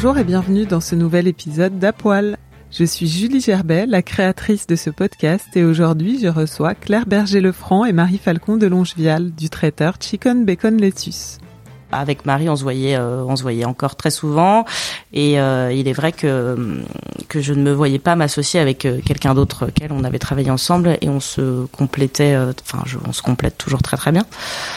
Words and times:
Bonjour 0.00 0.16
et 0.16 0.22
bienvenue 0.22 0.64
dans 0.64 0.80
ce 0.80 0.94
nouvel 0.94 1.26
épisode 1.26 1.80
d'Apoil. 1.80 2.36
Je 2.70 2.84
suis 2.84 3.08
Julie 3.08 3.40
Gerbet, 3.40 3.84
la 3.84 4.00
créatrice 4.00 4.68
de 4.68 4.76
ce 4.76 4.90
podcast 4.90 5.48
et 5.56 5.64
aujourd'hui 5.64 6.20
je 6.20 6.28
reçois 6.28 6.76
Claire 6.76 7.04
Berger-Lefranc 7.04 7.84
et 7.84 7.92
Marie 7.92 8.18
Falcon 8.18 8.58
de 8.58 8.68
Longevial 8.68 9.32
du 9.32 9.50
traiteur 9.50 9.96
Chicken 10.00 10.44
Bacon 10.44 10.76
Lettuce. 10.76 11.40
Avec 11.90 12.26
Marie, 12.26 12.48
on 12.48 12.56
se 12.56 12.62
voyait, 12.62 12.96
euh, 12.96 13.24
on 13.26 13.36
se 13.36 13.42
voyait 13.42 13.64
encore 13.64 13.96
très 13.96 14.10
souvent, 14.10 14.64
et 15.12 15.40
euh, 15.40 15.72
il 15.72 15.88
est 15.88 15.92
vrai 15.92 16.12
que 16.12 16.84
que 17.28 17.40
je 17.40 17.52
ne 17.52 17.62
me 17.62 17.72
voyais 17.72 17.98
pas 17.98 18.16
m'associer 18.16 18.58
avec 18.58 18.84
euh, 18.84 19.00
quelqu'un 19.04 19.34
d'autre 19.34 19.66
qu'elle. 19.66 19.92
On 19.92 20.04
avait 20.04 20.18
travaillé 20.18 20.50
ensemble 20.50 20.96
et 21.00 21.08
on 21.08 21.20
se 21.20 21.66
complétait, 21.66 22.34
euh, 22.34 22.52
enfin, 22.62 22.82
on 23.06 23.12
se 23.12 23.22
complète 23.22 23.58
toujours 23.58 23.82
très 23.82 23.96
très 23.96 24.12
bien. 24.12 24.24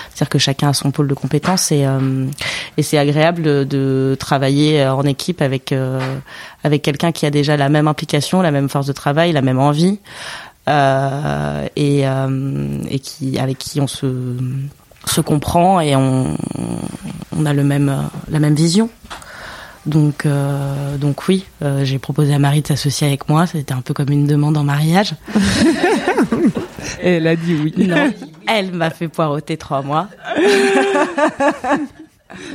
C'est-à-dire 0.09 0.29
que 0.29 0.39
chacun 0.39 0.69
a 0.69 0.73
son 0.73 0.91
pôle 0.91 1.07
de 1.07 1.13
compétences 1.13 1.71
et 1.71 1.85
euh, 1.85 2.27
et 2.77 2.83
c'est 2.83 2.97
agréable 2.97 3.41
de, 3.41 3.63
de, 3.63 4.15
travailler 4.19 4.85
en 4.85 5.03
équipe 5.03 5.41
avec 5.41 5.73
avec 6.63 6.81
quelqu'un 6.81 7.11
qui 7.11 7.25
a 7.25 7.29
déjà 7.29 7.57
la 7.57 7.69
même 7.69 7.87
implication, 7.87 8.41
la 8.41 8.51
même 8.51 8.69
force 8.69 8.87
de 8.87 8.93
travail, 8.93 9.31
la 9.31 9.41
même 9.41 9.59
envie. 9.59 9.99
et, 10.67 12.03
et 12.03 12.99
qui 12.99 13.39
avec 13.39 13.57
qui 13.57 13.81
on 13.81 13.87
se 13.87 14.07
se 15.05 15.21
comprend 15.21 15.79
et 15.81 15.95
on, 15.95 16.37
on 17.37 17.45
a 17.45 17.53
le 17.53 17.63
même 17.63 18.09
la 18.29 18.39
même 18.39 18.55
vision. 18.55 18.89
Donc 19.85 20.25
euh, 20.25 20.97
donc 20.97 21.27
oui, 21.27 21.45
euh, 21.63 21.83
j'ai 21.83 21.97
proposé 21.97 22.33
à 22.33 22.39
Marie 22.39 22.61
de 22.61 22.67
s'associer 22.67 23.07
avec 23.07 23.27
moi. 23.29 23.47
C'était 23.47 23.73
un 23.73 23.81
peu 23.81 23.93
comme 23.93 24.09
une 24.09 24.27
demande 24.27 24.57
en 24.57 24.63
mariage. 24.63 25.15
et 27.01 27.09
elle 27.15 27.25
a 27.27 27.35
dit 27.35 27.55
oui. 27.55 27.73
Non, 27.77 28.11
elle 28.47 28.71
m'a 28.73 28.91
fait 28.91 29.07
poireauter 29.07 29.57
trois 29.57 29.81
mois. 29.81 30.07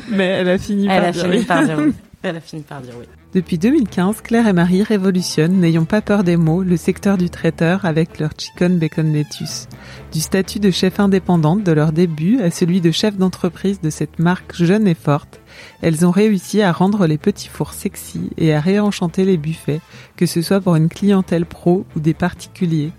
Mais 0.08 0.24
elle 0.24 0.48
a 0.48 0.58
fini 0.58 0.86
elle 0.88 1.00
par 1.00 1.08
a 1.08 1.12
dire 1.12 1.22
fini 1.22 1.36
oui. 1.38 1.44
par 1.44 1.64
dire 1.64 1.78
oui. 1.78 1.92
Elle 2.28 2.36
a 2.36 2.40
fini 2.40 2.62
par 2.62 2.80
dire 2.80 2.94
oui. 2.98 3.04
Depuis 3.34 3.56
2015, 3.56 4.20
Claire 4.20 4.48
et 4.48 4.52
Marie 4.52 4.82
révolutionnent, 4.82 5.60
n'ayons 5.60 5.84
pas 5.84 6.02
peur 6.02 6.24
des 6.24 6.36
mots, 6.36 6.64
le 6.64 6.76
secteur 6.76 7.18
du 7.18 7.30
traiteur 7.30 7.84
avec 7.84 8.18
leur 8.18 8.30
chicken 8.36 8.80
bacon 8.80 9.12
lettuce. 9.12 9.68
Du 10.12 10.18
statut 10.18 10.58
de 10.58 10.72
chef 10.72 10.98
indépendante 10.98 11.62
de 11.62 11.70
leur 11.70 11.92
début 11.92 12.40
à 12.40 12.50
celui 12.50 12.80
de 12.80 12.90
chef 12.90 13.16
d'entreprise 13.16 13.80
de 13.80 13.90
cette 13.90 14.18
marque 14.18 14.56
jeune 14.56 14.88
et 14.88 14.94
forte, 14.94 15.40
elles 15.82 16.04
ont 16.04 16.10
réussi 16.10 16.62
à 16.62 16.72
rendre 16.72 17.06
les 17.06 17.18
petits 17.18 17.48
fours 17.48 17.74
sexy 17.74 18.30
et 18.36 18.52
à 18.52 18.60
réenchanter 18.60 19.24
les 19.24 19.36
buffets, 19.36 19.80
que 20.16 20.26
ce 20.26 20.42
soit 20.42 20.60
pour 20.60 20.74
une 20.74 20.88
clientèle 20.88 21.46
pro 21.46 21.86
ou 21.94 22.00
des 22.00 22.14
particuliers. 22.14 22.90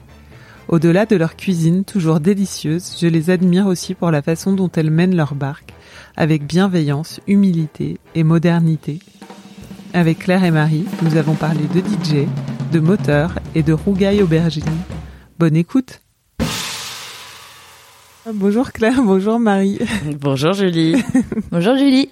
Au-delà 0.70 1.06
de 1.06 1.16
leur 1.18 1.36
cuisine 1.36 1.84
toujours 1.84 2.22
délicieuse, 2.22 2.98
je 3.00 3.08
les 3.08 3.30
admire 3.30 3.68
aussi 3.68 3.94
pour 3.94 4.12
la 4.12 4.22
façon 4.22 4.54
dont 4.54 4.72
elles 4.76 4.92
mènent 4.92 5.16
leur 5.16 5.36
barque, 5.36 5.74
avec 6.16 6.46
bienveillance, 6.46 7.22
humilité 7.28 8.00
et 8.16 8.24
modernité. 8.24 9.00
Avec 9.98 10.20
Claire 10.20 10.44
et 10.44 10.52
Marie, 10.52 10.86
nous 11.02 11.16
avons 11.16 11.34
parlé 11.34 11.62
de 11.74 11.80
DJ, 11.80 12.28
de 12.72 12.80
moteur 12.80 13.40
et 13.56 13.64
de 13.64 13.74
rougaille 13.74 14.22
aubergine. 14.22 14.64
Bonne 15.40 15.56
écoute 15.56 16.02
Bonjour 18.34 18.72
Claire, 18.74 19.02
bonjour 19.04 19.40
Marie. 19.40 19.80
Bonjour 20.20 20.52
Julie. 20.52 20.96
Bonjour 21.52 21.78
Julie. 21.78 22.10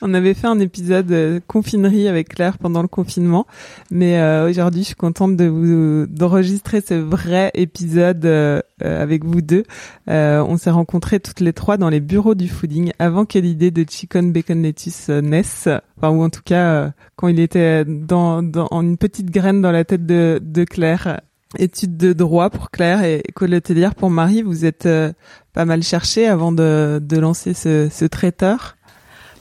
On 0.00 0.14
avait 0.14 0.32
fait 0.32 0.46
un 0.46 0.58
épisode 0.58 1.12
euh, 1.12 1.40
confinerie 1.46 2.08
avec 2.08 2.30
Claire 2.30 2.56
pendant 2.56 2.80
le 2.80 2.88
confinement, 2.88 3.46
mais 3.90 4.18
euh, 4.18 4.48
aujourd'hui 4.48 4.82
je 4.82 4.86
suis 4.86 4.94
contente 4.94 5.36
de 5.36 5.44
vous 5.44 6.06
d'enregistrer 6.06 6.80
ce 6.80 6.94
vrai 6.94 7.50
épisode 7.54 8.24
euh, 8.24 8.62
euh, 8.82 9.02
avec 9.02 9.24
vous 9.24 9.42
deux. 9.42 9.64
Euh, 10.08 10.42
on 10.48 10.56
s'est 10.56 10.70
rencontrés 10.70 11.20
toutes 11.20 11.40
les 11.40 11.52
trois 11.52 11.76
dans 11.76 11.90
les 11.90 12.00
bureaux 12.00 12.34
du 12.34 12.48
fooding 12.48 12.92
avant 12.98 13.26
que 13.26 13.38
l'idée 13.38 13.70
de 13.70 13.84
Chicken 13.88 14.32
Bacon 14.32 14.62
Lettuce 14.62 15.10
euh, 15.10 15.20
naisse, 15.20 15.68
enfin 15.98 16.10
ou 16.10 16.22
en 16.22 16.30
tout 16.30 16.42
cas 16.44 16.72
euh, 16.72 16.90
quand 17.16 17.28
il 17.28 17.38
était 17.38 17.84
dans, 17.84 18.42
dans 18.42 18.66
en 18.70 18.82
une 18.82 18.96
petite 18.96 19.30
graine 19.30 19.60
dans 19.60 19.72
la 19.72 19.84
tête 19.84 20.06
de, 20.06 20.40
de 20.42 20.64
Claire. 20.64 21.20
Études 21.58 21.96
de 21.96 22.12
droit 22.12 22.50
pour 22.50 22.70
Claire 22.70 23.02
et 23.04 23.22
école 23.28 23.54
hôtelière 23.54 23.94
pour 23.94 24.10
Marie. 24.10 24.42
Vous 24.42 24.64
êtes 24.64 24.86
euh, 24.86 25.12
pas 25.52 25.64
mal 25.64 25.82
cherché 25.82 26.26
avant 26.26 26.52
de, 26.52 26.98
de 27.02 27.18
lancer 27.18 27.54
ce, 27.54 27.88
ce 27.90 28.04
traiteur. 28.04 28.76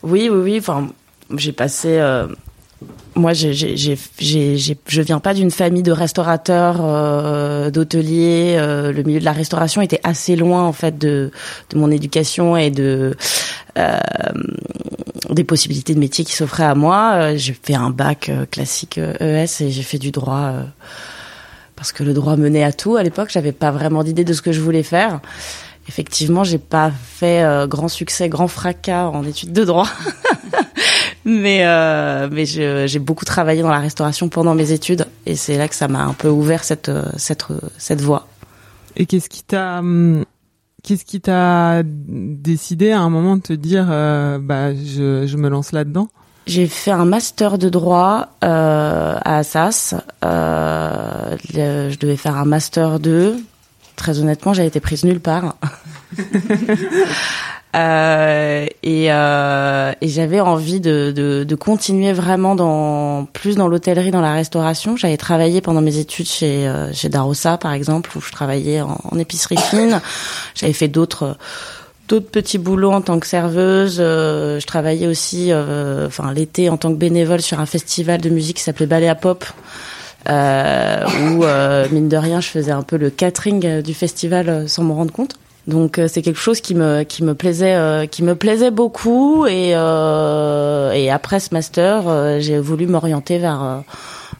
Oui, 0.04 0.30
oui, 0.32 0.40
oui. 0.44 0.56
Enfin, 0.60 0.90
j'ai 1.38 1.52
passé. 1.54 1.98
euh, 2.00 2.28
moi, 3.16 3.34
j'ai, 3.34 3.54
j'ai, 3.54 3.76
j'ai, 3.76 4.78
je 4.88 5.02
viens 5.02 5.20
pas 5.20 5.34
d'une 5.34 5.52
famille 5.52 5.84
de 5.84 5.92
restaurateurs, 5.92 6.78
euh, 6.82 7.70
d'hôteliers. 7.70 8.56
euh, 8.58 8.92
le 8.92 9.04
milieu 9.04 9.20
de 9.20 9.26
la 9.26 9.34
restauration 9.34 9.82
était 9.82 10.00
assez 10.04 10.36
loin 10.36 10.64
en 10.64 10.74
fait 10.74 10.98
de 10.98 11.32
de 11.70 11.78
mon 11.78 11.92
éducation 11.92 12.58
et 12.58 12.72
de 12.72 13.16
euh, 13.78 14.00
des 15.30 15.44
possibilités 15.44 15.94
de 15.94 16.00
métier 16.00 16.26
qui 16.26 16.34
s'offraient 16.34 16.64
à 16.66 16.76
moi. 16.76 17.12
Euh, 17.14 17.34
J'ai 17.38 17.54
fait 17.54 17.76
un 17.76 17.90
bac 17.92 18.32
classique 18.50 18.98
ES 18.98 19.62
et 19.62 19.70
j'ai 19.72 19.84
fait 19.84 20.00
du 20.00 20.12
droit. 20.12 20.54
Parce 21.82 21.94
que 21.94 22.04
le 22.04 22.14
droit 22.14 22.36
menait 22.36 22.62
à 22.62 22.72
tout 22.72 22.96
à 22.96 23.02
l'époque, 23.02 23.32
j'avais 23.32 23.54
pas 23.54 23.72
vraiment 23.72 24.04
d'idée 24.04 24.24
de 24.24 24.34
ce 24.34 24.44
que 24.44 24.52
je 24.52 24.62
voulais 24.62 24.84
faire. 24.84 25.20
Effectivement, 25.88 26.44
j'ai 26.44 26.60
pas 26.60 26.92
fait 26.92 27.42
euh, 27.42 27.66
grand 27.66 27.88
succès, 27.88 28.30
grand 28.30 28.48
fracas 28.48 29.08
en 29.08 29.24
études 29.24 29.52
de 29.52 29.66
droit. 29.66 29.88
mais 31.26 31.62
euh, 31.66 32.30
mais 32.32 32.46
j'ai 32.46 33.00
beaucoup 33.00 33.26
travaillé 33.26 33.64
dans 33.64 33.72
la 33.72 33.80
restauration 33.80 34.30
pendant 34.30 34.54
mes 34.54 34.72
études 34.74 35.08
et 35.26 35.36
c'est 35.36 35.58
là 35.58 35.68
que 35.68 35.74
ça 35.74 35.88
m'a 35.88 36.04
un 36.04 36.14
peu 36.14 36.28
ouvert 36.28 36.64
cette 36.64 36.90
euh, 36.90 37.06
cette 37.18 37.46
cette 37.80 38.02
voie. 38.02 38.28
Et 38.96 39.08
qu'est-ce 39.08 39.28
qui 39.28 39.42
t'a 39.42 39.80
hum, 39.80 40.24
qu'est-ce 40.84 41.04
qui 41.04 41.20
t'a 41.20 41.82
décidé 41.84 42.92
à 42.92 43.00
un 43.00 43.10
moment 43.10 43.38
de 43.38 43.42
te 43.42 43.54
dire 43.54 43.88
bah 43.88 44.76
je, 44.76 45.26
je 45.26 45.36
me 45.36 45.50
lance 45.50 45.72
là-dedans? 45.72 46.10
J'ai 46.48 46.68
fait 46.68 46.92
un 46.92 47.06
master 47.06 47.58
de 47.58 47.70
droit 47.70 48.30
euh, 48.44 49.16
à 49.24 49.38
Assas. 49.38 49.96
Euh, 50.26 51.38
je 51.54 51.98
devais 51.98 52.18
faire 52.18 52.36
un 52.36 52.46
master 52.46 53.00
2. 53.00 53.38
Très 53.96 54.20
honnêtement, 54.20 54.54
j'ai 54.54 54.66
été 54.66 54.80
prise 54.80 55.04
nulle 55.04 55.20
part. 55.20 55.56
Euh, 57.74 58.66
et 58.84 59.14
euh, 59.14 59.94
et 60.02 60.10
j'avais 60.10 60.42
envie 60.42 60.82
de, 60.82 61.14
de, 61.16 61.46
de 61.46 61.56
continuer 61.56 62.12
vraiment 62.12 62.54
dans 62.54 63.26
plus 63.32 63.56
dans 63.56 63.70
l'hôtellerie, 63.70 64.12
dans 64.12 64.20
la 64.20 64.34
restauration. 64.34 64.98
J'avais 64.98 65.16
travaillé 65.16 65.62
pendant 65.62 65.80
mes 65.80 65.98
études 65.98 66.28
chez 66.28 66.68
euh, 66.68 66.92
chez 66.92 67.08
Darossa 67.08 67.58
par 67.58 67.72
exemple, 67.72 68.12
où 68.18 68.22
je 68.22 68.32
travaillais 68.32 68.82
en, 68.82 69.00
en 69.10 69.18
épicerie 69.18 69.56
fine. 69.58 70.02
J'avais 70.54 70.74
fait 70.74 70.90
d'autres 70.90 71.38
d'autres 72.12 72.30
petits 72.30 72.58
boulots 72.58 72.92
en 72.92 73.02
tant 73.02 73.20
que 73.20 73.26
serveuse. 73.26 73.98
Euh, 74.00 74.60
je 74.60 74.68
travaillais 74.68 75.08
aussi, 75.08 75.48
euh, 75.52 76.08
enfin 76.08 76.34
l'été 76.34 76.70
en 76.70 76.76
tant 76.76 76.90
que 76.90 76.98
bénévole 76.98 77.42
sur 77.42 77.62
un 77.62 77.66
festival 77.66 78.20
de 78.20 78.30
musique 78.30 78.58
qui 78.58 78.64
s'appelait 78.64 78.86
Ballet 78.86 79.08
à 79.08 79.16
Pop. 79.16 79.46
euh, 80.30 81.04
où 81.06 81.44
mine 81.94 82.10
de 82.10 82.18
rien, 82.18 82.42
je 82.42 82.50
faisais 82.50 82.72
un 82.72 82.84
peu 82.84 82.98
le 82.98 83.10
catering 83.10 83.82
du 83.82 83.94
festival 83.94 84.70
sans 84.70 84.84
m'en 84.84 84.96
rendre 84.96 85.14
compte. 85.14 85.36
Donc 85.68 86.00
c'est 86.08 86.22
quelque 86.22 86.40
chose 86.40 86.60
qui 86.60 86.76
me 86.76 87.04
qui 87.04 87.24
me 87.24 87.34
plaisait 87.34 88.08
qui 88.10 88.24
me 88.24 88.36
plaisait 88.36 88.72
beaucoup 88.72 89.48
et 89.48 89.74
après 89.74 91.40
ce 91.40 91.54
master, 91.54 92.40
j'ai 92.40 92.60
voulu 92.60 92.88
m'orienter 92.88 93.38
vers 93.38 93.84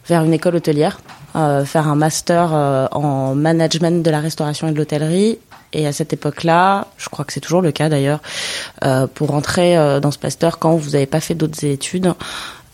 vers 0.08 0.24
une 0.24 0.32
école 0.32 0.56
hôtelière, 0.56 1.00
faire 1.34 1.88
un 1.88 1.96
master 1.96 2.52
en 2.92 3.34
management 3.34 4.04
de 4.04 4.10
la 4.10 4.20
restauration 4.20 4.68
et 4.68 4.72
de 4.72 4.78
l'hôtellerie 4.78 5.38
et 5.72 5.86
à 5.86 5.92
cette 5.92 6.12
époque-là, 6.12 6.88
je 6.98 7.08
crois 7.08 7.24
que 7.24 7.32
c'est 7.32 7.40
toujours 7.40 7.62
le 7.62 7.72
cas 7.72 7.88
d'ailleurs, 7.88 8.20
euh, 8.84 9.06
pour 9.06 9.28
rentrer 9.28 9.76
euh, 9.76 10.00
dans 10.00 10.10
ce 10.10 10.18
master, 10.22 10.58
quand 10.58 10.76
vous 10.76 10.90
n'avez 10.90 11.06
pas 11.06 11.20
fait 11.20 11.34
d'autres 11.34 11.64
études, 11.64 12.12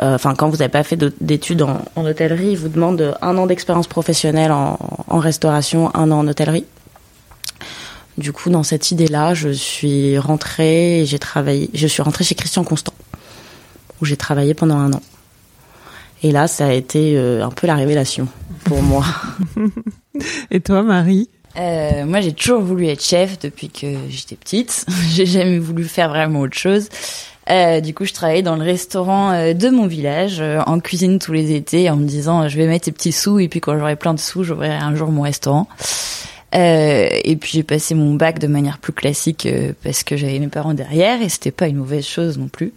euh, 0.02 0.14
enfin 0.14 0.34
quand 0.34 0.48
vous 0.48 0.56
n'avez 0.56 0.70
pas 0.70 0.82
fait 0.82 0.96
d'études 1.20 1.62
en, 1.62 1.84
hôtellerie, 1.96 2.50
ils 2.52 2.58
vous 2.58 2.68
demandent 2.68 3.16
un 3.22 3.38
an 3.38 3.46
d'expérience 3.46 3.86
professionnelle 3.86 4.50
en, 4.50 4.78
en, 5.06 5.18
restauration, 5.18 5.94
un 5.94 6.10
an 6.10 6.20
en 6.20 6.28
hôtellerie. 6.28 6.64
Du 8.16 8.32
coup, 8.32 8.50
dans 8.50 8.64
cette 8.64 8.90
idée-là, 8.90 9.34
je 9.34 9.50
suis 9.50 10.18
rentrée, 10.18 11.04
j'ai 11.06 11.20
travaillé, 11.20 11.70
je 11.72 11.86
suis 11.86 12.02
rentrée 12.02 12.24
chez 12.24 12.34
Christian 12.34 12.64
Constant, 12.64 12.94
où 14.00 14.04
j'ai 14.04 14.16
travaillé 14.16 14.54
pendant 14.54 14.76
un 14.76 14.92
an. 14.92 15.02
Et 16.24 16.32
là, 16.32 16.48
ça 16.48 16.66
a 16.66 16.72
été 16.72 17.16
un 17.16 17.50
peu 17.50 17.68
la 17.68 17.76
révélation 17.76 18.26
pour 18.64 18.82
moi. 18.82 19.04
Et 20.50 20.60
toi, 20.60 20.82
Marie? 20.82 21.28
Euh, 21.56 22.04
moi, 22.04 22.20
j'ai 22.20 22.32
toujours 22.32 22.60
voulu 22.60 22.86
être 22.86 23.02
chef 23.02 23.38
depuis 23.38 23.68
que 23.68 23.86
j'étais 24.08 24.36
petite. 24.36 24.84
j'ai 25.10 25.26
jamais 25.26 25.58
voulu 25.58 25.84
faire 25.84 26.08
vraiment 26.08 26.40
autre 26.40 26.56
chose. 26.56 26.88
Euh, 27.50 27.80
du 27.80 27.94
coup, 27.94 28.04
je 28.04 28.12
travaillais 28.12 28.42
dans 28.42 28.56
le 28.56 28.62
restaurant 28.62 29.32
euh, 29.32 29.54
de 29.54 29.70
mon 29.70 29.86
village, 29.86 30.40
euh, 30.40 30.60
en 30.66 30.80
cuisine 30.80 31.18
tous 31.18 31.32
les 31.32 31.54
étés, 31.54 31.88
en 31.88 31.96
me 31.96 32.06
disant 32.06 32.46
je 32.48 32.56
vais 32.56 32.66
mettre 32.66 32.84
ces 32.84 32.92
petits 32.92 33.12
sous 33.12 33.38
et 33.38 33.48
puis 33.48 33.60
quand 33.60 33.78
j'aurai 33.78 33.96
plein 33.96 34.12
de 34.12 34.20
sous, 34.20 34.44
j'ouvrirai 34.44 34.74
un 34.74 34.94
jour 34.94 35.10
mon 35.10 35.22
restaurant. 35.22 35.66
et 36.52 37.36
puis 37.40 37.50
j'ai 37.52 37.62
passé 37.62 37.94
mon 37.94 38.14
bac 38.14 38.38
de 38.38 38.46
manière 38.46 38.78
plus 38.78 38.92
classique 38.92 39.48
parce 39.82 40.02
que 40.02 40.16
j'avais 40.16 40.38
mes 40.38 40.48
parents 40.48 40.74
derrière 40.74 41.22
et 41.22 41.28
c'était 41.28 41.50
pas 41.50 41.68
une 41.68 41.76
mauvaise 41.76 42.06
chose 42.06 42.38
non 42.38 42.48
plus. 42.48 42.72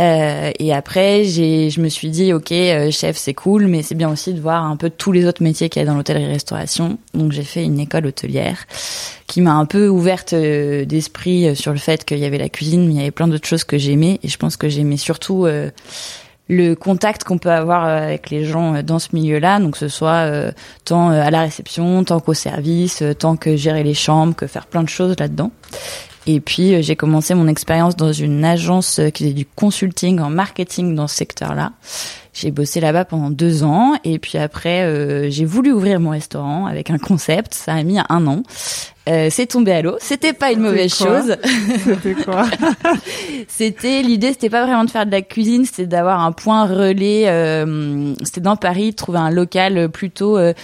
Euh, 0.00 0.50
et 0.58 0.72
après, 0.72 1.24
j'ai, 1.24 1.70
je 1.70 1.80
me 1.80 1.88
suis 1.88 2.10
dit, 2.10 2.32
ok, 2.32 2.52
euh, 2.52 2.90
chef, 2.90 3.16
c'est 3.16 3.34
cool, 3.34 3.66
mais 3.66 3.82
c'est 3.82 3.94
bien 3.94 4.10
aussi 4.10 4.34
de 4.34 4.40
voir 4.40 4.64
un 4.64 4.76
peu 4.76 4.90
tous 4.90 5.12
les 5.12 5.26
autres 5.26 5.42
métiers 5.42 5.68
qu'il 5.68 5.80
y 5.80 5.84
a 5.84 5.86
dans 5.86 5.96
l'hôtellerie-restauration. 5.96 6.98
Donc 7.14 7.32
j'ai 7.32 7.44
fait 7.44 7.64
une 7.64 7.78
école 7.78 8.06
hôtelière 8.06 8.64
qui 9.26 9.40
m'a 9.40 9.52
un 9.52 9.66
peu 9.66 9.88
ouverte 9.88 10.32
euh, 10.32 10.84
d'esprit 10.84 11.54
sur 11.54 11.72
le 11.72 11.78
fait 11.78 12.04
qu'il 12.04 12.18
y 12.18 12.24
avait 12.24 12.38
la 12.38 12.48
cuisine, 12.48 12.86
mais 12.86 12.94
il 12.94 12.96
y 12.98 13.00
avait 13.00 13.10
plein 13.10 13.28
d'autres 13.28 13.48
choses 13.48 13.64
que 13.64 13.78
j'aimais. 13.78 14.18
Et 14.22 14.28
je 14.28 14.36
pense 14.36 14.56
que 14.56 14.68
j'aimais 14.68 14.96
surtout 14.96 15.46
le 16.48 16.74
contact 16.74 17.24
qu'on 17.24 17.38
peut 17.38 17.50
avoir 17.50 17.84
avec 17.84 18.30
les 18.30 18.44
gens 18.44 18.82
dans 18.82 18.98
ce 18.98 19.08
milieu-là, 19.12 19.60
donc 19.60 19.72
que 19.72 19.78
ce 19.78 19.88
soit 19.88 20.52
tant 20.84 21.10
à 21.10 21.30
la 21.30 21.40
réception, 21.40 22.04
tant 22.04 22.20
qu'au 22.20 22.34
service, 22.34 23.02
tant 23.18 23.36
que 23.36 23.56
gérer 23.56 23.82
les 23.82 23.94
chambres, 23.94 24.34
que 24.34 24.46
faire 24.46 24.66
plein 24.66 24.82
de 24.82 24.88
choses 24.88 25.14
là-dedans. 25.18 25.52
Et 26.26 26.40
puis 26.40 26.74
euh, 26.74 26.82
j'ai 26.82 26.96
commencé 26.96 27.34
mon 27.34 27.48
expérience 27.48 27.96
dans 27.96 28.12
une 28.12 28.44
agence 28.44 28.98
euh, 28.98 29.10
qui 29.10 29.24
faisait 29.24 29.34
du 29.34 29.46
consulting 29.46 30.20
en 30.20 30.30
marketing 30.30 30.94
dans 30.94 31.06
ce 31.06 31.16
secteur-là. 31.16 31.72
J'ai 32.34 32.50
bossé 32.50 32.80
là-bas 32.80 33.04
pendant 33.04 33.30
deux 33.30 33.62
ans 33.62 33.94
et 34.02 34.18
puis 34.18 34.38
après 34.38 34.82
euh, 34.82 35.30
j'ai 35.30 35.44
voulu 35.44 35.70
ouvrir 35.70 36.00
mon 36.00 36.10
restaurant 36.10 36.66
avec 36.66 36.90
un 36.90 36.98
concept. 36.98 37.54
Ça 37.54 37.74
a 37.74 37.82
mis 37.84 37.98
un 37.98 38.26
an. 38.26 38.42
Euh, 39.06 39.28
c'est 39.30 39.46
tombé 39.46 39.72
à 39.72 39.82
l'eau. 39.82 39.96
C'était 40.00 40.32
pas 40.32 40.50
une 40.50 40.60
mauvaise 40.60 40.94
chose. 40.94 41.36
C'était 41.84 42.14
quoi 42.14 42.46
C'était 43.48 44.02
l'idée, 44.02 44.32
c'était 44.32 44.48
pas 44.48 44.64
vraiment 44.64 44.84
de 44.84 44.90
faire 44.90 45.04
de 45.04 45.10
la 45.10 45.20
cuisine, 45.20 45.66
c'était 45.66 45.86
d'avoir 45.86 46.20
un 46.20 46.32
point 46.32 46.66
relais. 46.66 47.24
Euh, 47.28 48.14
c'était 48.22 48.40
dans 48.40 48.56
Paris, 48.56 48.92
de 48.92 48.96
trouver 48.96 49.18
un 49.18 49.30
local 49.30 49.90
plutôt 49.90 50.38
euh, 50.38 50.54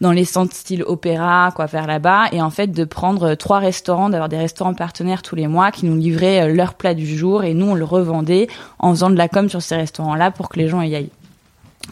dans 0.00 0.12
les 0.12 0.24
centres 0.24 0.54
style 0.54 0.84
opéra, 0.84 1.50
quoi, 1.56 1.66
faire 1.66 1.88
là-bas, 1.88 2.26
et 2.30 2.40
en 2.40 2.50
fait 2.50 2.68
de 2.68 2.84
prendre 2.84 3.34
trois 3.34 3.58
restaurants, 3.58 4.08
d'avoir 4.10 4.28
des 4.28 4.38
restaurants 4.38 4.74
partenaires 4.74 5.22
tous 5.22 5.34
les 5.34 5.48
mois 5.48 5.72
qui 5.72 5.86
nous 5.86 5.96
livraient 5.96 6.52
leur 6.52 6.74
plat 6.74 6.94
du 6.94 7.06
jour 7.06 7.42
et 7.42 7.52
nous 7.52 7.66
on 7.66 7.74
le 7.74 7.84
revendait 7.84 8.46
en 8.78 8.90
faisant 8.90 9.10
de 9.10 9.16
la 9.16 9.28
com 9.28 9.48
sur 9.48 9.60
ces 9.60 9.74
restaurants-là 9.74 10.30
pour 10.30 10.48
que 10.48 10.60
les 10.60 10.68
gens 10.68 10.82
y 10.82 10.94
aillent. 10.94 11.10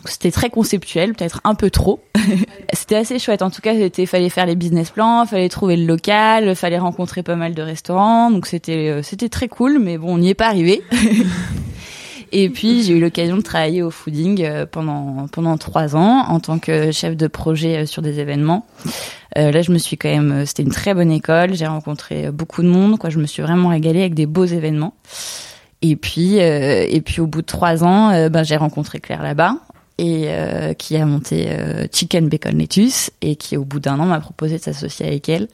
C'était 0.05 0.31
très 0.31 0.51
conceptuel, 0.51 1.15
peut-être 1.15 1.41
un 1.45 1.55
peu 1.55 1.71
trop. 1.71 2.01
c'était 2.73 2.97
assez 2.97 3.19
chouette. 3.19 3.43
En 3.43 3.51
tout 3.51 3.61
cas, 3.61 3.73
il 3.73 4.07
fallait 4.07 4.29
faire 4.29 4.47
les 4.47 4.55
business 4.55 4.91
plans, 4.91 5.25
fallait 5.27 5.49
trouver 5.49 5.77
le 5.77 5.87
local, 5.87 6.55
fallait 6.55 6.79
rencontrer 6.79 7.23
pas 7.23 7.37
mal 7.37 7.55
de 7.55 7.63
restaurants. 7.63 8.31
Donc 8.31 8.47
c'était 8.47 8.89
euh, 8.91 9.03
c'était 9.03 9.29
très 9.29 9.49
cool, 9.49 9.79
mais 9.79 9.99
bon, 9.99 10.15
on 10.15 10.19
n'y 10.19 10.31
est 10.31 10.35
pas 10.35 10.49
arrivé. 10.49 10.83
Et 12.33 12.51
puis 12.51 12.83
j'ai 12.83 12.95
eu 12.95 13.01
l'occasion 13.01 13.37
de 13.37 13.43
travailler 13.43 13.83
au 13.83 13.91
fooding 13.91 14.43
euh, 14.43 14.67
pendant 14.67 15.27
pendant 15.31 15.57
trois 15.57 15.95
ans 15.95 16.25
en 16.29 16.41
tant 16.41 16.59
que 16.59 16.91
chef 16.91 17.17
de 17.17 17.29
projet 17.29 17.79
euh, 17.79 17.87
sur 17.87 18.03
des 18.03 18.19
événements. 18.21 18.67
Là, 19.35 19.61
je 19.61 19.71
me 19.71 19.77
suis 19.77 19.99
quand 19.99 20.09
même, 20.09 20.47
c'était 20.47 20.63
une 20.63 20.71
très 20.71 20.95
bonne 20.95 21.11
école. 21.11 21.53
J'ai 21.53 21.67
rencontré 21.67 22.31
beaucoup 22.31 22.63
de 22.63 22.69
monde. 22.69 22.99
Quoi, 22.99 23.11
je 23.11 23.19
me 23.19 23.27
suis 23.27 23.43
vraiment 23.43 23.69
régalée 23.69 24.01
avec 24.01 24.15
des 24.15 24.25
beaux 24.25 24.47
événements. 24.47 24.95
Et 25.83 25.95
puis, 25.95 26.37
et 26.37 27.03
puis 27.05 27.21
au 27.21 27.27
bout 27.27 27.43
de 27.43 27.47
trois 27.47 27.85
ans, 27.85 28.31
ben, 28.31 28.45
j'ai 28.45 28.57
rencontré 28.57 28.99
Claire 28.99 29.23
là-bas 29.23 29.57
et 29.99 30.25
euh, 30.27 30.75
qui 30.75 30.97
a 30.97 31.07
monté 31.07 31.47
euh, 31.49 31.87
Chicken 31.91 32.29
Bacon 32.29 32.59
Lettuce 32.59 33.11
et 33.23 33.37
qui 33.37 33.57
au 33.57 33.65
bout 33.65 33.81
d'un 33.81 33.99
an 33.99 34.07
m'a 34.07 34.21
proposé 34.21 34.59
de 34.59 34.63
s'associer 34.63 35.07
avec 35.07 35.29
elle. 35.29 35.49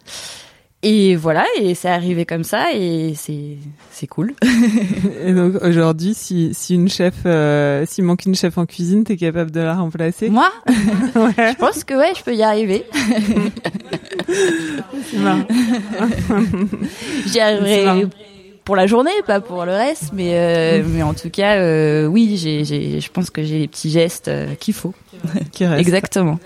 Et 0.85 1.15
voilà, 1.15 1.45
et 1.61 1.77
c'est 1.77 1.89
arrivé 1.89 2.27
comme 2.27 2.43
ça 2.43 2.73
et 2.75 3.15
c'est 3.15 3.57
c'est 3.93 4.09
cool. 4.09 4.35
et 5.25 5.33
donc 5.33 5.63
aujourd'hui, 5.63 6.13
si 6.13 6.51
si 6.55 6.75
une 6.75 6.89
chef, 6.89 7.15
euh, 7.25 7.87
s'il 7.87 8.03
manque 8.03 8.27
une 8.27 8.35
chef 8.35 8.59
en 8.59 8.67
cuisine, 8.67 9.05
t'es 9.05 9.17
capable 9.17 9.53
de 9.53 9.61
la 9.61 9.77
remplacer? 9.77 10.29
Moi? 10.29 10.51
Ouais. 11.15 11.53
Je 11.53 11.57
pense 11.57 11.85
que 11.85 11.95
ouais, 11.95 12.13
je 12.17 12.25
peux 12.25 12.35
y 12.35 12.43
arriver. 12.43 12.85
J'y 17.27 17.39
arriverai 17.39 18.07
pour 18.73 18.77
la 18.79 18.87
journée, 18.87 19.11
pas 19.27 19.43
pour 19.43 19.67
le 19.67 19.73
reste, 19.73 20.15
mais 20.15 20.31
euh, 20.33 20.83
mais 20.89 21.03
en 21.03 21.13
tout 21.13 21.29
cas, 21.29 21.57
euh, 21.59 22.07
oui, 22.07 22.39
j'ai, 22.39 22.65
j'ai, 22.65 23.01
je 23.03 23.11
pense 23.11 23.29
que 23.29 23.43
j'ai 23.43 23.59
les 23.59 23.69
petits 23.69 23.91
gestes 23.91 24.29
euh, 24.29 24.55
qu'il 24.55 24.73
faut. 24.73 24.95
Qui 25.53 25.67
restent. 25.67 25.81
Exactement. 25.83 26.39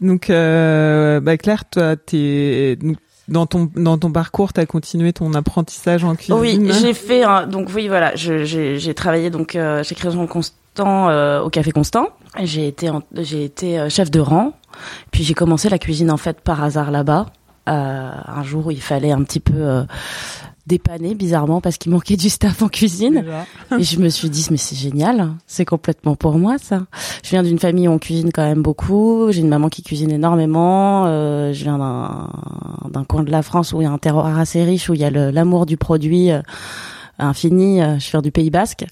Donc, 0.00 0.30
euh, 0.30 1.18
bah 1.18 1.36
Claire, 1.38 1.64
toi, 1.68 1.96
t'es 1.96 2.78
dans 3.26 3.46
ton 3.46 3.68
dans 3.74 3.98
ton 3.98 4.12
parcours, 4.12 4.52
tu 4.52 4.60
as 4.60 4.66
continué 4.66 5.12
ton 5.12 5.34
apprentissage 5.34 6.04
en 6.04 6.14
cuisine. 6.14 6.36
Oui, 6.38 6.70
j'ai 6.80 6.94
fait 6.94 7.24
un, 7.24 7.48
donc 7.48 7.70
oui 7.74 7.88
voilà, 7.88 8.14
je, 8.14 8.44
j'ai, 8.44 8.78
j'ai 8.78 8.94
travaillé 8.94 9.30
donc 9.30 9.56
euh, 9.56 9.82
chez 9.82 9.96
Création 9.96 10.24
Constant 10.28 11.08
euh, 11.08 11.40
au 11.40 11.50
Café 11.50 11.72
Constant. 11.72 12.10
J'ai 12.44 12.68
été 12.68 12.88
j'ai 13.16 13.42
été 13.42 13.90
chef 13.90 14.12
de 14.12 14.20
rang. 14.20 14.52
Puis 15.10 15.24
j'ai 15.24 15.34
commencé 15.34 15.68
la 15.68 15.80
cuisine 15.80 16.12
en 16.12 16.18
fait 16.18 16.40
par 16.40 16.62
hasard 16.62 16.92
là-bas. 16.92 17.26
un 17.66 18.42
jour 18.44 18.66
où 18.68 18.70
il 18.70 18.80
fallait 18.80 19.10
un 19.10 19.24
petit 19.24 19.40
peu 19.40 19.84
dépanné 20.66 21.14
bizarrement 21.14 21.60
parce 21.60 21.76
qu'il 21.76 21.90
manquait 21.90 22.16
du 22.16 22.30
staff 22.30 22.62
en 22.62 22.68
cuisine. 22.68 23.24
Et 23.78 23.82
je 23.82 23.98
me 23.98 24.08
suis 24.08 24.30
dit 24.30 24.46
mais 24.50 24.56
c'est 24.56 24.76
génial 24.76 25.30
c'est 25.46 25.64
complètement 25.64 26.14
pour 26.14 26.38
moi 26.38 26.56
ça. 26.58 26.82
Je 27.24 27.30
viens 27.30 27.42
d'une 27.42 27.58
famille 27.58 27.88
où 27.88 27.92
on 27.92 27.98
cuisine 27.98 28.30
quand 28.32 28.44
même 28.44 28.62
beaucoup. 28.62 29.30
J'ai 29.30 29.40
une 29.40 29.48
maman 29.48 29.68
qui 29.68 29.82
cuisine 29.82 30.10
énormément. 30.10 31.06
Euh, 31.06 31.52
je 31.52 31.64
viens 31.64 31.78
d'un 31.78 32.30
d'un 32.90 33.04
coin 33.04 33.22
de 33.22 33.30
la 33.30 33.42
France 33.42 33.72
où 33.72 33.80
il 33.80 33.84
y 33.84 33.86
a 33.86 33.90
un 33.90 33.98
terroir 33.98 34.38
assez 34.38 34.62
riche 34.64 34.88
où 34.88 34.94
il 34.94 35.00
y 35.00 35.04
a 35.04 35.10
l'amour 35.10 35.66
du 35.66 35.76
produit 35.76 36.30
euh, 36.30 36.42
infini. 37.18 37.82
Euh, 37.82 37.98
je 37.98 38.10
viens 38.10 38.22
du 38.22 38.30
Pays 38.30 38.50
Basque. 38.50 38.84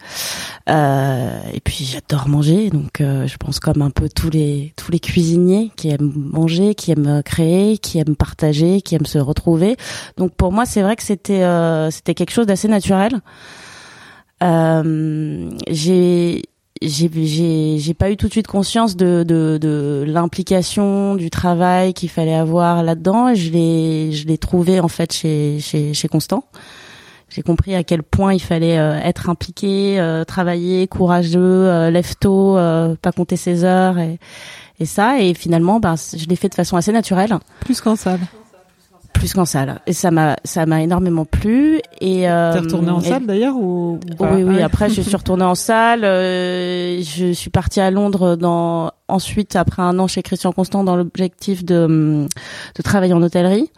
Euh, 0.68 1.40
et 1.52 1.60
puis 1.60 1.84
j'adore 1.84 2.28
manger, 2.28 2.70
donc 2.70 3.00
euh, 3.00 3.26
je 3.26 3.36
pense 3.36 3.60
comme 3.60 3.82
un 3.82 3.90
peu 3.90 4.08
tous 4.08 4.30
les 4.30 4.72
tous 4.76 4.92
les 4.92 5.00
cuisiniers 5.00 5.72
qui 5.76 5.88
aiment 5.88 6.12
manger, 6.14 6.74
qui 6.74 6.92
aiment 6.92 7.22
créer, 7.24 7.78
qui 7.78 7.98
aiment 7.98 8.16
partager, 8.16 8.80
qui 8.82 8.94
aiment 8.94 9.06
se 9.06 9.18
retrouver. 9.18 9.76
Donc 10.16 10.34
pour 10.34 10.52
moi, 10.52 10.66
c'est 10.66 10.82
vrai 10.82 10.96
que 10.96 11.02
c'était 11.02 11.44
c'était 11.90 12.14
quelque 12.14 12.32
chose 12.32 12.46
d'assez 12.46 12.68
naturel. 12.68 13.20
j'ai 15.68 16.42
j'ai 16.82 17.78
j'ai 17.78 17.94
pas 17.94 18.10
eu 18.10 18.16
tout 18.16 18.26
de 18.26 18.32
suite 18.32 18.46
conscience 18.46 18.96
de 18.96 19.22
de, 19.26 19.58
de 19.60 20.04
l'implication 20.06 21.14
du 21.14 21.28
travail 21.30 21.92
qu'il 21.92 22.08
fallait 22.08 22.34
avoir 22.34 22.82
là-dedans 22.82 23.34
je 23.34 23.50
l'ai 23.50 24.12
je 24.12 24.26
l'ai 24.26 24.38
trouvé 24.38 24.80
en 24.80 24.88
fait 24.88 25.12
chez 25.12 25.58
chez 25.60 25.92
chez 25.92 26.08
Constant 26.08 26.44
j'ai 27.30 27.42
compris 27.42 27.76
à 27.76 27.84
quel 27.84 28.02
point 28.02 28.34
il 28.34 28.40
fallait 28.40 28.78
euh, 28.78 28.98
être 28.98 29.30
impliqué, 29.30 30.00
euh, 30.00 30.24
travailler, 30.24 30.88
courageux, 30.88 31.38
euh, 31.40 31.90
lève 31.90 32.16
tôt, 32.16 32.56
pas 33.00 33.12
compter 33.12 33.36
ses 33.36 33.64
heures 33.64 33.98
et, 33.98 34.18
et 34.80 34.84
ça. 34.84 35.20
Et 35.20 35.32
finalement, 35.34 35.78
ben, 35.78 35.94
je 35.96 36.26
l'ai 36.26 36.36
fait 36.36 36.48
de 36.48 36.54
façon 36.54 36.76
assez 36.76 36.92
naturelle. 36.92 37.38
Plus 37.60 37.80
qu'en 37.80 37.94
salle. 37.94 38.20
Plus 39.12 39.32
qu'en 39.32 39.44
salle. 39.44 39.80
Et 39.86 39.92
ça 39.92 40.10
m'a, 40.10 40.36
ça 40.44 40.66
m'a 40.66 40.82
énormément 40.82 41.24
plu. 41.24 41.80
Et 42.00 42.28
euh, 42.28 42.52
t'es 42.52 42.58
retournée 42.60 42.90
en 42.90 43.00
salle 43.00 43.26
d'ailleurs 43.26 43.56
ou, 43.56 44.00
Oui, 44.18 44.42
oui. 44.42 44.60
Après, 44.60 44.90
je 44.90 45.00
suis 45.00 45.16
retournée 45.16 45.44
en 45.44 45.54
salle. 45.54 46.00
je 46.02 47.32
suis 47.32 47.50
partie 47.50 47.80
à 47.80 47.92
Londres 47.92 48.34
dans 48.34 48.90
ensuite 49.06 49.54
après 49.54 49.82
un 49.82 49.98
an 50.00 50.08
chez 50.08 50.22
Christian 50.22 50.52
Constant 50.52 50.82
dans 50.82 50.96
l'objectif 50.96 51.64
de 51.64 52.26
de 52.76 52.82
travailler 52.82 53.12
en 53.12 53.22
hôtellerie 53.22 53.70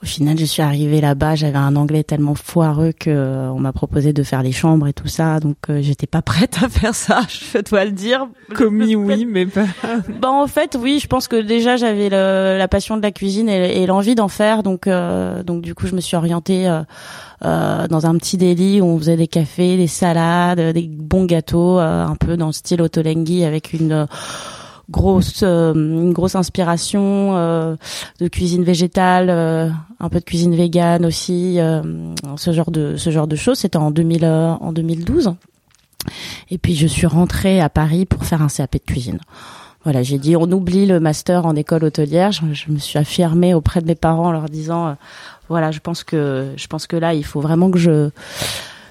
Au 0.00 0.06
final, 0.06 0.38
je 0.38 0.44
suis 0.44 0.62
arrivée 0.62 1.00
là-bas, 1.00 1.34
j'avais 1.34 1.58
un 1.58 1.74
anglais 1.74 2.04
tellement 2.04 2.36
foireux 2.36 2.92
que 2.92 3.10
euh, 3.10 3.50
on 3.50 3.58
m'a 3.58 3.72
proposé 3.72 4.12
de 4.12 4.22
faire 4.22 4.44
les 4.44 4.52
chambres 4.52 4.86
et 4.86 4.92
tout 4.92 5.08
ça, 5.08 5.40
donc 5.40 5.56
euh, 5.68 5.80
j'étais 5.82 6.06
pas 6.06 6.22
prête 6.22 6.56
à 6.62 6.68
faire 6.68 6.94
ça, 6.94 7.22
je 7.28 7.58
dois 7.68 7.84
le 7.84 7.90
dire. 7.90 8.28
Commis 8.54 8.94
oui, 8.94 9.24
mais 9.24 9.46
pas. 9.46 9.64
Bah 10.20 10.30
en 10.30 10.46
fait, 10.46 10.78
oui, 10.80 11.00
je 11.02 11.08
pense 11.08 11.26
que 11.26 11.40
déjà 11.40 11.76
j'avais 11.76 12.08
la 12.10 12.68
passion 12.68 12.96
de 12.96 13.02
la 13.02 13.10
cuisine 13.10 13.48
et, 13.48 13.86
l'envie 13.86 14.14
d'en 14.14 14.28
faire, 14.28 14.62
donc 14.62 14.86
euh, 14.86 15.42
donc 15.42 15.62
du 15.62 15.74
coup 15.74 15.88
je 15.88 15.96
me 15.96 16.00
suis 16.00 16.16
orientée 16.16 16.66
dans 17.42 18.06
un 18.06 18.16
petit 18.18 18.36
délit 18.36 18.80
où 18.80 18.84
on 18.84 18.98
faisait 18.98 19.16
des 19.16 19.28
cafés, 19.28 19.76
des 19.76 19.86
salades, 19.88 20.60
des 20.74 20.88
bons 20.88 21.24
gâteaux, 21.24 21.78
un 21.78 22.14
peu 22.14 22.36
dans 22.36 22.46
le 22.46 22.52
style 22.52 22.82
Ottolenghi 22.82 23.44
avec 23.44 23.72
une 23.72 24.06
grosse 24.90 25.40
euh, 25.42 25.74
une 25.74 26.12
grosse 26.12 26.34
inspiration 26.34 27.36
euh, 27.36 27.76
de 28.20 28.28
cuisine 28.28 28.64
végétale 28.64 29.28
euh, 29.30 29.68
un 30.00 30.08
peu 30.08 30.18
de 30.18 30.24
cuisine 30.24 30.54
végane 30.54 31.04
aussi 31.04 31.58
ce 32.36 32.52
genre 32.52 32.70
de 32.70 32.96
ce 32.96 33.10
genre 33.10 33.26
de 33.26 33.36
choses. 33.36 33.58
C'était 33.58 33.76
en 33.76 33.90
2000 33.90 34.24
en 34.24 34.72
2012 34.72 35.34
et 36.50 36.58
puis 36.58 36.74
je 36.74 36.86
suis 36.86 37.06
rentrée 37.06 37.60
à 37.60 37.68
Paris 37.68 38.06
pour 38.06 38.24
faire 38.24 38.42
un 38.42 38.48
CAP 38.48 38.74
de 38.74 38.78
cuisine. 38.78 39.18
Voilà 39.84 40.02
j'ai 40.02 40.18
dit 40.18 40.36
on 40.36 40.50
oublie 40.50 40.86
le 40.86 41.00
master 41.00 41.46
en 41.46 41.54
école 41.56 41.84
hôtelière. 41.84 42.32
Je, 42.32 42.70
me 42.70 42.78
suis 42.78 42.98
affirmée 42.98 43.54
auprès 43.54 43.80
de 43.80 43.86
mes 43.86 43.94
parents 43.94 44.28
en 44.28 44.32
leur 44.32 44.48
disant 44.48 44.96
voilà 45.48 45.70
je 45.70 45.80
pense 45.80 46.04
que 46.04 46.52
je 46.56 46.66
pense 46.66 46.86
que 46.86 46.96
là 46.96 47.14
il 47.14 47.24
faut 47.24 47.40
vraiment 47.40 47.70
que 47.70 47.78
je 47.78 48.10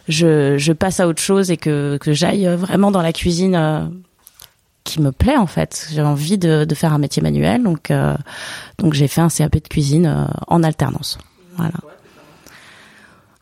je, 0.08 0.58
je 0.58 0.72
passe 0.72 1.02
à 1.02 1.08
autre 1.08 1.22
chose 1.22 1.52
et 1.52 1.58
que, 1.58 1.98
que 2.00 2.14
j'aille 2.14 2.48
vraiment 2.48 2.92
dans 2.92 3.02
la 3.02 3.12
cuisine 3.12 3.92
qui 4.88 5.02
me 5.02 5.12
plaît 5.12 5.38
en 5.38 5.48
fait. 5.48 5.88
J'ai 5.92 6.02
envie 6.02 6.38
de, 6.38 6.66
faire 6.74 6.94
un 6.94 6.98
métier 6.98 7.22
manuel, 7.22 7.62
donc 7.62 7.92
euh, 7.92 8.16
donc 8.80 8.94
j'ai 8.94 9.08
fait 9.08 9.22
un 9.22 9.28
CAP 9.28 9.56
de 9.56 9.68
cuisine 9.68 10.06
euh, 10.08 10.26
en 10.48 10.64
alternance. 10.64 11.18
Voilà. 11.58 11.74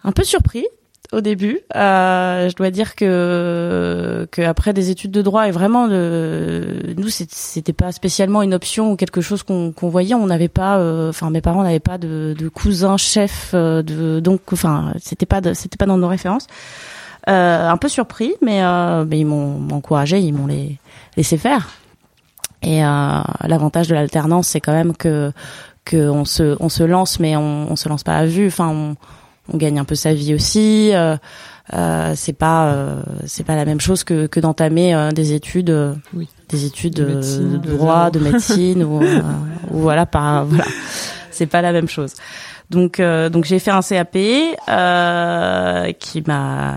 Un 0.03 0.11
peu 0.11 0.23
surpris 0.23 0.65
au 1.11 1.21
début. 1.21 1.59
Euh, 1.75 2.49
je 2.49 2.55
dois 2.55 2.71
dire 2.71 2.95
que 2.95 4.27
que 4.31 4.41
après 4.41 4.73
des 4.73 4.89
études 4.89 5.11
de 5.11 5.21
droit 5.21 5.47
et 5.47 5.51
vraiment 5.51 5.87
de, 5.87 6.95
nous 6.97 7.09
c'était 7.09 7.73
pas 7.73 7.91
spécialement 7.91 8.41
une 8.41 8.55
option 8.55 8.91
ou 8.91 8.95
quelque 8.95 9.21
chose 9.21 9.43
qu'on 9.43 9.73
voyait. 9.89 10.15
On 10.15 10.25
n'avait 10.25 10.47
pas, 10.47 10.79
enfin 11.09 11.29
mes 11.29 11.41
parents 11.41 11.63
n'avaient 11.63 11.79
pas 11.79 11.99
de, 11.99 12.35
de 12.37 12.49
cousin 12.49 12.97
chef, 12.97 13.53
de 13.53 14.19
donc 14.19 14.41
enfin 14.51 14.93
c'était 14.99 15.27
pas 15.27 15.41
c'était 15.53 15.77
pas 15.77 15.85
dans 15.85 15.97
nos 15.97 16.07
références. 16.07 16.47
Un 17.27 17.77
peu 17.77 17.87
surpris, 17.87 18.33
mais, 18.41 18.61
mais 19.05 19.19
ils 19.19 19.25
m'ont 19.25 19.67
encouragé, 19.71 20.19
ils 20.19 20.33
m'ont 20.33 20.45
les, 20.47 20.77
laissé 21.17 21.37
faire. 21.37 21.69
Et 22.61 22.83
euh, 22.83 23.21
l'avantage 23.47 23.87
de 23.87 23.95
l'alternance, 23.95 24.47
c'est 24.47 24.61
quand 24.61 24.73
même 24.73 24.95
que 24.95 25.31
que 25.83 26.09
on 26.09 26.25
se 26.25 26.55
on 26.59 26.69
se 26.69 26.83
lance, 26.83 27.19
mais 27.19 27.35
on, 27.35 27.71
on 27.71 27.75
se 27.75 27.87
lance 27.89 28.03
pas 28.03 28.17
à 28.17 28.25
vue. 28.25 28.47
Enfin, 28.47 28.69
on, 28.69 28.95
on 29.53 29.57
gagne 29.57 29.79
un 29.79 29.85
peu 29.85 29.95
sa 29.95 30.13
vie 30.13 30.33
aussi. 30.33 30.91
Euh, 30.93 31.17
euh, 31.73 32.13
c'est 32.15 32.33
pas 32.33 32.67
euh, 32.67 33.01
c'est 33.25 33.43
pas 33.43 33.55
la 33.55 33.65
même 33.65 33.81
chose 33.81 34.03
que 34.03 34.27
que 34.27 34.39
d'entamer 34.39 34.93
euh, 34.93 35.09
des 35.11 35.33
études 35.33 35.75
oui. 36.13 36.29
des 36.49 36.65
études 36.65 36.93
de, 36.93 37.57
droit 37.57 38.11
de 38.11 38.19
médecine 38.19 38.83
ou, 38.83 39.01
ou 39.01 39.79
voilà 39.79 40.05
par 40.05 40.45
voilà 40.45 40.65
c'est 41.31 41.47
pas 41.47 41.63
la 41.63 41.71
même 41.71 41.87
chose 41.87 42.13
donc 42.69 42.99
euh, 42.99 43.29
donc 43.29 43.45
j'ai 43.45 43.59
fait 43.59 43.71
un 43.71 43.81
CAP 43.81 44.17
euh, 44.67 45.91
qui 45.93 46.23
m'a 46.25 46.75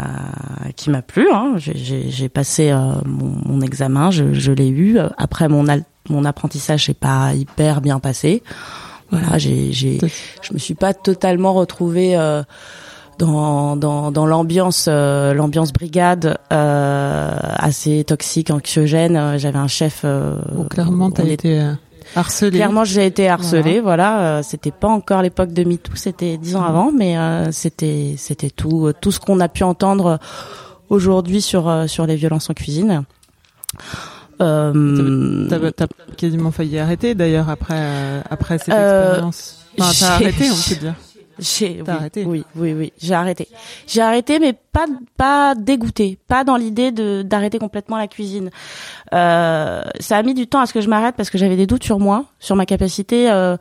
qui 0.77 0.91
m'a 0.91 1.03
plu. 1.03 1.29
Hein. 1.33 1.55
J'ai 1.57 2.29
passé 2.29 2.71
euh, 2.71 2.93
mon, 3.05 3.33
mon, 3.47 3.61
examen, 3.61 4.11
je, 4.11 4.33
je 4.33 4.53
l'ai 4.53 4.69
eu. 4.69 4.99
Après 5.17 5.49
mon 5.49 5.65
mon 6.09 6.25
apprentissage 6.25 6.87
c'est 6.87 6.99
pas 6.99 7.35
hyper 7.35 7.81
bien 7.81 8.01
passé. 8.01 8.43
Voilà, 9.11 9.39
j'ai 9.39 9.73
j'ai 9.73 9.99
je 10.43 10.53
me 10.53 10.59
suis 10.59 10.75
pas 10.75 10.93
totalement 10.95 11.55
retrouvée 11.55 12.17
dans 13.19 13.77
dans, 13.77 14.11
dans 14.11 14.27
l'ambiance 14.27 14.87
euh, 14.89 15.35
l'ambiance 15.35 15.73
brigade 15.73 16.39
euh, 16.53 17.39
assez 17.57 18.05
toxique 18.05 18.51
anxiogène 18.51 19.37
j'avais 19.37 19.59
un 19.59 19.67
chef 19.67 20.03
euh, 20.05 20.39
clairement 20.71 21.11
t'as 21.11 21.25
été 21.25 21.61
Harcelé. 22.17 22.51
Clairement, 22.51 22.85
j'ai 22.85 23.07
été 23.07 23.29
harcelée. 23.29 23.81
Voilà, 23.81 24.21
euh, 24.21 24.43
c'était 24.43 24.71
pas 24.71 24.89
encore 24.89 25.23
l'époque 25.23 25.53
de 25.53 25.65
MeToo, 25.65 25.93
c'était 25.95 26.37
dix 26.37 26.57
ans 26.57 26.65
avant, 26.65 26.93
mais 26.93 27.19
euh, 27.19 27.53
c'était 27.53 28.15
c'était 28.17 28.51
tout 28.51 28.87
euh, 28.87 28.95
tout 28.99 29.13
ce 29.13 29.21
qu'on 29.21 29.41
a 29.41 29.49
pu 29.49 29.63
entendre 29.65 30.19
aujourd'hui 30.89 31.41
sur 31.41 31.85
sur 31.87 32.07
les 32.07 32.17
violences 32.17 32.51
en 32.51 32.55
cuisine. 32.55 33.05
Euh, 34.41 35.49
t'as, 35.49 35.87
quasiment 36.17 36.53
failli 36.53 36.79
arrêter 36.79 37.15
d'ailleurs 37.17 37.49
après 37.51 38.23
après 38.31 38.59
cette 38.59 38.69
expérience. 38.69 39.67
Enfin, 39.79 39.93
t'as 39.99 40.15
arrêté, 40.15 40.51
on 40.51 40.69
peut 40.69 40.77
dire. 40.81 40.95
J'ai 41.39 41.83
oui, 41.83 41.91
arrêté. 41.91 42.25
Oui, 42.25 42.45
oui, 42.57 42.73
oui, 42.73 42.93
j'ai 42.99 43.15
arrêté. 43.15 43.49
J'ai 43.87 44.01
arrêté, 44.01 44.39
mais 44.39 44.53
pas 44.53 44.87
pas 45.17 45.55
dégoûté, 45.55 46.19
pas 46.27 46.45
dans 46.45 46.57
l'idée 46.57 46.93
de 46.93 47.23
d'arrêter 47.23 47.59
complètement 47.59 47.97
la 47.97 48.09
cuisine. 48.09 48.51
Euh, 49.13 49.83
ça 50.01 50.17
a 50.17 50.23
mis 50.23 50.35
du 50.35 50.47
temps 50.47 50.61
à 50.61 50.67
ce 50.67 50.73
que 50.73 50.81
je 50.81 50.89
m'arrête 50.89 51.15
parce 51.17 51.31
que 51.31 51.39
j'avais 51.39 51.57
des 51.57 51.67
doutes 51.67 51.85
sur 51.85 51.99
moi, 51.99 52.27
sur 52.39 52.57
ma 52.57 52.67
capacité 52.67 53.31
euh, 53.31 53.57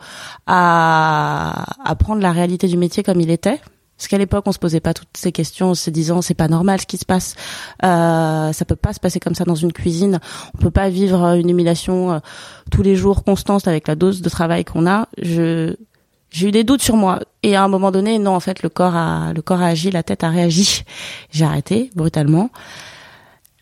à 0.47 1.65
à 1.85 1.95
prendre 1.95 2.21
la 2.21 2.31
réalité 2.31 2.67
du 2.67 2.77
métier 2.77 3.03
comme 3.03 3.21
il 3.21 3.29
était. 3.29 3.59
Parce 3.97 4.07
qu'à 4.07 4.19
l'époque, 4.19 4.43
on 4.45 4.51
se 4.51 4.59
posait 4.59 4.79
pas 4.79 4.93
toutes 4.93 5.07
ces 5.15 5.31
questions, 5.31 5.71
en 5.71 5.75
se 5.75 5.89
disant 5.89 6.21
c'est 6.21 6.35
pas 6.35 6.47
normal 6.47 6.79
ce 6.79 6.85
qui 6.85 6.97
se 6.97 7.05
passe, 7.05 7.35
euh, 7.83 8.53
ça 8.53 8.65
peut 8.65 8.75
pas 8.75 8.93
se 8.93 8.99
passer 8.99 9.19
comme 9.19 9.33
ça 9.33 9.43
dans 9.43 9.55
une 9.55 9.73
cuisine, 9.73 10.19
on 10.53 10.57
peut 10.59 10.71
pas 10.71 10.89
vivre 10.89 11.33
une 11.35 11.49
humiliation 11.49 12.11
euh, 12.11 12.19
tous 12.69 12.83
les 12.83 12.95
jours 12.95 13.23
constante 13.23 13.67
avec 13.67 13.87
la 13.87 13.95
dose 13.95 14.21
de 14.21 14.29
travail 14.29 14.65
qu'on 14.65 14.85
a. 14.85 15.07
Je 15.19 15.75
j'ai 16.29 16.49
eu 16.49 16.51
des 16.51 16.63
doutes 16.63 16.81
sur 16.81 16.95
moi. 16.95 17.19
Et 17.43 17.55
à 17.55 17.63
un 17.63 17.67
moment 17.67 17.91
donné 17.91 18.19
non 18.19 18.31
en 18.35 18.39
fait 18.39 18.63
le 18.63 18.69
corps 18.69 18.95
a 18.95 19.33
le 19.33 19.41
corps 19.41 19.61
a 19.61 19.67
agi 19.67 19.91
la 19.91 20.03
tête 20.03 20.23
a 20.23 20.29
réagi. 20.29 20.83
J'ai 21.31 21.45
arrêté 21.45 21.89
brutalement. 21.95 22.49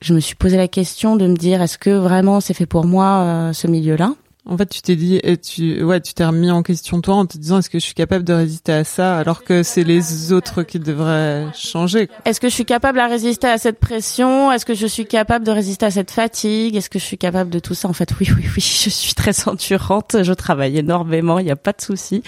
Je 0.01 0.13
me 0.13 0.19
suis 0.19 0.35
posé 0.35 0.57
la 0.57 0.67
question 0.67 1.15
de 1.15 1.25
me 1.27 1.35
dire 1.35 1.61
est-ce 1.61 1.77
que 1.77 1.89
vraiment 1.89 2.39
c'est 2.41 2.53
fait 2.53 2.65
pour 2.65 2.85
moi 2.85 3.05
euh, 3.05 3.53
ce 3.53 3.67
milieu 3.67 3.95
là 3.95 4.13
en 4.47 4.57
fait, 4.57 4.67
tu 4.67 4.81
t'es 4.81 4.95
dit, 4.95 5.19
et 5.23 5.37
tu, 5.37 5.83
ouais, 5.83 5.99
tu 6.01 6.13
t'es 6.13 6.23
remis 6.23 6.51
en 6.51 6.61
question 6.61 7.01
toi 7.01 7.15
en 7.15 7.25
te 7.25 7.35
disant, 7.35 7.57
est-ce 7.57 7.69
que 7.69 7.79
je 7.79 7.85
suis 7.85 7.95
capable 7.95 8.23
de 8.23 8.33
résister 8.33 8.73
à 8.73 8.83
ça, 8.83 9.17
alors 9.17 9.43
que 9.43 9.63
c'est 9.63 9.83
les 9.83 10.33
autres 10.33 10.61
qui 10.61 10.79
devraient 10.79 11.47
changer. 11.55 12.09
Est-ce 12.25 12.39
que 12.39 12.47
je 12.47 12.53
suis 12.53 12.65
capable 12.65 12.99
de 12.99 13.03
résister 13.03 13.47
à 13.47 13.57
cette 13.57 13.79
pression? 13.79 14.51
Est-ce 14.51 14.65
que 14.65 14.75
je 14.75 14.85
suis 14.85 15.07
capable 15.07 15.45
de 15.45 15.51
résister 15.51 15.87
à 15.87 15.91
cette 15.91 16.11
fatigue? 16.11 16.75
Est-ce 16.75 16.91
que 16.91 16.99
je 16.99 17.03
suis 17.03 17.17
capable 17.17 17.49
de 17.49 17.57
tout 17.57 17.73
ça? 17.73 17.87
En 17.87 17.93
fait, 17.93 18.11
oui, 18.19 18.27
oui, 18.35 18.43
oui, 18.43 18.61
je 18.83 18.89
suis 18.89 19.15
très 19.15 19.47
endurante. 19.47 20.17
Je 20.21 20.33
travaille 20.33 20.77
énormément, 20.77 21.39
il 21.39 21.45
n'y 21.45 21.51
a 21.51 21.55
pas 21.55 21.71
de 21.71 21.81
souci. 21.81 22.21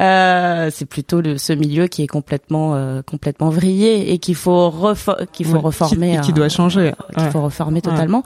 Euh, 0.00 0.70
c'est 0.72 0.86
plutôt 0.86 1.20
le, 1.20 1.36
ce 1.36 1.52
milieu 1.52 1.88
qui 1.88 2.02
est 2.02 2.06
complètement, 2.06 2.74
euh, 2.74 3.02
complètement 3.02 3.50
vrillé 3.50 4.12
et 4.12 4.18
qu'il 4.18 4.34
faut, 4.34 4.72
qu'il 5.32 5.46
faut 5.46 5.60
reformer. 5.60 6.16
Qui, 6.16 6.28
qui 6.28 6.32
doit 6.32 6.48
changer. 6.48 6.92
Euh, 6.92 7.18
qu'il 7.18 7.30
faut 7.30 7.42
reformer 7.42 7.82
totalement. 7.82 8.24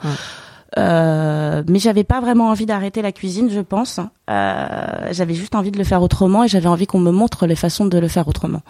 Euh, 0.79 1.63
mais 1.67 1.79
j'avais 1.79 2.03
pas 2.03 2.21
vraiment 2.21 2.49
envie 2.49 2.65
d'arrêter 2.65 3.01
la 3.01 3.11
cuisine, 3.11 3.49
je 3.51 3.59
pense. 3.59 3.99
Euh, 4.29 5.07
j'avais 5.11 5.33
juste 5.33 5.55
envie 5.55 5.71
de 5.71 5.77
le 5.77 5.83
faire 5.83 6.01
autrement 6.01 6.43
et 6.43 6.47
j'avais 6.47 6.67
envie 6.67 6.87
qu'on 6.87 6.99
me 6.99 7.11
montre 7.11 7.45
les 7.45 7.55
façons 7.55 7.85
de 7.85 7.97
le 7.97 8.07
faire 8.07 8.27
autrement. 8.27 8.61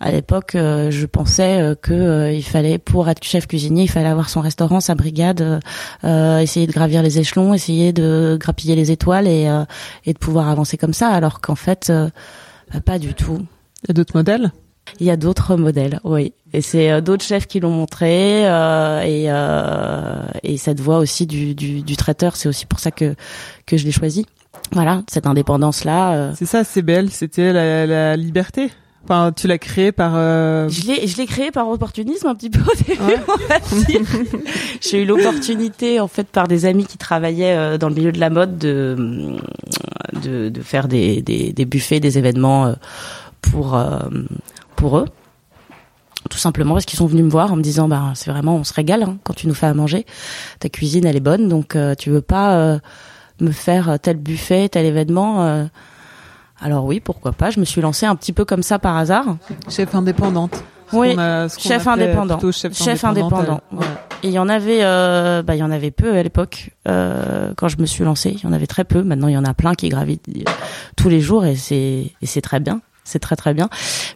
À 0.00 0.12
l'époque, 0.12 0.54
euh, 0.54 0.92
je 0.92 1.06
pensais 1.06 1.76
que 1.82 2.32
il 2.32 2.42
fallait, 2.42 2.78
pour 2.78 3.08
être 3.08 3.22
chef 3.24 3.46
cuisinier, 3.46 3.82
il 3.82 3.90
fallait 3.90 4.08
avoir 4.08 4.30
son 4.30 4.40
restaurant, 4.40 4.80
sa 4.80 4.94
brigade, 4.94 5.60
essayer 6.04 6.66
de 6.66 6.72
gravir 6.72 7.02
les 7.02 7.18
échelons, 7.18 7.52
essayer 7.52 7.92
de 7.92 8.36
grappiller 8.40 8.76
les 8.76 8.90
étoiles 8.90 9.26
et, 9.26 9.46
de 10.06 10.18
pouvoir 10.18 10.48
avancer 10.48 10.76
comme 10.76 10.94
ça, 10.94 11.08
alors 11.08 11.40
qu'en 11.40 11.56
fait, 11.56 11.92
bah, 12.72 12.80
pas 12.80 12.98
du 12.98 13.14
tout. 13.14 13.40
D'autres 13.88 14.16
modèles? 14.16 14.52
Il 15.00 15.06
y 15.06 15.10
a 15.10 15.16
d'autres 15.16 15.56
modèles, 15.56 16.00
oui. 16.04 16.32
Et 16.52 16.62
c'est 16.62 16.90
euh, 16.90 17.00
d'autres 17.00 17.24
chefs 17.24 17.46
qui 17.46 17.60
l'ont 17.60 17.70
montré. 17.70 18.48
Euh, 18.48 19.02
et, 19.02 19.26
euh, 19.28 20.22
et 20.42 20.56
cette 20.56 20.80
voie 20.80 20.98
aussi 20.98 21.26
du, 21.26 21.54
du, 21.54 21.82
du 21.82 21.96
traiteur, 21.96 22.36
c'est 22.36 22.48
aussi 22.48 22.66
pour 22.66 22.80
ça 22.80 22.90
que, 22.90 23.14
que 23.66 23.76
je 23.76 23.84
l'ai 23.84 23.92
choisi. 23.92 24.26
Voilà, 24.72 25.02
cette 25.10 25.26
indépendance-là. 25.26 26.12
Euh. 26.12 26.32
C'est 26.36 26.46
ça, 26.46 26.64
CBL, 26.64 27.10
c'était 27.10 27.52
la, 27.52 27.86
la 27.86 28.16
liberté 28.16 28.70
Enfin, 29.04 29.32
tu 29.34 29.46
l'as 29.46 29.58
créé 29.58 29.90
par. 29.90 30.12
Euh... 30.16 30.68
Je 30.68 30.86
l'ai, 30.86 31.06
je 31.06 31.16
l'ai 31.16 31.24
créé 31.24 31.50
par 31.50 31.68
opportunisme 31.68 32.26
un 32.26 32.34
petit 32.34 32.50
peu 32.50 32.60
au 32.60 32.74
début. 32.76 34.04
J'ai 34.82 35.02
eu 35.02 35.06
l'opportunité, 35.06 35.98
en 35.98 36.08
fait, 36.08 36.26
par 36.26 36.46
des 36.46 36.66
amis 36.66 36.84
qui 36.84 36.98
travaillaient 36.98 37.78
dans 37.78 37.88
le 37.88 37.94
milieu 37.94 38.12
de 38.12 38.20
la 38.20 38.28
mode, 38.28 38.58
de 38.58 39.36
de, 40.22 40.50
de 40.50 40.60
faire 40.60 40.88
des, 40.88 41.22
des, 41.22 41.54
des 41.54 41.64
buffets, 41.64 42.00
des 42.00 42.18
événements 42.18 42.74
pour 43.40 43.78
pour 44.78 44.98
eux 44.98 45.06
tout 46.30 46.38
simplement 46.38 46.74
parce 46.74 46.84
qu'ils 46.84 46.98
sont 46.98 47.06
venus 47.06 47.24
me 47.24 47.30
voir 47.30 47.52
en 47.52 47.56
me 47.56 47.62
disant 47.62 47.88
bah 47.88 48.12
c'est 48.14 48.30
vraiment 48.30 48.56
on 48.56 48.64
se 48.64 48.72
régale 48.72 49.02
hein, 49.02 49.18
quand 49.24 49.34
tu 49.34 49.48
nous 49.48 49.54
fais 49.54 49.66
à 49.66 49.74
manger 49.74 50.06
ta 50.60 50.68
cuisine 50.68 51.04
elle 51.04 51.16
est 51.16 51.20
bonne 51.20 51.48
donc 51.48 51.74
euh, 51.74 51.94
tu 51.94 52.10
veux 52.10 52.22
pas 52.22 52.54
euh, 52.54 52.78
me 53.40 53.50
faire 53.50 53.98
tel 54.00 54.16
buffet 54.16 54.68
tel 54.68 54.86
événement 54.86 55.42
euh. 55.42 55.64
alors 56.60 56.84
oui 56.84 57.00
pourquoi 57.00 57.32
pas 57.32 57.50
je 57.50 57.60
me 57.60 57.64
suis 57.64 57.80
lancée 57.80 58.06
un 58.06 58.14
petit 58.14 58.32
peu 58.32 58.44
comme 58.44 58.62
ça 58.62 58.78
par 58.78 58.96
hasard 58.96 59.36
chef 59.68 59.94
indépendante 59.94 60.62
oui, 60.92 61.16
chef 61.58 61.86
indépendant. 61.86 62.38
Chef, 62.72 63.04
indépendant. 63.04 63.60
Et 64.22 64.28
il 64.28 64.32
y 64.32 64.38
en 64.38 64.48
avait, 64.48 64.80
euh, 64.82 65.42
bah, 65.42 65.54
il 65.54 65.58
y 65.58 65.62
en 65.62 65.70
avait 65.70 65.90
peu 65.90 66.16
à 66.16 66.22
l'époque 66.22 66.70
euh, 66.88 67.52
quand 67.56 67.68
je 67.68 67.78
me 67.78 67.86
suis 67.86 68.04
lancée. 68.04 68.36
Il 68.38 68.42
y 68.42 68.46
en 68.46 68.52
avait 68.52 68.66
très 68.66 68.84
peu. 68.84 69.02
Maintenant, 69.02 69.28
il 69.28 69.34
y 69.34 69.38
en 69.38 69.44
a 69.44 69.54
plein 69.54 69.74
qui 69.74 69.88
gravitent 69.88 70.26
tous 70.96 71.08
les 71.08 71.20
jours 71.20 71.44
et 71.44 71.56
c'est 71.56 72.12
et 72.22 72.26
c'est 72.26 72.40
très 72.40 72.60
bien. 72.60 72.80
C'est 73.08 73.18
très 73.18 73.36
très 73.36 73.54
bien. 73.54 73.70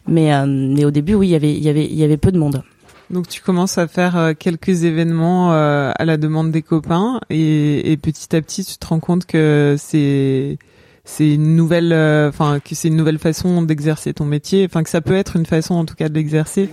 Mais 0.07 0.33
euh, 0.33 0.45
mais 0.47 0.85
au 0.85 0.91
début, 0.91 1.15
oui, 1.15 1.27
il 1.27 1.31
y 1.31 1.35
avait 1.35 1.53
il 1.53 1.63
y 1.63 1.69
avait 1.69 1.85
y 1.85 2.03
avait 2.03 2.17
peu 2.17 2.31
de 2.31 2.37
monde. 2.37 2.63
Donc 3.09 3.27
tu 3.27 3.41
commences 3.41 3.77
à 3.77 3.87
faire 3.87 4.15
euh, 4.17 4.33
quelques 4.37 4.83
événements 4.83 5.51
euh, 5.53 5.91
à 5.97 6.05
la 6.05 6.17
demande 6.17 6.51
des 6.51 6.61
copains 6.61 7.19
et 7.29 7.97
petit 8.01 8.35
à 8.35 8.41
petit 8.41 8.63
tu 8.63 8.77
te 8.77 8.87
rends 8.87 8.99
compte 8.99 9.25
que 9.25 9.75
c'est 9.77 10.57
c'est 11.05 11.33
une 11.33 11.57
nouvelle, 11.57 11.91
euh, 11.91 12.29
enfin 12.29 12.61
que 12.61 12.75
c'est 12.75 12.87
une 12.87 12.95
nouvelle 12.95 13.19
façon 13.19 13.61
d'exercer 13.61 14.13
ton 14.13 14.23
métier, 14.23 14.65
enfin 14.65 14.83
que 14.83 14.89
ça 14.89 15.01
peut 15.01 15.15
être 15.15 15.35
une 15.35 15.45
façon 15.45 15.75
en 15.75 15.83
tout 15.83 15.95
cas 15.95 16.07
de 16.07 16.13
l'exercer. 16.13 16.69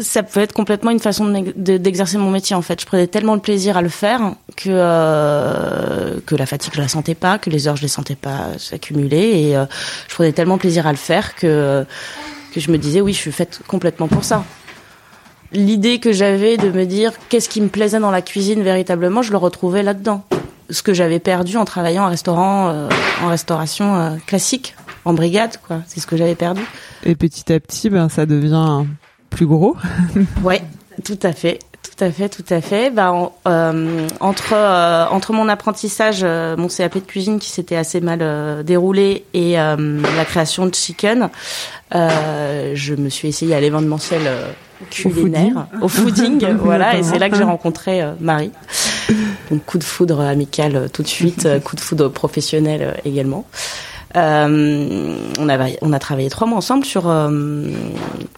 Ça 0.00 0.24
peut 0.24 0.40
être 0.40 0.52
complètement 0.52 0.90
une 0.90 0.98
façon 0.98 1.32
d'exercer 1.56 2.18
mon 2.18 2.32
métier 2.32 2.56
en 2.56 2.62
fait. 2.62 2.80
Je 2.80 2.86
prenais 2.86 3.06
tellement 3.06 3.36
de 3.36 3.40
plaisir 3.40 3.76
à 3.76 3.82
le 3.82 3.88
faire 3.88 4.32
que 4.56 4.68
euh, 4.68 6.18
que 6.26 6.34
la 6.34 6.46
fatigue 6.46 6.72
je 6.74 6.80
la 6.80 6.88
sentais 6.88 7.14
pas, 7.14 7.38
que 7.38 7.50
les 7.50 7.68
heures 7.68 7.76
je 7.76 7.82
les 7.82 7.88
sentais 7.88 8.16
pas 8.16 8.58
s'accumuler 8.58 9.48
et 9.48 9.56
euh, 9.56 9.64
je 10.08 10.14
prenais 10.14 10.32
tellement 10.32 10.58
plaisir 10.58 10.88
à 10.88 10.90
le 10.90 10.98
faire 10.98 11.36
que 11.36 11.86
que 12.52 12.58
je 12.58 12.72
me 12.72 12.78
disais 12.78 13.00
oui 13.00 13.12
je 13.12 13.18
suis 13.18 13.32
faite 13.32 13.60
complètement 13.68 14.08
pour 14.08 14.24
ça. 14.24 14.44
L'idée 15.52 16.00
que 16.00 16.12
j'avais 16.12 16.56
de 16.56 16.68
me 16.68 16.84
dire 16.84 17.12
qu'est-ce 17.28 17.48
qui 17.48 17.60
me 17.60 17.68
plaisait 17.68 18.00
dans 18.00 18.10
la 18.10 18.22
cuisine 18.22 18.62
véritablement, 18.62 19.22
je 19.22 19.30
le 19.30 19.38
retrouvais 19.38 19.84
là-dedans 19.84 20.24
ce 20.70 20.82
que 20.82 20.92
j'avais 20.92 21.18
perdu 21.18 21.56
en 21.56 21.64
travaillant 21.64 22.04
en 22.04 22.08
restaurant, 22.08 22.68
euh, 22.68 22.88
en 23.22 23.28
restauration 23.28 23.96
euh, 23.96 24.10
classique, 24.26 24.74
en 25.04 25.14
brigade, 25.14 25.56
quoi. 25.66 25.80
C'est 25.86 26.00
ce 26.00 26.06
que 26.06 26.16
j'avais 26.16 26.34
perdu. 26.34 26.62
Et 27.04 27.14
petit 27.14 27.52
à 27.52 27.60
petit, 27.60 27.90
ben, 27.90 28.08
ça 28.08 28.26
devient 28.26 28.84
plus 29.30 29.46
gros. 29.46 29.76
ouais, 30.42 30.62
tout 31.04 31.18
à 31.22 31.32
fait. 31.32 31.60
Tout 31.82 32.04
à 32.04 32.10
fait, 32.10 32.28
tout 32.28 32.44
à 32.50 32.60
fait. 32.60 32.90
Ben, 32.90 33.30
euh, 33.46 34.06
entre 34.20 34.54
entre 35.10 35.32
mon 35.32 35.48
apprentissage, 35.48 36.22
mon 36.22 36.68
CAP 36.68 36.94
de 36.96 37.00
cuisine 37.00 37.38
qui 37.38 37.50
s'était 37.50 37.76
assez 37.76 38.00
mal 38.00 38.62
déroulé 38.64 39.24
et 39.34 39.54
la 39.54 40.24
création 40.24 40.66
de 40.66 40.74
Chicken, 40.74 41.28
je 41.92 42.94
me 42.94 43.08
suis 43.08 43.28
essayée 43.28 43.54
à 43.54 43.60
l'événementiel 43.60 44.20
culinaire, 44.90 45.66
au 45.80 45.88
fooding, 45.88 46.46
voilà, 46.58 46.96
et 46.96 47.02
c'est 47.02 47.18
là 47.18 47.30
que 47.30 47.36
j'ai 47.36 47.44
rencontré 47.44 48.02
Marie. 48.20 48.52
Donc 49.50 49.64
coup 49.64 49.78
de 49.78 49.84
foudre 49.84 50.20
amical 50.20 50.76
euh, 50.76 50.88
tout 50.88 51.02
de 51.02 51.08
suite, 51.08 51.46
euh, 51.46 51.60
coup 51.60 51.76
de 51.76 51.80
foudre 51.80 52.08
professionnel 52.08 52.80
euh, 52.82 52.92
également. 53.04 53.46
Euh, 54.16 55.18
on 55.38 55.48
a 55.50 55.68
on 55.82 55.92
a 55.92 55.98
travaillé 55.98 56.30
trois 56.30 56.46
mois 56.46 56.56
ensemble 56.56 56.86
sur 56.86 57.02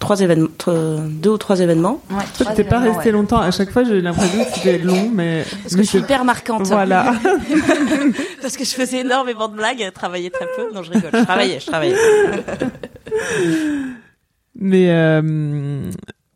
trois 0.00 0.20
événements, 0.20 0.48
deux 0.66 1.30
ou 1.30 1.38
trois 1.38 1.60
événements. 1.60 2.02
Ouais, 2.10 2.54
t'es 2.56 2.64
pas 2.64 2.80
resté 2.80 3.12
longtemps. 3.12 3.38
À 3.40 3.52
chaque 3.52 3.70
fois, 3.70 3.84
j'ai 3.84 4.00
l'impression 4.00 4.44
que 4.44 4.50
c'était 4.52 4.78
long, 4.78 5.10
mais 5.14 5.44
parce 5.62 5.76
que 5.76 5.82
je 5.82 5.88
suis 5.88 5.98
hyper 5.98 6.24
marquante. 6.24 6.66
Voilà. 6.66 7.14
parce 8.42 8.56
que 8.56 8.64
je 8.64 8.70
faisais 8.70 9.02
énormément 9.02 9.46
de 9.46 9.54
blagues, 9.54 9.92
travaillais 9.94 10.30
très 10.30 10.46
peu. 10.56 10.74
Non, 10.74 10.82
je 10.82 10.90
rigole. 10.90 11.10
Je 11.14 11.22
travaillais, 11.22 11.60
je 11.60 11.66
travaillais. 11.66 11.96
mais 14.56 14.90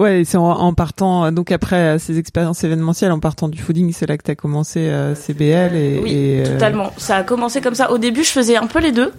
Ouais, 0.00 0.24
c'est 0.24 0.36
en, 0.36 0.74
partant 0.74 1.30
donc 1.30 1.52
après 1.52 1.98
ces 2.00 2.18
expériences 2.18 2.64
événementielles, 2.64 3.12
en 3.12 3.20
partant 3.20 3.48
du 3.48 3.62
fooding, 3.62 3.92
c'est 3.92 4.06
là 4.06 4.18
que 4.18 4.24
tu 4.24 4.30
as 4.32 4.34
commencé 4.34 4.80
euh, 4.80 5.14
CBL 5.14 5.76
et 5.76 6.00
oui, 6.02 6.40
euh, 6.40 6.54
totalement. 6.54 6.92
Ça 6.96 7.18
a 7.18 7.22
commencé 7.22 7.60
comme 7.60 7.76
ça. 7.76 7.92
Au 7.92 7.98
début, 7.98 8.24
je 8.24 8.30
faisais 8.30 8.56
un 8.56 8.66
peu 8.66 8.80
les 8.80 8.90
deux, 8.90 9.12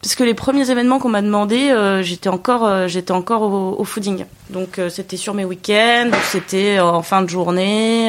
parce 0.00 0.14
que 0.14 0.24
les 0.24 0.32
premiers 0.32 0.70
événements 0.70 0.98
qu'on 0.98 1.10
m'a 1.10 1.20
demandé, 1.20 1.70
euh, 1.70 2.02
j'étais 2.02 2.30
encore 2.30 2.88
j'étais 2.88 3.12
encore 3.12 3.42
au, 3.42 3.76
au 3.78 3.84
fooding. 3.84 4.24
Donc 4.48 4.80
c'était 4.88 5.18
sur 5.18 5.34
mes 5.34 5.44
week-ends, 5.44 6.10
c'était 6.22 6.80
en 6.80 7.02
fin 7.02 7.20
de 7.20 7.28
journée, 7.28 8.08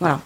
voilà. 0.00 0.20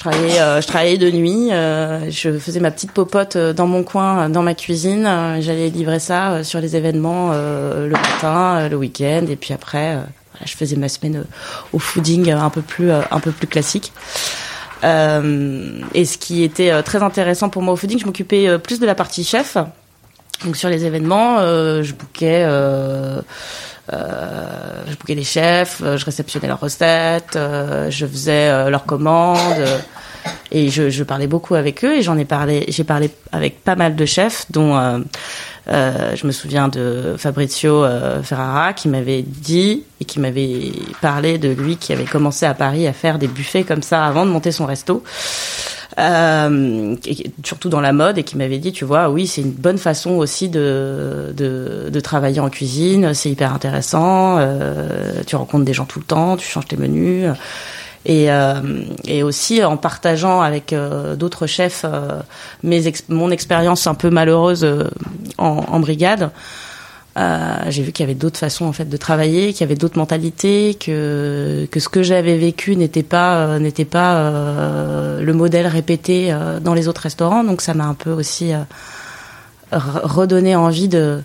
Je 0.00 0.08
travaillais, 0.08 0.40
euh, 0.40 0.60
je 0.62 0.66
travaillais 0.66 0.96
de 0.96 1.10
nuit. 1.10 1.52
Euh, 1.52 2.10
je 2.10 2.38
faisais 2.38 2.58
ma 2.58 2.70
petite 2.70 2.92
popote 2.92 3.36
euh, 3.36 3.52
dans 3.52 3.66
mon 3.66 3.84
coin, 3.84 4.30
dans 4.30 4.42
ma 4.42 4.54
cuisine. 4.54 5.04
J'allais 5.40 5.68
livrer 5.68 5.98
ça 5.98 6.42
sur 6.42 6.58
les 6.58 6.74
événements 6.74 7.32
le 7.32 7.90
matin, 7.90 8.66
le 8.70 8.76
week-end, 8.76 9.26
et 9.28 9.36
puis 9.36 9.52
après, 9.52 9.98
je 10.44 10.56
faisais 10.56 10.76
ma 10.76 10.88
semaine 10.88 11.24
au 11.72 11.78
fooding 11.78 12.30
un 12.30 12.50
peu 12.50 12.62
plus, 12.62 12.90
un 12.90 13.20
peu 13.20 13.32
plus 13.32 13.46
classique. 13.46 13.92
et 14.82 16.04
ce 16.04 16.18
qui 16.18 16.42
était 16.42 16.82
très 16.82 17.02
intéressant 17.02 17.48
pour 17.48 17.62
moi 17.62 17.74
au 17.74 17.76
fooding, 17.76 17.98
je 17.98 18.06
m'occupais 18.06 18.58
plus 18.58 18.80
de 18.80 18.86
la 18.86 18.94
partie 18.94 19.24
chef. 19.24 19.56
Donc 20.44 20.56
sur 20.56 20.70
les 20.70 20.84
événements, 20.86 21.38
je 21.40 21.92
bouquais 21.92 22.46
euh, 23.92 24.82
je 24.88 24.96
bouquais 24.96 25.14
les 25.14 25.24
chefs, 25.24 25.80
euh, 25.82 25.96
je 25.96 26.04
réceptionnais 26.04 26.46
leurs 26.46 26.60
recettes, 26.60 27.34
euh, 27.34 27.90
je 27.90 28.06
faisais 28.06 28.70
leurs 28.70 28.84
commandes 28.84 29.64
et 30.52 30.68
je, 30.68 30.90
je, 30.90 31.02
parlais 31.02 31.26
beaucoup 31.26 31.54
avec 31.54 31.84
eux 31.84 31.96
et 31.96 32.02
j'en 32.02 32.16
ai 32.18 32.24
parlé 32.24 32.66
j'ai 32.68 32.84
parlé 32.84 33.10
avec 33.32 33.64
pas 33.64 33.74
mal 33.74 33.96
de 33.96 34.04
chefs 34.04 34.46
dont 34.50 35.02
euh, 35.70 35.90
euh, 35.90 36.16
je 36.16 36.26
me 36.26 36.32
souviens 36.32 36.68
de 36.68 37.14
Fabrizio 37.16 37.84
Ferrara 38.22 38.72
qui 38.72 38.88
m'avait 38.88 39.22
dit 39.22 39.84
et 40.00 40.04
qui 40.04 40.20
m'avait 40.20 40.72
parlé 41.00 41.38
de 41.38 41.48
lui 41.48 41.76
qui 41.76 41.92
avait 41.92 42.04
commencé 42.04 42.46
à 42.46 42.54
Paris 42.54 42.86
à 42.86 42.92
faire 42.92 43.18
des 43.18 43.28
buffets 43.28 43.64
comme 43.64 43.82
ça 43.82 44.04
avant 44.04 44.26
de 44.26 44.30
monter 44.30 44.52
son 44.52 44.66
resto 44.66 45.02
euh, 45.98 46.96
surtout 47.44 47.68
dans 47.68 47.80
la 47.80 47.92
mode, 47.92 48.18
et 48.18 48.22
qui 48.22 48.36
m'avait 48.36 48.58
dit, 48.58 48.72
tu 48.72 48.84
vois, 48.84 49.10
oui, 49.10 49.26
c'est 49.26 49.40
une 49.40 49.50
bonne 49.50 49.78
façon 49.78 50.12
aussi 50.12 50.48
de, 50.48 51.32
de, 51.36 51.90
de 51.90 52.00
travailler 52.00 52.40
en 52.40 52.48
cuisine, 52.48 53.12
c'est 53.12 53.30
hyper 53.30 53.52
intéressant, 53.52 54.38
euh, 54.38 55.22
tu 55.26 55.36
rencontres 55.36 55.64
des 55.64 55.74
gens 55.74 55.86
tout 55.86 55.98
le 55.98 56.04
temps, 56.04 56.36
tu 56.36 56.46
changes 56.46 56.66
tes 56.66 56.76
menus. 56.76 57.26
Et, 58.06 58.30
euh, 58.32 58.82
et 59.04 59.22
aussi 59.22 59.62
en 59.62 59.76
partageant 59.76 60.40
avec 60.40 60.72
euh, 60.72 61.16
d'autres 61.16 61.46
chefs 61.46 61.84
euh, 61.84 62.20
mes 62.62 62.90
mon 63.10 63.30
expérience 63.30 63.86
un 63.86 63.94
peu 63.94 64.08
malheureuse 64.08 64.66
en, 65.36 65.64
en 65.68 65.80
brigade, 65.80 66.30
euh, 67.18 67.56
j'ai 67.68 67.82
vu 67.82 67.92
qu'il 67.92 68.04
y 68.04 68.08
avait 68.08 68.14
d'autres 68.14 68.38
façons 68.38 68.64
en 68.64 68.72
fait 68.72 68.88
de 68.88 68.96
travailler, 68.96 69.52
qu'il 69.52 69.60
y 69.60 69.64
avait 69.64 69.74
d'autres 69.74 69.98
mentalités, 69.98 70.78
que 70.80 71.66
que 71.70 71.78
ce 71.78 71.90
que 71.90 72.02
j'avais 72.02 72.38
vécu 72.38 72.74
n'était 72.74 73.02
pas 73.02 73.36
euh, 73.36 73.58
n'était 73.58 73.84
pas 73.84 74.16
euh, 74.16 75.20
le 75.20 75.32
modèle 75.34 75.66
répété 75.66 76.34
dans 76.62 76.72
les 76.72 76.88
autres 76.88 77.02
restaurants. 77.02 77.44
Donc 77.44 77.60
ça 77.60 77.74
m'a 77.74 77.84
un 77.84 77.94
peu 77.94 78.12
aussi 78.12 78.52
redonné 79.72 80.56
envie 80.56 80.88
de 80.88 81.20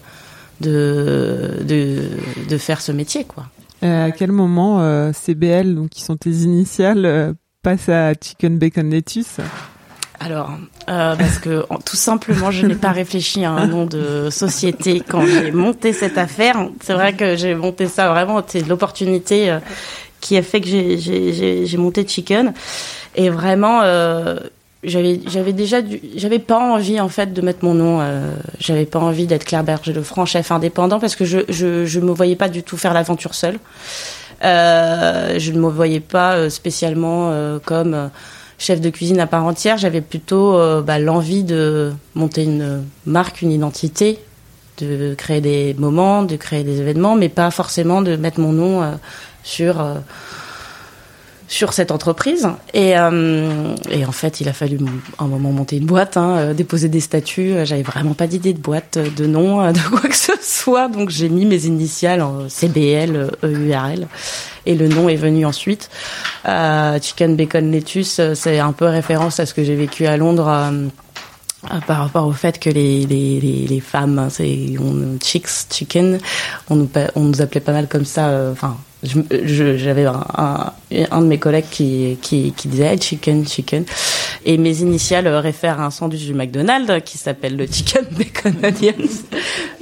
de, 0.60 1.64
de 1.64 2.02
de 2.50 2.58
faire 2.58 2.82
ce 2.82 2.92
métier 2.92 3.24
quoi. 3.24 3.46
À 3.86 4.12
quel 4.12 4.32
moment 4.32 5.12
CBL, 5.14 5.76
donc 5.76 5.90
qui 5.90 6.02
sont 6.02 6.18
tes 6.18 6.32
initiales, 6.32 7.36
passe 7.62 7.90
à 7.90 8.14
Chicken 8.14 8.58
Bacon 8.58 8.90
Lettuce? 8.90 9.40
Alors, 10.20 10.52
euh, 10.90 11.16
parce 11.16 11.40
que 11.40 11.66
tout 11.86 11.96
simplement, 11.96 12.52
je 12.52 12.66
n'ai 12.66 12.76
pas 12.76 12.92
réfléchi 12.92 13.44
à 13.44 13.52
un 13.52 13.68
nom 13.68 13.86
de 13.86 14.30
société 14.30 15.02
quand 15.08 15.26
j'ai 15.26 15.52
monté 15.52 15.94
cette 15.94 16.18
affaire. 16.18 16.70
C'est 16.82 16.94
vrai 16.94 17.14
que 17.14 17.36
j'ai 17.36 17.56
monté 17.56 17.88
ça 17.88 18.10
vraiment, 18.10 18.42
c'est 18.46 18.68
l'opportunité 18.68 19.52
euh, 19.52 19.60
qui 20.22 20.38
a 20.38 20.42
fait 20.42 20.62
que 20.62 20.68
j'ai 20.68 21.78
monté 21.78 22.08
Chicken. 22.08 22.54
Et 23.16 23.30
vraiment, 23.30 23.82
euh, 23.84 24.40
j'avais 24.86 25.20
j'avais 25.28 25.54
déjà 25.54 25.78
j'avais 26.16 26.40
pas 26.40 26.60
envie 26.60 27.00
en 27.00 27.10
fait 27.10 27.34
de 27.34 27.42
mettre 27.42 27.64
mon 27.64 27.74
nom. 27.74 28.00
Euh, 28.02 28.32
j'avais 28.60 28.86
pas 28.86 29.00
envie 29.00 29.28
d'être 29.28 29.44
Claire 29.44 29.64
Berger 29.64 29.94
de 29.94 30.02
franc 30.02 30.26
chef 30.26 30.52
indépendant 30.52 31.00
parce 31.00 31.16
que 31.16 31.26
je 31.26 31.40
je 31.50 31.86
je 31.86 32.00
me 32.00 32.12
voyais 32.12 32.36
pas 32.36 32.50
du 32.50 32.64
tout 32.64 32.78
faire 32.78 32.94
l'aventure 32.94 33.34
seule. 33.34 33.60
Euh, 34.44 35.40
je 35.40 35.52
ne 35.52 35.60
me 35.60 35.70
voyais 35.70 36.00
pas 36.00 36.36
euh, 36.36 36.50
spécialement 36.50 37.32
comme 37.66 38.10
chef 38.58 38.80
de 38.80 38.90
cuisine 38.90 39.20
à 39.20 39.28
part 39.28 39.46
entière, 39.46 39.78
j'avais 39.78 40.02
plutôt 40.02 40.58
bah, 40.82 40.98
l'envie 41.00 41.44
de 41.44 41.92
monter 42.14 42.44
une 42.44 42.84
marque, 43.06 43.42
une 43.42 43.52
identité, 43.52 44.20
de 44.78 45.14
créer 45.14 45.42
des 45.42 45.74
moments, 45.78 46.24
de 46.24 46.38
créer 46.38 46.64
des 46.64 46.80
événements, 46.80 47.16
mais 47.16 47.28
pas 47.28 47.52
forcément 47.52 48.02
de 48.02 48.16
mettre 48.16 48.40
mon 48.40 48.54
nom 48.54 48.98
sur 49.44 49.84
sur 51.48 51.74
cette 51.74 51.92
entreprise. 51.92 52.48
Et, 52.74 52.92
et 52.92 54.06
en 54.06 54.12
fait, 54.12 54.42
il 54.42 54.50
a 54.50 54.54
fallu 54.54 54.78
un 55.20 55.28
moment 55.28 55.52
monter 55.52 55.78
une 55.78 55.86
boîte, 55.86 56.18
hein, 56.18 56.54
déposer 56.54 56.90
des 56.90 57.00
statuts. 57.00 57.56
J'avais 57.64 57.84
vraiment 57.84 58.14
pas 58.14 58.28
d'idée 58.28 58.54
de 58.54 58.60
boîte, 58.60 58.98
de 58.98 59.26
nom, 59.26 59.72
de 59.72 59.90
quoi 59.90 60.10
que 60.10 60.16
ce 60.16 60.34
soit. 60.42 60.88
Donc 60.88 61.10
j'ai 61.10 61.30
mis 61.30 61.46
mes 61.46 61.66
initiales 61.66 62.22
en 62.22 62.50
CBL, 62.50 63.32
EURL 63.44 64.08
et 64.66 64.76
le 64.76 64.88
nom 64.88 65.10
est 65.10 65.16
venu 65.16 65.46
ensuite. 65.46 65.90
Euh, 66.48 67.00
Chicken 67.02 67.36
Bacon 67.36 67.72
Lettuce, 67.72 68.20
euh, 68.20 68.36
c'est 68.36 68.60
un 68.60 68.72
peu 68.72 68.86
référence 68.86 69.40
à 69.40 69.46
ce 69.46 69.54
que 69.54 69.64
j'ai 69.64 69.76
vécu 69.76 70.06
à 70.06 70.18
Londres. 70.18 70.48
Euh, 70.48 70.88
par 71.88 71.98
rapport 71.98 72.28
au 72.28 72.32
fait 72.32 72.60
que 72.60 72.70
les, 72.70 73.08
les, 73.08 73.40
les, 73.40 73.80
femmes, 73.80 74.20
hein, 74.20 74.28
c'est 74.30 74.76
on, 74.80 75.18
chicks, 75.20 75.50
chicken, 75.72 76.20
on 76.70 76.76
nous, 76.76 76.90
on 77.16 77.22
nous 77.22 77.42
appelait 77.42 77.60
pas 77.62 77.72
mal 77.72 77.88
comme 77.88 78.06
ça. 78.06 78.28
Euh, 78.28 78.52
enfin, 78.52 78.78
j'avais 79.44 80.06
un, 80.06 80.24
un, 80.38 80.74
un, 81.12 81.22
de 81.22 81.28
mes 81.28 81.38
collègues 81.38 81.70
qui, 81.70 82.18
qui, 82.22 82.54
qui 82.54 82.68
disait 82.68 82.98
chicken, 82.98 83.48
chicken. 83.48 83.86
Et 84.46 84.58
mes 84.58 84.82
initiales 84.82 85.28
réfèrent 85.28 85.80
à 85.80 85.86
un 85.86 85.92
sandwich 85.92 86.26
du 86.26 86.34
McDonald's 86.34 87.04
qui 87.04 87.18
s'appelle 87.18 87.56
le 87.56 87.66
chicken 87.66 88.06
bacon 88.12 88.54
onions. 88.64 89.10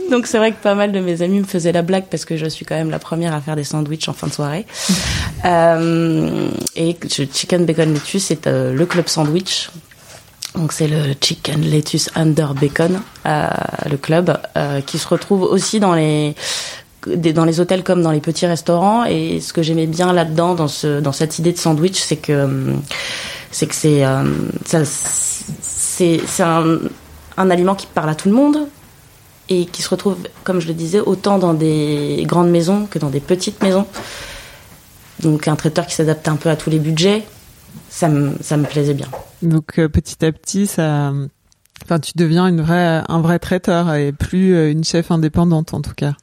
donc 0.10 0.28
c'est 0.28 0.38
vrai 0.38 0.52
que 0.52 0.62
pas 0.62 0.76
mal 0.76 0.92
de 0.92 1.00
mes 1.00 1.22
amis 1.22 1.40
me 1.40 1.46
faisaient 1.46 1.72
la 1.72 1.82
blague 1.82 2.06
parce 2.10 2.26
que 2.26 2.38
je 2.38 2.46
suis 2.46 2.66
quand 2.66 2.76
même 2.76 2.90
la 2.90 3.00
première 3.00 3.34
à 3.34 3.42
faire 3.42 3.56
des 3.56 3.64
sandwichs 3.64 4.08
en 4.08 4.14
fin 4.14 4.28
de 4.28 4.34
soirée. 4.34 4.66
euh, 5.46 6.50
et 6.76 6.96
Chicken 7.10 7.66
Bacon 7.66 7.94
Lettuce, 7.94 8.26
c'est 8.26 8.48
euh, 8.48 8.74
le 8.74 8.86
club 8.86 9.08
sandwich. 9.08 9.70
Donc 10.56 10.72
c'est 10.72 10.88
le 10.88 11.16
Chicken 11.20 11.62
Lettuce 11.62 12.12
Under 12.16 12.54
Bacon, 12.54 13.02
euh, 13.26 13.48
le 13.90 13.98
club, 13.98 14.38
euh, 14.56 14.82
qui 14.82 15.00
se 15.00 15.08
retrouve 15.08 15.42
aussi 15.42 15.80
dans 15.80 15.96
les 15.96 16.36
dans 17.08 17.46
les 17.46 17.60
hôtels 17.60 17.84
comme 17.84 18.02
dans 18.02 18.12
les 18.12 18.22
petits 18.22 18.46
restaurants. 18.46 19.06
Et 19.06 19.40
ce 19.40 19.54
que 19.54 19.62
j'aimais 19.62 19.88
bien 19.88 20.14
là-dedans, 20.14 20.56
dans 20.56 20.68
ce 20.68 21.00
dans 21.00 21.12
cette 21.12 21.40
idée 21.40 21.52
de 21.52 21.58
sandwich, 21.58 22.00
c'est 22.00 22.18
que 22.18 22.74
c'est 23.52 23.68
que 23.68 23.76
c'est 23.76 24.04
c'est 25.62 26.22
c'est 26.26 26.44
un, 26.44 26.80
un 27.38 27.50
aliment 27.50 27.76
qui 27.76 27.88
parle 27.88 28.10
à 28.10 28.16
tout 28.16 28.30
le 28.30 28.36
monde 28.36 28.68
et 29.50 29.66
qui 29.66 29.82
se 29.82 29.90
retrouve, 29.90 30.18
comme 30.44 30.60
je 30.60 30.68
le 30.68 30.74
disais, 30.74 31.00
autant 31.00 31.38
dans 31.38 31.54
des 31.54 32.24
grandes 32.26 32.50
maisons 32.50 32.88
que 32.90 33.00
dans 33.00 33.10
des 33.10 33.20
petites 33.20 33.62
maisons. 33.62 33.86
Donc 35.20 35.48
un 35.48 35.56
traiteur 35.56 35.86
qui 35.86 35.96
s'adapte 35.96 36.28
un 36.28 36.36
peu 36.36 36.50
à 36.50 36.56
tous 36.56 36.70
les 36.70 36.80
budgets, 36.80 37.24
ça 37.90 38.10
me, 38.10 38.34
ça 38.42 38.58
me 38.58 38.66
plaisait 38.66 38.94
bien. 38.94 39.08
Donc 39.42 39.80
euh, 39.80 39.90
petit 39.90 40.26
à 40.26 40.32
petit, 40.32 40.68
ça, 40.68 41.14
enfin 41.84 42.00
tu 42.00 42.14
deviens 42.16 42.48
une 42.48 42.62
vraie, 42.62 43.02
un 43.08 43.22
vrai 43.22 43.40
traiteur 43.40 43.94
et 43.94 44.12
plus 44.12 44.56
euh, 44.56 44.72
une 44.72 44.84
chef 44.84 45.12
indépendante 45.12 45.74
en 45.74 45.82
tout 45.82 45.94
cas. 45.96 46.14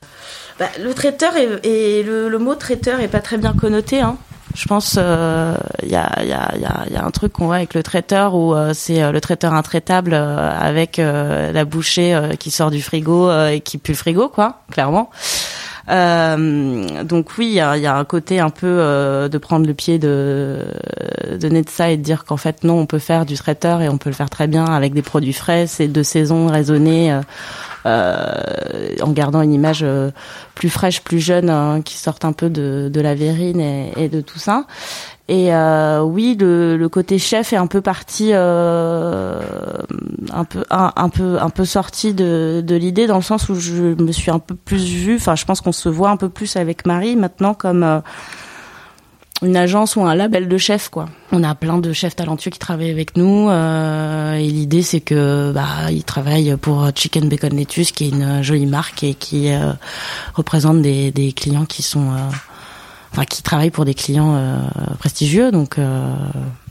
Bah, 0.58 0.68
le 0.82 0.92
traiteur 0.94 1.32
et 1.36 2.02
le, 2.02 2.28
le, 2.28 2.38
mot 2.38 2.54
traiteur 2.54 3.00
est 3.00 3.08
pas 3.08 3.20
très 3.20 3.38
bien 3.38 3.54
connoté. 3.54 4.00
Hein. 4.00 4.16
Je 4.54 4.66
pense 4.66 4.94
il 4.94 5.02
euh, 5.02 5.54
y, 5.84 5.94
a, 5.94 6.22
y, 6.24 6.32
a, 6.32 6.54
y, 6.90 6.96
a, 6.96 7.04
un 7.04 7.10
truc 7.10 7.32
qu'on 7.32 7.46
voit 7.46 7.56
avec 7.56 7.74
le 7.74 7.82
traiteur 7.82 8.34
où 8.34 8.54
euh, 8.54 8.72
c'est 8.74 9.02
euh, 9.02 9.12
le 9.12 9.20
traiteur 9.20 9.54
intraitable 9.54 10.14
avec 10.14 10.96
la 10.98 11.64
bouchée 11.64 12.18
qui 12.38 12.50
sort 12.50 12.70
du 12.70 12.82
frigo 12.82 13.30
et 13.46 13.60
qui 13.60 13.78
pue 13.78 13.92
le 13.92 13.96
frigo, 13.96 14.28
quoi, 14.28 14.60
clairement. 14.70 15.10
Donc 15.90 17.26
oui, 17.38 17.48
il 17.48 17.55
y 17.55 17.61
a, 17.61 17.96
un 17.96 18.05
côté 18.05 18.38
un 18.38 18.50
peu 18.50 19.29
de 19.31 19.38
prendre 19.38 19.66
le 19.66 19.74
pied 19.74 19.98
de, 19.98 20.64
de 21.33 21.64
ça 21.68 21.90
et 21.90 21.96
de 21.96 22.03
dire 22.03 22.24
qu'en 22.24 22.37
fait 22.37 22.64
non, 22.64 22.79
on 22.79 22.87
peut 22.87 22.98
faire 22.98 23.26
du 23.26 23.35
traiteur 23.35 23.83
et 23.83 23.88
on 23.88 23.98
peut 23.98 24.11
le 24.11 24.14
faire 24.14 24.31
très 24.31 24.46
bien 24.46 24.64
avec 24.64 24.94
des 24.94 25.03
produits 25.03 25.33
frais, 25.33 25.66
c'est 25.66 25.88
de 25.88 26.03
saison 26.03 26.46
raisonnée 26.46 27.20
euh, 27.87 28.96
en 29.00 29.11
gardant 29.12 29.40
une 29.40 29.55
image 29.55 29.81
euh, 29.83 30.11
plus 30.55 30.68
fraîche, 30.68 31.00
plus 31.00 31.18
jeune, 31.18 31.48
hein, 31.48 31.81
qui 31.83 31.96
sorte 31.96 32.24
un 32.24 32.33
peu 32.33 32.50
de, 32.50 32.90
de 32.92 33.00
la 33.00 33.14
verrine 33.14 33.61
et, 33.61 33.92
et, 33.96 34.09
de 34.09 34.20
tout 34.20 34.38
ça. 34.38 34.66
Et 35.31 35.55
euh, 35.55 36.03
oui, 36.03 36.37
le, 36.40 36.88
côté 36.88 37.21
chef 37.21 37.53
est 37.53 37.57
un 37.57 37.69
peu 37.69 37.81
parti, 37.81 38.31
euh, 38.33 39.40
un 40.33 40.43
peu, 40.43 40.64
un, 40.71 41.09
peu, 41.09 41.40
un 41.40 41.51
peu 41.51 41.64
sorti 41.64 42.14
de, 42.14 42.64
l'idée 42.69 43.07
dans 43.07 43.14
le 43.14 43.23
sens 43.23 43.49
où 43.49 43.55
je 43.55 43.95
me 43.95 44.11
suis 44.11 44.33
un 44.33 44.40
peu 44.40 44.57
plus 44.57 44.85
vue. 44.85 45.14
Enfin, 45.14 45.37
je 45.37 45.45
pense 45.45 45.61
qu'on 45.61 45.71
se 45.71 45.88
voit 45.88 46.11
un 46.11 46.16
peu 46.16 46.29
plus 46.29 46.57
avec 46.57 46.85
Marie 46.85 47.14
maintenant 47.14 47.55
comme 47.55 47.85
euh, 47.85 48.01
une 49.43 49.57
agence 49.57 49.95
ou 49.95 50.01
un 50.01 50.16
label 50.16 50.49
de 50.49 50.59
chef 50.59 50.88
quoi. 50.88 51.07
On 51.31 51.45
a 51.45 51.55
plein 51.55 51.79
de 51.79 51.93
chefs 51.93 52.16
talentueux 52.16 52.51
qui 52.51 52.59
travaillent 52.59 52.90
avec 52.90 53.16
nous 53.16 53.49
et 53.51 54.49
l'idée 54.49 54.83
c'est 54.83 55.01
que 55.01 55.53
bah 55.53 55.90
ils 55.90 56.05
travaillent 56.05 56.57
pour 56.61 56.90
Chicken 56.95 57.29
Bacon 57.29 57.57
Lettuce 57.57 57.93
qui 57.93 58.07
est 58.07 58.09
une 58.09 58.43
jolie 58.43 58.66
marque 58.66 59.05
et 59.05 59.14
qui 59.14 59.49
représente 60.35 60.83
des, 60.83 61.33
clients 61.35 61.64
qui 61.64 61.83
sont 61.83 62.11
enfin 63.12 63.25
qui 63.25 63.42
travaillent 63.42 63.70
pour 63.70 63.85
des 63.85 63.94
clients 63.94 64.35
euh, 64.37 64.59
prestigieux 64.99 65.51
donc 65.51 65.79
euh, 65.79 66.14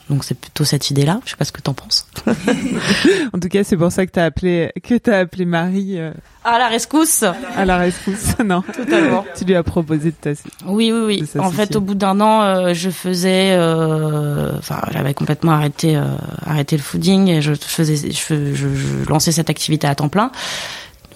donc 0.09 0.23
c'est 0.23 0.33
plutôt 0.33 0.63
cette 0.63 0.89
idée-là. 0.89 1.21
Je 1.23 1.31
sais 1.31 1.37
pas 1.37 1.45
ce 1.45 1.51
que 1.51 1.61
t'en 1.61 1.75
penses. 1.75 2.07
en 3.33 3.39
tout 3.39 3.47
cas, 3.47 3.63
c'est 3.63 3.77
pour 3.77 3.91
ça 3.91 4.07
que 4.07 4.11
t'as 4.11 4.25
appelé 4.25 4.71
que 4.83 4.95
t'as 4.97 5.19
appelé 5.19 5.45
Marie. 5.45 5.99
Euh... 5.99 6.11
À 6.43 6.57
la 6.57 6.67
rescousse. 6.67 7.23
À 7.55 7.63
la 7.63 7.77
rescousse, 7.77 8.33
non. 8.45 8.61
Totalement. 8.61 9.23
tu 9.37 9.45
lui 9.45 9.55
as 9.55 9.61
proposé 9.61 10.09
de 10.09 10.15
t'associer. 10.15 10.51
Oui, 10.65 10.91
oui, 10.91 11.21
oui. 11.21 11.39
En 11.39 11.51
fait, 11.51 11.75
au 11.75 11.81
bout 11.81 11.93
d'un 11.93 12.19
an, 12.21 12.41
euh, 12.41 12.73
je 12.73 12.89
faisais, 12.89 13.51
euh, 13.51 14.57
enfin, 14.57 14.81
j'avais 14.91 15.13
complètement 15.13 15.51
arrêté, 15.51 16.01
arrêté 16.43 16.75
le 16.75 16.81
fooding 16.81 17.27
et 17.27 17.41
je 17.43 17.53
faisais, 17.53 17.95
je, 17.95 18.53
je, 18.55 18.75
je, 18.75 19.09
lançais 19.09 19.31
cette 19.31 19.51
activité 19.51 19.85
à 19.85 19.93
temps 19.93 20.09
plein. 20.09 20.31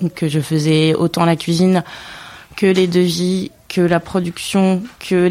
Donc, 0.02 0.24
je 0.28 0.40
faisais 0.40 0.94
autant 0.94 1.26
la 1.26 1.36
cuisine 1.36 1.84
que 2.56 2.68
les 2.68 2.86
devis 2.86 3.50
que 3.74 3.82
la 3.82 4.00
production, 4.00 4.84
que, 5.00 5.28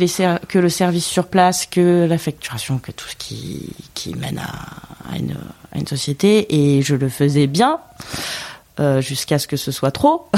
le 0.59 0.68
service 0.68 1.07
sur 1.07 1.28
place, 1.28 1.66
que 1.66 2.07
la 2.07 2.18
facturation, 2.18 2.78
que 2.78 2.90
tout 2.90 3.07
ce 3.09 3.14
qui, 3.16 4.14
mène 4.16 4.38
à 4.40 5.18
une 5.78 5.87
société. 5.87 6.55
Et 6.55 6.83
je 6.83 6.96
le 6.96 7.09
faisais 7.09 7.46
bien. 7.46 7.78
Euh, 8.80 9.02
jusqu'à 9.02 9.38
ce 9.38 9.46
que 9.46 9.58
ce 9.58 9.70
soit 9.70 9.90
trop. 9.90 10.28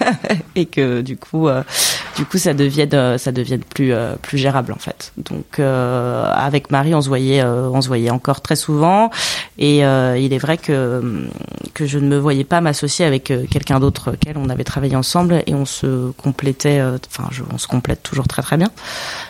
Et 0.54 0.66
que 0.66 1.00
du 1.00 1.16
coup 1.16 1.48
euh, 1.48 1.64
du 2.16 2.24
coup 2.24 2.38
ça 2.38 2.54
devienne 2.54 2.94
euh, 2.94 3.18
ça 3.18 3.32
devienne 3.32 3.64
plus 3.64 3.92
euh, 3.92 4.14
plus 4.22 4.38
gérable 4.38 4.72
en 4.72 4.78
fait. 4.78 5.12
Donc 5.16 5.58
avec 5.58 6.70
Marie 6.70 6.94
on 6.94 7.00
se 7.00 7.08
voyait 7.08 7.42
on 7.42 7.80
se 7.80 7.88
voyait 7.88 8.10
encore 8.10 8.42
très 8.42 8.54
souvent. 8.54 9.10
Et 9.58 9.78
il 9.78 10.32
est 10.32 10.38
vrai 10.38 10.56
que 10.56 11.28
que 11.74 11.84
je 11.84 11.98
ne 11.98 12.06
me 12.06 12.16
voyais 12.16 12.44
pas 12.44 12.60
m'associer 12.60 13.04
avec 13.04 13.24
quelqu'un 13.50 13.80
d'autre 13.80 14.12
qu'elle. 14.12 14.38
On 14.38 14.50
avait 14.50 14.62
travaillé 14.62 14.94
ensemble 14.94 15.42
et 15.48 15.54
on 15.54 15.64
se 15.64 16.12
complétait 16.12 16.80
enfin 17.08 17.28
on 17.52 17.58
se 17.58 17.66
complète 17.66 18.04
toujours 18.04 18.28
très 18.28 18.42
très 18.42 18.56
bien. 18.56 18.70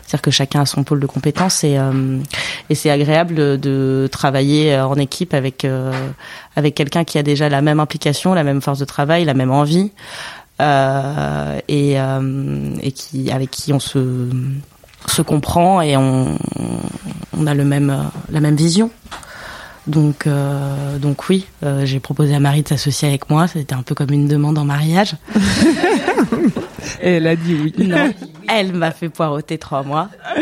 C'est-à-dire 0.06 0.22
que 0.22 0.30
chacun 0.30 0.60
a 0.60 0.66
son 0.66 0.84
pôle 0.84 1.00
de 1.00 1.06
compétences 1.06 1.64
et 1.64 1.78
et 2.68 2.74
c'est 2.74 2.90
agréable 2.90 3.58
de 3.58 4.06
travailler 4.12 4.78
en 4.78 4.96
équipe 4.96 5.32
avec 5.32 5.66
avec 6.60 6.74
quelqu'un 6.74 7.04
qui 7.04 7.18
a 7.18 7.22
déjà 7.22 7.48
la 7.48 7.60
même 7.60 7.80
implication 7.80 8.34
la 8.34 8.44
même 8.44 8.60
force 8.60 8.78
de 8.78 8.84
travail, 8.84 9.24
la 9.24 9.34
même 9.34 9.50
envie, 9.50 9.90
euh, 10.60 11.58
et, 11.68 12.00
euh, 12.00 12.76
et 12.82 12.92
qui 12.92 13.30
avec 13.30 13.50
qui 13.50 13.72
on 13.72 13.80
se 13.80 14.28
se 15.06 15.22
comprend 15.22 15.80
et 15.80 15.96
on, 15.96 16.38
on 17.36 17.46
a 17.46 17.54
le 17.54 17.64
même 17.64 18.10
la 18.30 18.40
même 18.40 18.56
vision. 18.56 18.90
Donc, 19.86 20.26
euh, 20.26 20.98
donc 20.98 21.28
oui, 21.28 21.46
euh, 21.64 21.84
j'ai 21.84 22.00
proposé 22.00 22.34
à 22.34 22.40
Marie 22.40 22.62
de 22.62 22.68
s'associer 22.68 23.08
avec 23.08 23.30
moi. 23.30 23.48
C'était 23.48 23.74
un 23.74 23.82
peu 23.82 23.94
comme 23.94 24.10
une 24.12 24.28
demande 24.28 24.58
en 24.58 24.64
mariage. 24.64 25.16
elle 27.00 27.26
a 27.26 27.34
dit 27.34 27.54
oui. 27.54 27.74
Non, 27.78 28.12
elle 28.48 28.72
m'a 28.74 28.90
fait 28.92 29.08
poireauter 29.08 29.58
trois 29.58 29.82
mois. 29.82 30.08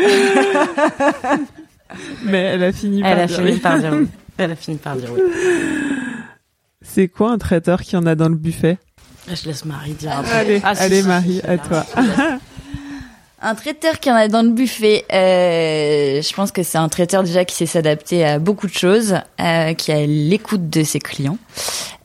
Mais 2.25 2.39
elle 2.39 2.63
a 2.63 2.71
fini 2.71 3.01
par 3.01 3.11
elle 3.11 3.19
a 3.21 3.25
dire 3.25 3.37
fini 3.37 3.51
oui. 3.53 3.57
par 3.57 3.79
dire 3.79 3.93
oui. 3.93 4.07
Elle 4.39 4.51
a 4.51 4.55
fini 4.55 4.77
par 4.77 4.95
dire 4.95 5.09
oui. 5.13 5.21
C'est 6.81 7.07
quoi 7.09 7.31
un 7.31 7.37
traiteur 7.37 7.81
qui 7.81 7.95
en 7.97 8.05
a 8.05 8.15
dans 8.15 8.29
le 8.29 8.35
buffet? 8.35 8.77
Je 9.27 9.47
laisse 9.47 9.65
Marie 9.65 9.91
dire. 9.93 10.11
un 10.17 10.23
peu. 10.23 10.31
Allez, 10.33 10.61
Ah, 10.63 10.73
allez 10.77 11.01
si, 11.01 11.07
Marie, 11.07 11.41
si, 11.43 11.47
à 11.47 11.57
toi. 11.57 11.85
Un 13.41 13.55
traiteur 13.55 13.99
qui 14.01 14.11
en 14.11 14.15
a 14.15 14.27
dans 14.27 14.41
le 14.41 14.49
buffet, 14.49 15.05
euh, 15.13 16.21
je 16.21 16.33
pense 16.33 16.51
que 16.51 16.61
c'est 16.61 16.77
un 16.77 16.89
traiteur 16.89 17.23
déjà 17.23 17.45
qui 17.45 17.55
sait 17.55 17.65
s'adapter 17.65 18.25
à 18.25 18.37
beaucoup 18.37 18.67
de 18.67 18.73
choses, 18.73 19.15
euh, 19.39 19.73
qui 19.75 19.93
a 19.93 20.05
l'écoute 20.05 20.69
de 20.69 20.83
ses 20.83 20.99
clients 20.99 21.37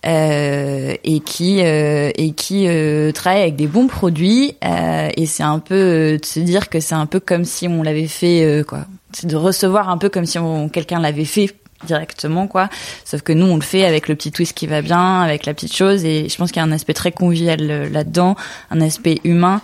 euh, 0.07 0.94
et 1.03 1.18
qui 1.18 1.61
euh, 1.64 2.11
et 2.14 2.31
qui 2.35 2.68
euh, 2.68 3.11
travaille 3.11 3.42
avec 3.42 3.57
des 3.57 3.66
bons 3.66 3.88
produits. 3.88 4.55
euh, 4.64 5.09
et 5.16 5.27
c'est 5.27 5.42
un 5.42 5.59
peu 5.59 5.75
euh, 5.75 6.18
de 6.18 6.25
se 6.25 6.38
dire 6.38 6.68
que 6.68 6.79
c'est 6.79 6.94
un 6.94 7.07
peu 7.07 7.18
comme 7.18 7.44
si 7.44 7.66
on 7.66 7.83
l'avait 7.83 8.07
fait 8.07 8.44
euh, 8.44 8.62
quoi. 8.62 8.87
C'est 9.12 9.27
de 9.27 9.35
recevoir 9.35 9.88
un 9.88 9.99
peu 9.99 10.11
comme 10.11 10.27
si 10.27 10.38
on, 10.38 10.68
quelqu'un 10.68 11.01
l'avait 11.01 11.25
fait 11.25 11.51
directement 11.87 12.46
quoi. 12.46 12.68
Sauf 13.04 13.22
que 13.22 13.32
nous 13.32 13.46
on 13.46 13.56
le 13.56 13.62
fait 13.62 13.84
avec 13.84 14.08
le 14.08 14.14
petit 14.14 14.32
twist 14.32 14.54
qui 14.54 14.66
va 14.66 14.80
bien 14.80 15.20
avec 15.20 15.44
la 15.44 15.52
petite 15.54 15.74
chose 15.74 16.04
et 16.04 16.28
je 16.28 16.37
pense 16.37 16.50
qu'il 16.50 16.60
y 16.60 16.64
a 16.64 16.68
un 16.68 16.72
aspect 16.72 16.94
très 16.94 17.12
convivial 17.12 17.58
euh, 17.62 17.90
là-dedans 17.90 18.37
un 18.70 18.80
aspect 18.80 19.18
humain 19.24 19.60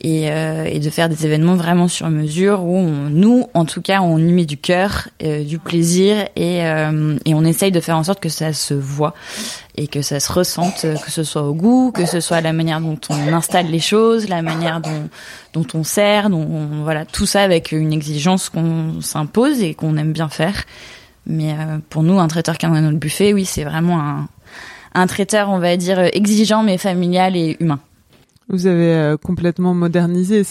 et, 0.00 0.30
euh, 0.32 0.64
et 0.64 0.80
de 0.80 0.90
faire 0.90 1.08
des 1.08 1.26
événements 1.26 1.54
vraiment 1.54 1.86
sur 1.86 2.08
mesure 2.10 2.64
où 2.64 2.76
on, 2.76 3.08
nous 3.10 3.46
en 3.54 3.64
tout 3.66 3.82
cas 3.82 4.00
on 4.00 4.18
y 4.18 4.32
met 4.32 4.46
du 4.46 4.56
cœur 4.56 5.08
euh, 5.22 5.44
du 5.44 5.58
plaisir 5.58 6.26
et, 6.34 6.64
euh, 6.64 7.16
et 7.24 7.34
on 7.34 7.44
essaye 7.44 7.70
de 7.70 7.80
faire 7.80 7.96
en 7.96 8.04
sorte 8.04 8.20
que 8.20 8.30
ça 8.30 8.52
se 8.52 8.74
voit 8.74 9.14
et 9.76 9.86
que 9.86 10.02
ça 10.02 10.18
se 10.18 10.32
ressente 10.32 10.84
euh, 10.84 10.96
que 10.96 11.10
ce 11.12 11.22
soit 11.22 11.42
au 11.42 11.54
goût 11.54 11.92
que 11.92 12.06
ce 12.06 12.18
soit 12.20 12.40
la 12.40 12.52
manière 12.52 12.80
dont 12.80 12.98
on 13.10 13.32
installe 13.32 13.66
les 13.66 13.78
choses 13.80 14.28
la 14.28 14.42
manière 14.42 14.80
dont 14.80 15.08
dont 15.52 15.66
on 15.74 15.84
sert 15.84 16.30
dont 16.30 16.40
on- 16.50 16.82
voilà 16.82 17.04
tout 17.04 17.26
ça 17.26 17.42
avec 17.42 17.70
une 17.70 17.92
exigence 17.92 18.48
qu'on 18.48 19.00
s'impose 19.02 19.62
et 19.62 19.74
qu'on 19.74 19.96
aime 19.98 20.12
bien 20.12 20.28
faire 20.28 20.64
mais 21.26 21.52
euh, 21.52 21.78
pour 21.88 22.02
nous, 22.02 22.18
un 22.18 22.28
traiteur 22.28 22.58
qui 22.58 22.66
a 22.66 22.80
le 22.80 22.96
buffet, 22.96 23.32
oui, 23.32 23.44
c'est 23.44 23.64
vraiment 23.64 24.00
un, 24.00 24.28
un 24.94 25.06
traiteur, 25.06 25.48
on 25.50 25.58
va 25.58 25.76
dire, 25.76 25.98
exigeant 25.98 26.62
mais 26.62 26.78
familial 26.78 27.36
et 27.36 27.56
humain. 27.60 27.80
Vous 28.48 28.66
avez 28.66 28.94
euh, 28.94 29.16
complètement 29.16 29.74
modernisé, 29.74 30.42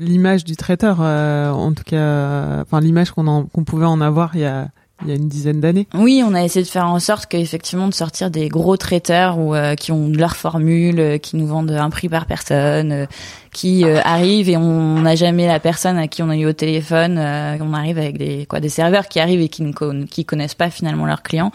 l'image 0.00 0.44
du 0.44 0.56
traiteur, 0.56 0.98
euh, 1.00 1.50
en 1.50 1.72
tout 1.72 1.84
cas, 1.84 2.62
enfin 2.62 2.80
l'image 2.80 3.10
qu'on 3.10 3.64
pouvait 3.66 3.84
en 3.84 4.00
avoir 4.00 4.34
il 4.34 4.40
y 4.40 4.46
a, 4.46 4.68
il 5.04 5.10
y 5.10 5.12
a 5.12 5.16
une 5.16 5.28
dizaine 5.28 5.60
d'années. 5.60 5.86
Oui, 5.94 6.22
on 6.26 6.34
a 6.34 6.42
essayé 6.42 6.64
de 6.64 6.70
faire 6.70 6.86
en 6.86 6.98
sorte 6.98 7.26
qu'effectivement 7.26 7.88
de 7.88 7.94
sortir 7.94 8.30
des 8.30 8.48
gros 8.48 8.76
traiteurs 8.76 9.38
ou 9.38 9.54
euh, 9.54 9.74
qui 9.74 9.92
ont 9.92 10.08
leur 10.08 10.34
formule, 10.36 10.98
euh, 11.00 11.18
qui 11.18 11.36
nous 11.36 11.46
vendent 11.46 11.70
un 11.72 11.90
prix 11.90 12.08
par 12.08 12.26
personne, 12.26 12.92
euh, 12.92 13.06
qui 13.52 13.84
euh, 13.84 14.00
arrivent 14.04 14.48
et 14.48 14.56
on 14.56 15.00
n'a 15.00 15.14
jamais 15.14 15.46
la 15.46 15.60
personne 15.60 15.98
à 15.98 16.08
qui 16.08 16.22
on 16.22 16.30
a 16.30 16.36
eu 16.36 16.46
au 16.46 16.52
téléphone. 16.52 17.18
euh, 17.18 17.56
on 17.60 17.72
arrive 17.74 17.98
avec 17.98 18.18
des 18.18 18.46
quoi 18.46 18.60
des 18.60 18.68
serveurs 18.70 19.08
qui 19.08 19.20
arrivent 19.20 19.40
et 19.42 19.48
qui 19.48 19.62
ne 19.62 19.72
con- 19.72 20.06
qui 20.10 20.24
connaissent 20.24 20.54
pas 20.54 20.70
finalement 20.70 21.06
leurs 21.06 21.22
clients. 21.22 21.52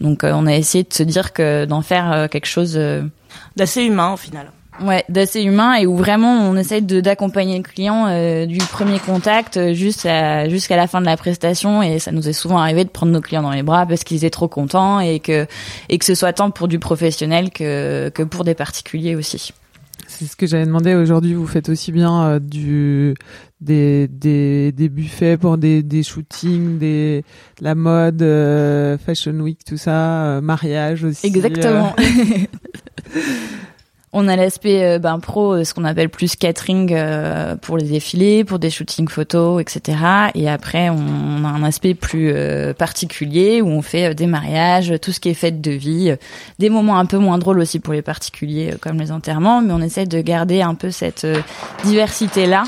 Donc 0.00 0.24
euh, 0.24 0.32
on 0.34 0.46
a 0.46 0.54
essayé 0.54 0.84
de 0.84 0.92
se 0.92 1.02
dire 1.04 1.32
que 1.32 1.64
d'en 1.64 1.82
faire 1.82 2.10
euh, 2.12 2.26
quelque 2.28 2.46
chose. 2.46 2.74
euh, 2.76 3.02
D'assez 3.56 3.82
humain 3.84 4.12
au 4.12 4.16
final. 4.16 4.50
Ouais, 4.80 5.04
d'assez 5.10 5.42
humain 5.42 5.74
et 5.74 5.86
où 5.86 5.96
vraiment 5.96 6.48
on 6.48 6.56
essaye 6.56 6.80
de 6.80 7.00
d'accompagner 7.00 7.58
le 7.58 7.62
client 7.62 8.06
euh, 8.08 8.46
du 8.46 8.56
premier 8.56 8.98
contact 8.98 9.58
euh, 9.58 9.74
jusqu'à 9.74 10.48
jusqu'à 10.48 10.76
la 10.76 10.86
fin 10.86 11.00
de 11.00 11.06
la 11.06 11.16
prestation 11.18 11.82
et 11.82 11.98
ça 11.98 12.10
nous 12.10 12.26
est 12.26 12.32
souvent 12.32 12.56
arrivé 12.58 12.84
de 12.84 12.88
prendre 12.88 13.12
nos 13.12 13.20
clients 13.20 13.42
dans 13.42 13.50
les 13.50 13.62
bras 13.62 13.84
parce 13.84 14.02
qu'ils 14.02 14.18
étaient 14.18 14.30
trop 14.30 14.48
contents 14.48 14.98
et 14.98 15.20
que 15.20 15.46
et 15.90 15.98
que 15.98 16.04
ce 16.06 16.14
soit 16.14 16.32
tant 16.32 16.50
pour 16.50 16.68
du 16.68 16.78
professionnel 16.78 17.50
que 17.50 18.08
que 18.08 18.22
pour 18.22 18.44
des 18.44 18.54
particuliers 18.54 19.14
aussi. 19.14 19.52
C'est 20.08 20.24
ce 20.24 20.36
que 20.36 20.46
j'avais 20.46 20.66
demandé 20.66 20.94
aujourd'hui. 20.94 21.34
Vous 21.34 21.46
faites 21.46 21.68
aussi 21.68 21.92
bien 21.92 22.22
euh, 22.24 22.38
du 22.38 23.14
des, 23.60 24.08
des, 24.08 24.72
des 24.72 24.88
buffets 24.88 25.36
pour 25.36 25.58
des, 25.58 25.82
des 25.82 26.02
shootings, 26.02 26.78
des 26.78 27.24
la 27.60 27.74
mode, 27.74 28.20
fashion 29.04 29.32
week, 29.34 29.64
tout 29.64 29.76
ça, 29.76 30.40
mariage 30.42 31.04
aussi. 31.04 31.26
Exactement. 31.26 31.94
On 34.14 34.28
a 34.28 34.36
l'aspect 34.36 34.84
euh, 34.84 34.98
ben, 34.98 35.18
pro, 35.20 35.54
euh, 35.54 35.64
ce 35.64 35.72
qu'on 35.72 35.84
appelle 35.84 36.10
plus 36.10 36.36
catering 36.36 36.92
euh, 36.92 37.56
pour 37.56 37.78
les 37.78 37.86
défilés, 37.86 38.44
pour 38.44 38.58
des 38.58 38.68
shootings 38.68 39.08
photos, 39.08 39.62
etc. 39.62 39.96
Et 40.34 40.50
après, 40.50 40.90
on 40.90 41.44
a 41.44 41.48
un 41.48 41.62
aspect 41.62 41.94
plus 41.94 42.34
particulier 42.74 43.62
où 43.62 43.68
on 43.68 43.80
fait 43.80 44.14
des 44.14 44.26
mariages, 44.26 44.92
tout 45.00 45.12
ce 45.12 45.20
qui 45.20 45.30
est 45.30 45.34
fête 45.34 45.62
de 45.62 45.70
vie, 45.70 46.14
des 46.58 46.68
moments 46.68 46.98
un 46.98 47.06
peu 47.06 47.16
moins 47.16 47.38
drôles 47.38 47.58
aussi 47.58 47.80
pour 47.80 47.94
les 47.94 48.02
particuliers 48.02 48.74
comme 48.80 48.98
les 48.98 49.12
enterrements, 49.12 49.62
mais 49.62 49.72
on 49.72 49.80
essaie 49.80 50.06
de 50.06 50.20
garder 50.20 50.60
un 50.60 50.74
peu 50.74 50.90
cette 50.90 51.26
diversité-là. 51.84 52.64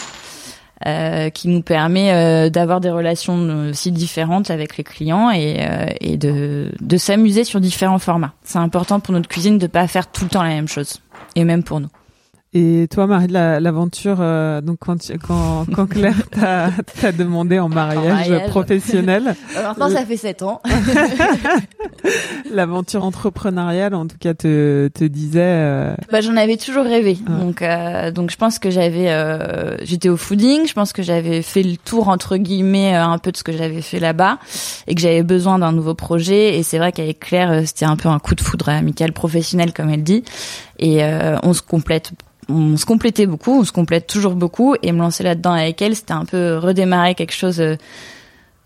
qui 1.31 1.49
nous 1.49 1.63
permet 1.63 2.51
d'avoir 2.51 2.81
des 2.81 2.91
relations 2.91 3.69
aussi 3.71 3.93
différentes 3.93 4.51
avec 4.51 4.77
les 4.77 4.85
clients 4.85 5.31
et, 5.31 5.67
et 6.01 6.17
de, 6.17 6.73
de 6.81 6.97
s'amuser 6.97 7.45
sur 7.45 7.61
différents 7.61 7.99
formats. 7.99 8.33
C'est 8.45 8.59
important 8.59 9.01
pour 9.01 9.13
notre 9.13 9.29
cuisine 9.29 9.59
de 9.59 9.67
pas 9.67 9.87
faire 9.89 10.11
tout 10.11 10.25
le 10.25 10.31
temps 10.31 10.43
la 10.43 10.51
même 10.51 10.69
chose 10.69 11.01
et 11.35 11.45
même 11.45 11.63
pour 11.63 11.81
nous. 11.81 11.91
Et 12.57 12.87
toi, 12.89 13.09
Marie 13.09 13.27
de 13.27 13.33
l'aventure, 13.33 14.19
euh, 14.21 14.61
donc 14.61 14.79
quand, 14.79 15.11
quand, 15.27 15.67
quand 15.75 15.87
Claire 15.87 16.23
t'a 16.31 17.11
demandé 17.11 17.59
en 17.59 17.69
mariage, 17.69 18.33
professionnel. 18.47 19.35
Maintenant, 19.57 19.91
ça 19.91 20.07
fait 20.07 20.17
sept 20.17 20.43
ans. 20.43 20.63
l'aventure 22.53 23.05
entrepreneuriale, 23.05 23.93
en 23.97 24.07
tout 24.07 24.19
cas, 24.21 24.35
te, 24.35 24.87
te 24.87 25.03
disait. 25.03 25.41
Euh... 25.43 25.95
Bah, 26.13 26.21
j'en 26.21 26.37
avais 26.37 26.57
toujours 26.57 26.85
rêvé. 26.85 27.19
Donc, 27.27 27.61
euh, 27.61 28.13
donc 28.13 28.31
je 28.31 28.37
pense 28.37 28.61
que 28.61 28.71
j'avais, 28.71 29.11
j'étais 29.83 30.09
au 30.09 30.17
fooding. 30.17 30.69
Je 30.69 30.75
pense 30.75 30.93
que 30.93 31.03
j'avais 31.03 31.43
fait 31.43 31.65
le 31.65 31.77
tour 31.77 32.09
entre 32.09 32.37
guillemets 32.37 32.95
un 32.95 33.19
peu 33.19 33.33
de 33.33 33.37
ce 33.37 33.43
que 33.43 33.51
j'avais 33.51 33.83
fait 33.83 33.99
là-bas 33.99 34.39
et 34.87 34.95
que 34.95 35.01
j'avais 35.01 35.25
besoin 35.25 35.59
d'un 35.59 35.73
nouveau 35.73 35.95
projet. 35.95 36.57
Et 36.57 36.63
c'est 36.63 36.79
vrai 36.79 36.93
qu'avec 36.93 37.19
Claire, 37.19 37.63
c'était 37.67 37.85
un 37.85 37.97
peu 37.97 38.09
un 38.09 38.21
coup 38.21 38.37
de 38.37 38.41
foudre 38.41 38.69
amical 38.69 39.13
professionnel, 39.13 39.73
comme 39.73 39.91
elle 39.91 40.05
dit. 40.05 40.23
Et 40.79 41.03
on 41.43 41.53
se 41.53 41.63
complète 41.63 42.13
on 42.49 42.77
se 42.77 42.87
complétait 42.87 43.27
beaucoup, 43.27 43.61
on 43.61 43.65
se 43.65 43.73
complète 43.73 44.07
toujours 44.07 44.35
beaucoup, 44.35 44.75
et 44.83 44.93
me 44.93 44.99
lancer 44.99 45.23
là-dedans 45.23 45.53
avec 45.53 45.81
elle, 45.83 45.97
c'était 45.97 46.13
un 46.13 46.25
peu 46.25 46.59
redémarrer 46.59 47.15
quelque 47.15 47.35
chose 47.35 47.61
euh, 47.61 47.77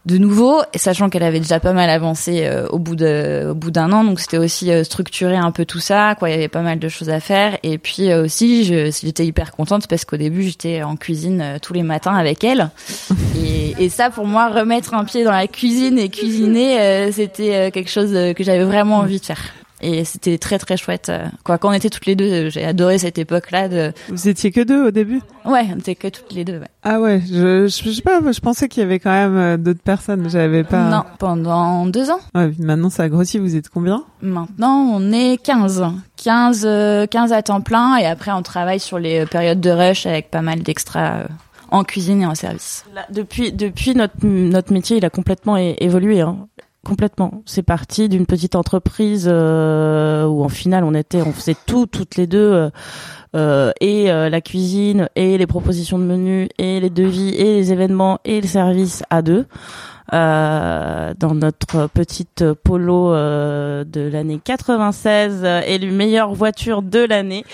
de 0.07 0.17
nouveau, 0.17 0.63
et 0.73 0.79
sachant 0.79 1.11
qu'elle 1.11 1.23
avait 1.23 1.41
déjà 1.41 1.61
pas 1.61 1.73
mal 1.73 1.91
avancé 1.91 2.47
euh, 2.47 2.67
au 2.69 2.79
bout 2.79 2.97
de, 2.97 3.49
au 3.51 3.55
bout 3.55 3.71
d'un 3.71 3.93
an, 3.93 4.05
donc 4.05 4.21
c'était 4.21 4.39
aussi 4.39 4.71
euh, 4.71 4.85
structurer 4.85 5.37
un 5.37 5.51
peu 5.51 5.65
tout 5.65 5.81
ça, 5.81 6.15
quoi. 6.19 6.31
Il 6.31 6.33
y 6.33 6.35
avait 6.35 6.49
pas 6.49 6.63
mal 6.63 6.79
de 6.79 6.89
choses 6.89 7.11
à 7.11 7.21
faire, 7.21 7.59
et 7.63 7.79
puis 7.79 8.13
aussi, 8.15 8.65
j'étais 8.65 9.27
hyper 9.27 9.53
contente 9.53 9.87
parce 9.87 10.05
qu'au 10.05 10.17
début, 10.17 10.43
j'étais 10.43 10.83
en 10.83 10.97
cuisine 10.97 11.59
tous 11.63 11.75
les 11.75 11.83
matins 11.83 12.15
avec 12.15 12.43
elle, 12.45 12.71
et, 13.37 13.75
et, 13.79 13.89
ça, 13.89 14.11
pour 14.11 14.27
moi, 14.27 14.49
remettre 14.49 14.95
un 14.95 15.05
pied 15.05 15.25
dans 15.25 15.33
la 15.33 15.47
cuisine 15.47 15.99
et 15.99 16.09
cuisiner, 16.09 17.13
c'était 17.13 17.71
quelque 17.71 17.91
chose 17.91 18.13
que 18.13 18.43
j'avais 18.43 18.65
vraiment 18.65 18.99
envie 18.99 19.21
de 19.21 19.25
faire 19.25 19.43
et 19.81 20.05
c'était 20.05 20.39
très 20.39 20.59
très 20.59 20.77
chouette 20.77 21.09
euh, 21.09 21.27
quoi 21.45 21.59
quand 21.59 21.71
on 21.71 21.73
était 21.73 21.91
toutes 21.91 22.07
les 22.07 22.17
deux 22.17 22.51
j'ai 22.51 22.65
adoré 22.65 22.99
cette 22.99 23.19
époque 23.19 23.51
là 23.51 23.69
de 23.69 23.93
vous 24.09 24.29
étiez 24.29 24.51
que 24.51 24.61
deux 24.61 24.89
au 24.89 24.91
début? 24.91 25.21
Ouais 25.45 25.67
on 25.73 25.79
était 25.79 25.95
que 25.95 26.09
toutes 26.09 26.33
les 26.33 26.45
deux 26.45 26.59
ouais. 26.59 26.69
ah 26.83 27.01
ouais 27.01 27.21
je, 27.31 27.67
je, 27.67 27.91
sais 27.91 28.03
pas 28.03 28.21
je 28.31 28.41
pensais 28.41 28.69
qu'il 28.69 28.83
y 28.83 28.87
avait 28.87 28.99
quand 28.99 29.11
même 29.11 29.37
euh, 29.37 29.57
d'autres 29.57 29.83
personnes 29.83 30.29
j'avais 30.29 30.65
pas 30.65 30.89
non 30.91 31.05
pendant 31.19 31.87
deux 31.87 32.11
ans 32.11 32.21
ouais 32.35 32.53
maintenant 32.59 32.91
ça 32.91 33.05
a 33.05 33.09
grossi 33.09 33.39
vous 33.39 33.57
êtes 33.57 33.69
combien? 33.69 34.05
Maintenant 34.21 34.91
on 34.93 35.13
est 35.13 35.43
15 35.43 35.85
15 36.17 37.09
15 37.11 37.33
à 37.33 37.43
temps 37.43 37.61
plein 37.61 37.97
et 37.97 38.07
après 38.07 38.33
on 38.33 38.43
travaille 38.43 38.81
sur 38.81 38.99
les 38.99 39.27
périodes 39.27 39.61
de 39.61 39.71
rush 39.71 40.07
avec 40.07 40.31
pas 40.31 40.43
mal 40.43 40.63
d'extra 40.63 41.25
en 41.71 41.85
cuisine 41.85 42.23
et 42.23 42.27
en 42.27 42.35
service. 42.35 42.85
depuis 43.11 43.53
depuis 43.53 43.95
notre 43.95 44.15
notre 44.25 44.73
métier, 44.73 44.97
il 44.97 45.05
a 45.05 45.11
complètement 45.11 45.57
évolué. 45.57 46.21
Hein. 46.21 46.49
Complètement. 46.89 47.43
C'est 47.45 47.63
parti 47.63 48.09
d'une 48.09 48.25
petite 48.25 48.55
entreprise 48.55 49.29
euh, 49.31 50.25
où 50.25 50.43
en 50.43 50.49
final 50.49 50.85
on 50.85 50.95
était, 50.95 51.21
on 51.21 51.35
faisait 51.35 51.57
tout 51.67 51.85
toutes 51.85 52.17
les 52.17 52.27
deux 52.27 52.39
euh, 52.39 52.71
euh, 53.37 53.73
et 53.83 54.07
la 54.07 54.41
cuisine 54.41 55.11
et 55.15 55.37
les 55.37 55.47
propositions 55.47 55.99
de 55.99 56.05
menus 56.05 56.49
et 56.57 56.81
les 56.81 56.89
devis 56.89 57.35
et 57.35 57.57
les 57.57 57.73
événements 57.73 58.21
et 58.25 58.41
le 58.41 58.47
service 58.47 59.03
à 59.11 59.21
deux. 59.21 59.45
Euh, 60.15 61.13
dans 61.19 61.35
notre 61.35 61.87
petite 61.89 62.43
polo 62.65 63.13
euh, 63.13 63.85
de 63.85 64.01
l'année 64.01 64.41
96 64.43 65.45
élue 65.67 65.91
meilleure 65.91 66.33
voiture 66.33 66.81
de 66.81 67.01
l'année. 67.01 67.45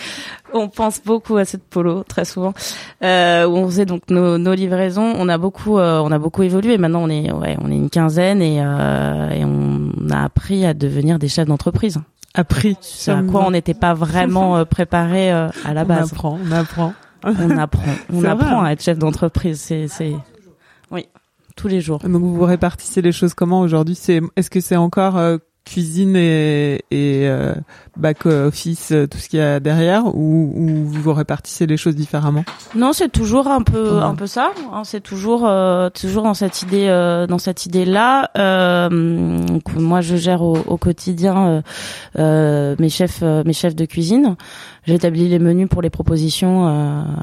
On 0.53 0.69
pense 0.69 1.03
beaucoup 1.05 1.37
à 1.37 1.45
cette 1.45 1.65
polo 1.65 2.05
très 2.05 2.25
souvent 2.25 2.55
euh, 3.03 3.45
où 3.45 3.57
on 3.57 3.67
faisait 3.67 3.87
donc 3.87 4.03
nos, 4.09 4.39
nos 4.39 4.55
livraisons. 4.55 5.15
On 5.19 5.29
a 5.29 5.37
beaucoup 5.37 5.79
euh, 5.79 5.99
on 5.99 6.13
a 6.13 6.19
beaucoup 6.21 6.45
évolué. 6.45 6.79
Maintenant 6.79 7.03
on 7.03 7.09
est 7.09 7.33
ouais 7.33 7.57
on 7.61 7.73
est 7.73 7.77
une 7.77 7.91
quinzaine 7.91 8.41
et, 8.41 8.59
et 8.59 9.45
on 9.45 9.91
a 10.11 10.23
appris 10.23 10.65
à 10.65 10.75
devenir 10.75 11.19
des 11.19 11.29
chefs 11.29 11.49
d'entreprise. 11.49 11.99
Appris. 12.35 12.77
C'est 12.81 13.11
à 13.11 13.23
quoi 13.23 13.45
on 13.45 13.51
n'était 13.51 13.75
pas 13.75 13.95
vraiment 13.95 14.65
préparé 14.65 15.33
à 15.33 15.51
la 15.73 15.85
base. 15.85 16.13
On 16.13 16.15
apprend. 16.15 16.39
On 16.45 16.53
apprend. 16.53 16.95
on 17.25 17.59
apprend. 17.59 17.83
On 18.13 18.25
apprend 18.25 18.63
à 18.63 18.71
être 18.71 18.83
chef 18.83 18.99
d'entreprise. 18.99 19.61
C'est 19.61 19.89
c'est 19.89 20.13
tous 21.57 21.69
les 21.69 21.81
jours. 21.81 21.99
Donc 22.01 22.23
vous 22.23 22.35
vous 22.35 22.45
répartissez 22.45 23.03
les 23.03 23.13
choses 23.13 23.35
comment 23.35 23.61
aujourd'hui? 23.61 23.95
C'est 23.95 24.21
est-ce 24.37 24.51
que 24.51 24.61
c'est 24.61 24.77
encore 24.77 25.17
euh, 25.17 25.39
cuisine 25.65 26.15
et, 26.17 26.85
et 26.91 27.27
euh, 27.27 27.55
back 27.97 28.27
office 28.27 28.93
euh, 28.93 29.07
tout 29.07 29.17
ce 29.17 29.29
qu'il 29.29 29.39
y 29.39 29.43
a 29.43 29.61
derrière 29.61 30.07
ou, 30.15 30.53
ou, 30.55 30.85
vous 30.85 31.01
vous 31.01 31.15
répartissez 31.15 31.67
les 31.67 31.77
choses 31.77 31.97
différemment? 31.97 32.45
Non, 32.75 32.93
c'est 32.93 33.09
toujours 33.09 33.47
un 33.47 33.63
peu 33.63 33.99
un 34.03 34.15
peu 34.15 34.27
ça. 34.27 34.53
Hein, 34.73 34.83
c'est 34.85 35.01
toujours 35.01 35.49
toujours 35.95 36.25
dans 36.25 36.35
cette 36.35 36.63
idée 36.63 36.89
dans 37.29 37.39
cette 37.39 37.67
idée 37.67 37.85
là. 37.85 38.31
moi, 38.91 40.01
je 40.01 40.17
gère 40.17 40.43
au, 40.43 40.59
au 40.59 40.77
quotidien 40.77 41.63
mes 42.17 42.89
chefs 42.89 43.23
mes 43.23 43.53
chefs 43.53 43.77
de 43.77 43.85
cuisine. 43.85 44.37
J'établis 44.87 45.29
les 45.29 45.39
menus 45.39 45.69
pour 45.69 45.83
les 45.83 45.91
propositions 45.91 46.67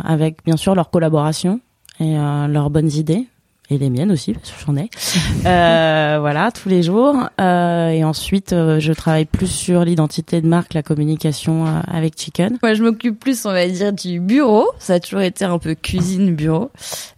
avec 0.03 0.43
bien 0.45 0.57
sûr 0.57 0.73
leur 0.73 0.89
collaboration 0.89 1.59
et 1.99 2.15
leurs 2.15 2.69
bonnes 2.71 2.91
idées 2.91 3.27
et 3.71 3.77
les 3.77 3.89
miennes 3.89 4.11
aussi 4.11 4.33
parce 4.33 4.51
que 4.51 4.65
j'en 4.65 4.75
ai. 4.75 4.89
Euh, 5.45 6.17
voilà, 6.19 6.51
tous 6.51 6.69
les 6.69 6.83
jours. 6.83 7.15
Euh, 7.39 7.89
et 7.89 8.03
ensuite, 8.03 8.53
euh, 8.53 8.79
je 8.79 8.93
travaille 8.93 9.25
plus 9.25 9.47
sur 9.47 9.83
l'identité 9.83 10.39
de 10.39 10.47
marque, 10.47 10.73
la 10.73 10.83
communication 10.83 11.65
euh, 11.65 11.79
avec 11.87 12.19
Chicken. 12.19 12.59
Moi, 12.61 12.73
je 12.75 12.83
m'occupe 12.83 13.19
plus, 13.19 13.45
on 13.45 13.51
va 13.51 13.67
dire, 13.67 13.91
du 13.91 14.19
bureau. 14.19 14.67
Ça 14.77 14.95
a 14.95 14.99
toujours 14.99 15.21
été 15.21 15.45
un 15.45 15.57
peu 15.57 15.73
cuisine 15.73 16.35
bureau. 16.35 16.69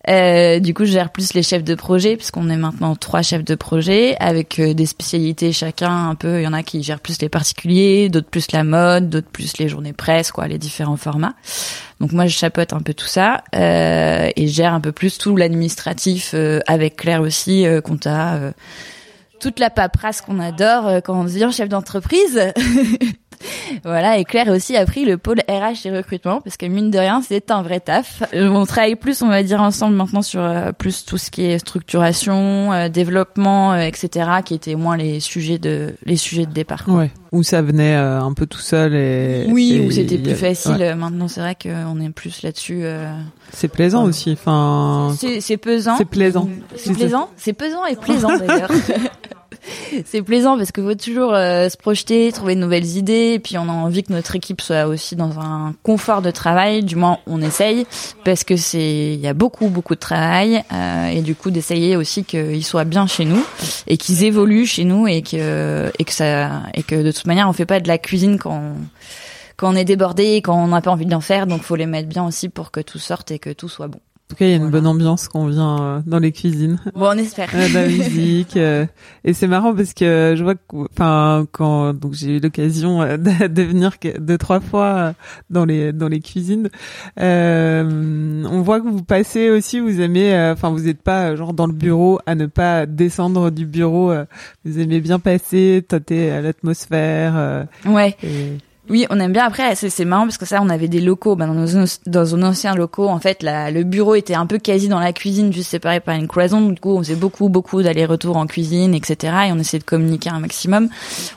Euh, 0.10 0.60
du 0.60 0.74
coup, 0.74 0.86
je 0.86 0.92
gère 0.92 1.12
plus 1.12 1.34
les 1.34 1.44
chefs 1.44 1.64
de 1.64 1.76
projet 1.76 2.18
puisqu'on 2.18 2.50
est 2.50 2.58
maintenant 2.58 2.96
trois 2.96 3.22
chefs 3.22 3.44
de 3.46 3.56
projet 3.56 4.16
avec 4.20 4.60
des 4.60 4.86
spécialités 4.86 5.54
chacun 5.54 6.10
un 6.10 6.16
peu. 6.16 6.42
Il 6.42 6.44
y 6.44 6.48
en 6.48 6.54
a 6.54 6.64
qui 6.64 6.84
gèrent 6.84 7.00
plus 7.00 7.22
les 7.22 7.30
particuliers, 7.30 8.10
d'autres 8.10 8.30
plus 8.30 8.52
la 8.52 8.64
mode, 8.64 9.10
d'autres 9.10 9.30
plus 9.30 9.58
les 9.58 9.70
journées 9.70 9.94
presse, 9.94 10.32
quoi, 10.32 10.48
les 10.48 10.58
différents 10.58 10.98
formats. 10.98 11.36
Donc 12.04 12.12
moi, 12.12 12.28
je 12.28 12.38
chapeaute 12.38 12.74
un 12.74 12.82
peu 12.82 12.94
tout 12.94 13.08
ça 13.08 13.44
euh, 13.56 14.30
et 14.36 14.48
gère 14.50 14.74
un 14.74 14.82
peu 14.82 14.92
plus 14.92 15.18
tout 15.18 15.38
l'administratif 15.38 16.32
euh, 16.34 16.60
avec 16.68 16.98
Claire 16.98 17.22
aussi, 17.22 17.66
euh, 17.66 17.80
compta, 17.80 18.34
euh, 18.34 18.52
toute 19.40 19.60
la 19.60 19.70
paperasse 19.70 20.20
qu'on 20.20 20.40
adore 20.40 21.02
quand 21.04 21.20
on 21.20 21.24
devient 21.24 21.50
chef 21.54 21.70
d'entreprise. 21.70 22.52
voilà, 23.84 24.18
et 24.18 24.24
Claire 24.24 24.50
aussi 24.50 24.76
a 24.76 24.86
pris 24.86 25.06
le 25.06 25.18
pôle 25.18 25.40
RH 25.48 25.86
et 25.88 25.92
recrutement 25.92 26.42
parce 26.42 26.58
que 26.58 26.66
mine 26.66 26.92
de 26.92 27.00
rien, 27.00 27.22
c'est 27.22 27.52
un 27.52 27.62
vrai 27.62 27.80
taf. 27.80 28.24
On 28.34 28.66
travaille 28.66 28.96
plus, 28.96 29.22
on 29.22 29.28
va 29.28 29.44
dire 29.44 29.62
ensemble 29.62 29.96
maintenant 29.96 30.22
sur 30.22 30.42
plus 30.78 31.06
tout 31.06 31.18
ce 31.18 31.32
qui 31.32 31.46
est 31.46 31.60
structuration, 31.60 32.90
développement, 32.90 33.76
etc., 33.76 34.30
qui 34.46 34.54
étaient 34.54 34.76
moins 34.76 34.98
les 34.98 35.20
sujets 35.20 35.58
de 35.58 35.96
les 36.06 36.18
sujets 36.18 36.46
de 36.46 36.54
départ. 36.54 36.84
Ouais 36.88 37.12
où 37.34 37.42
ça 37.42 37.64
venait 37.64 37.96
euh, 37.96 38.22
un 38.22 38.34
peu 38.34 38.46
tout 38.46 38.60
seul 38.60 38.94
et 38.94 39.48
oui 39.50 39.84
où 39.86 39.92
c'était 39.92 40.20
plus 40.20 40.36
facile 40.36 40.94
maintenant 40.96 41.28
c'est 41.28 41.42
vrai 41.42 41.58
qu'on 41.60 42.00
est 42.00 42.12
plus 42.12 42.44
là-dessus 42.44 42.82
euh... 42.84 43.12
c'est 43.52 43.70
plaisant 43.70 44.04
aussi 44.04 44.34
enfin 44.34 45.16
c'est 45.18 45.58
pesant 45.58 45.98
c'est 45.98 46.06
plaisant 46.06 46.48
c'est 46.76 46.94
plaisant 46.94 47.30
c'est 47.36 47.54
pesant 47.54 47.86
et 47.88 47.96
plaisant 47.96 48.38
d'ailleurs 48.38 48.70
c'est 50.06 50.22
plaisant 50.22 50.58
parce 50.58 50.72
que 50.72 50.82
faut 50.82 50.96
toujours 50.96 51.34
euh, 51.34 51.70
se 51.70 51.78
projeter, 51.78 52.32
trouver 52.32 52.56
de 52.56 52.60
nouvelles 52.60 52.98
idées, 52.98 53.34
et 53.34 53.40
puis 53.40 53.58
on 53.58 53.70
a 53.70 53.72
envie 53.72 54.04
que 54.04 54.14
notre 54.14 54.36
équipe 54.36 54.62
soit 54.62 54.86
aussi 54.86 55.16
dans 55.16 55.40
un 55.40 55.74
confort 55.84 56.22
de 56.22 56.32
travail. 56.32 56.84
Du 56.84 56.96
moins, 56.96 57.20
on 57.28 57.42
essaye 57.42 57.86
parce 58.24 58.44
que 58.44 58.56
c'est 58.56 59.14
il 59.14 59.20
y 59.20 59.28
a 59.28 59.34
beaucoup 59.34 59.68
beaucoup 59.70 59.96
de 59.96 60.00
travail 60.00 60.64
euh, 60.72 61.08
et 61.08 61.22
du 61.22 61.36
coup 61.36 61.52
d'essayer 61.52 61.96
aussi 61.96 62.24
qu'ils 62.24 62.66
soient 62.66 62.86
bien 62.86 63.08
chez 63.08 63.26
nous 63.26 63.44
et 63.88 63.98
qu'ils 63.98 64.24
évoluent 64.24 64.66
chez 64.66 64.84
nous 64.84 65.08
et 65.08 65.22
que 65.22 65.92
et 65.98 66.04
que 66.04 66.14
ça 66.14 66.64
et 66.74 66.84
que 66.84 67.02
de 67.02 67.12
toute 67.12 67.26
manière 67.26 67.48
on 67.48 67.54
fait 67.54 67.66
pas 67.66 67.80
de 67.80 67.88
la 67.88 67.98
cuisine 67.98 68.38
quand 68.38 68.56
on 68.56 68.74
quand 69.56 69.72
on 69.72 69.76
est 69.76 69.86
débordé, 69.86 70.38
quand 70.38 70.56
on 70.56 70.68
n'a 70.68 70.82
pas 70.82 70.92
envie 70.92 71.06
d'en 71.06 71.22
faire, 71.22 71.46
donc 71.46 71.62
faut 71.62 71.76
les 71.76 71.86
mettre 71.86 72.10
bien 72.10 72.26
aussi 72.26 72.50
pour 72.50 72.72
que 72.72 72.80
tout 72.80 72.98
sorte 72.98 73.30
et 73.32 73.38
que 73.38 73.52
tout 73.52 73.70
soit 73.70 73.88
bon. 73.88 74.00
En 74.34 74.36
tout 74.36 74.40
cas, 74.40 74.46
il 74.46 74.50
y 74.50 74.54
a 74.54 74.58
une 74.58 74.72
bonne 74.72 74.88
ambiance 74.88 75.28
quand 75.28 75.42
on 75.42 75.46
vient 75.48 75.80
euh, 75.80 76.00
dans 76.08 76.18
les 76.18 76.32
cuisines. 76.32 76.80
Bon, 76.96 77.10
on 77.10 77.18
espère. 77.20 77.50
Euh, 77.54 77.68
de 77.70 77.74
la 77.76 77.88
musique. 77.88 78.58
euh, 78.58 78.88
et 79.24 79.34
c'est 79.34 79.46
marrant 79.46 79.76
parce 79.76 79.94
que 79.94 80.34
je 80.36 80.44
vois 80.44 80.56
que, 80.56 80.62
enfin, 80.92 81.46
quand 81.52 81.94
donc 81.94 82.14
j'ai 82.14 82.38
eu 82.38 82.40
l'occasion 82.40 83.04
euh, 83.04 83.18
de, 83.18 83.46
de 83.46 83.62
venir 83.62 83.92
deux 84.20 84.40
trois 84.40 84.60
fois 84.60 84.86
euh, 84.86 85.14
dans 85.52 85.66
les 85.66 85.94
dans 85.94 86.08
les 86.08 86.20
cuisines, 86.20 86.70
euh, 87.20 88.44
on 88.50 88.62
voit 88.62 88.82
que 88.82 88.88
vous 88.88 89.04
passez 89.04 89.52
aussi. 89.52 89.80
Vous 89.80 90.02
aimez, 90.02 90.36
enfin, 90.52 90.70
vous 90.72 90.80
n'êtes 90.82 91.02
pas 91.04 91.36
genre 91.36 91.54
dans 91.54 91.68
le 91.68 91.74
bureau 91.74 92.20
à 92.26 92.34
ne 92.34 92.48
pas 92.48 92.88
descendre 92.88 93.52
du 93.52 93.68
bureau. 93.68 94.12
vous 94.66 94.80
aimez 94.80 95.00
bien 95.00 95.20
passer, 95.20 95.86
tâter 95.88 96.42
l'atmosphère. 96.42 97.68
Ouais. 97.86 98.16
et- 98.24 98.58
Oui, 98.90 99.06
on 99.10 99.18
aime 99.22 99.32
bien. 99.32 99.46
Après, 99.46 99.76
c'est 99.76 100.04
marrant 100.04 100.24
parce 100.24 100.38
que 100.38 100.46
ça, 100.46 100.60
on 100.62 100.68
avait 100.68 100.90
des 100.90 101.00
locaux. 101.00 101.38
Bah, 101.38 101.48
dans, 101.48 101.54
nos, 101.54 101.86
dans 102.06 102.38
nos 102.38 102.76
locaux, 102.76 103.08
en 103.08 103.20
fait, 103.20 103.42
le 103.42 103.84
bureau 103.84 104.16
était 104.16 104.34
un 104.34 104.46
peu 104.46 104.58
quasi 104.58 104.90
dans 104.90 105.00
la 105.00 105.14
cuisine, 105.14 105.54
juste 105.54 105.70
séparé 105.70 106.02
par 106.02 106.16
une 106.16 106.28
cloison. 106.28 106.70
Du 106.70 106.82
coup, 106.82 106.92
on 106.92 107.00
faisait 107.00 107.16
beaucoup, 107.16 107.48
beaucoup 107.48 107.82
d'allers-retours 107.82 108.36
en 108.36 108.46
cuisine, 108.46 108.94
etc. 108.94 109.34
Et 109.48 109.52
on 109.54 109.60
essayait 109.60 109.80
de 109.80 109.86
communiquer 109.86 110.32
un 110.32 110.40
maximum. 110.40 110.90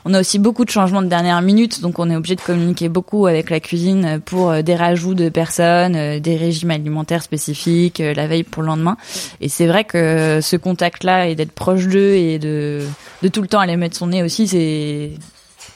On 0.03 0.13
a 0.13 0.19
aussi 0.19 0.39
beaucoup 0.39 0.65
de 0.65 0.69
changements 0.69 1.01
de 1.01 1.07
dernière 1.07 1.41
minute, 1.41 1.79
donc 1.79 1.99
on 1.99 2.09
est 2.09 2.17
obligé 2.17 2.35
de 2.35 2.41
communiquer 2.41 2.89
beaucoup 2.89 3.27
avec 3.27 3.49
la 3.49 3.61
cuisine 3.61 4.19
pour 4.25 4.49
euh, 4.49 4.61
des 4.61 4.75
rajouts 4.75 5.13
de 5.13 5.29
personnes, 5.29 5.95
euh, 5.95 6.19
des 6.19 6.35
régimes 6.35 6.71
alimentaires 6.71 7.23
spécifiques, 7.23 8.01
euh, 8.01 8.13
la 8.13 8.27
veille 8.27 8.43
pour 8.43 8.61
le 8.61 8.67
lendemain. 8.67 8.97
Et 9.39 9.47
c'est 9.47 9.67
vrai 9.67 9.85
que 9.85 10.39
ce 10.41 10.57
contact-là 10.57 11.27
et 11.27 11.35
d'être 11.35 11.53
proche 11.53 11.87
d'eux 11.87 12.15
et 12.15 12.39
de, 12.39 12.81
de 13.21 13.27
tout 13.29 13.41
le 13.41 13.47
temps 13.47 13.59
aller 13.59 13.77
mettre 13.77 13.95
son 13.95 14.07
nez 14.07 14.21
aussi, 14.21 14.47
c'est 14.47 15.11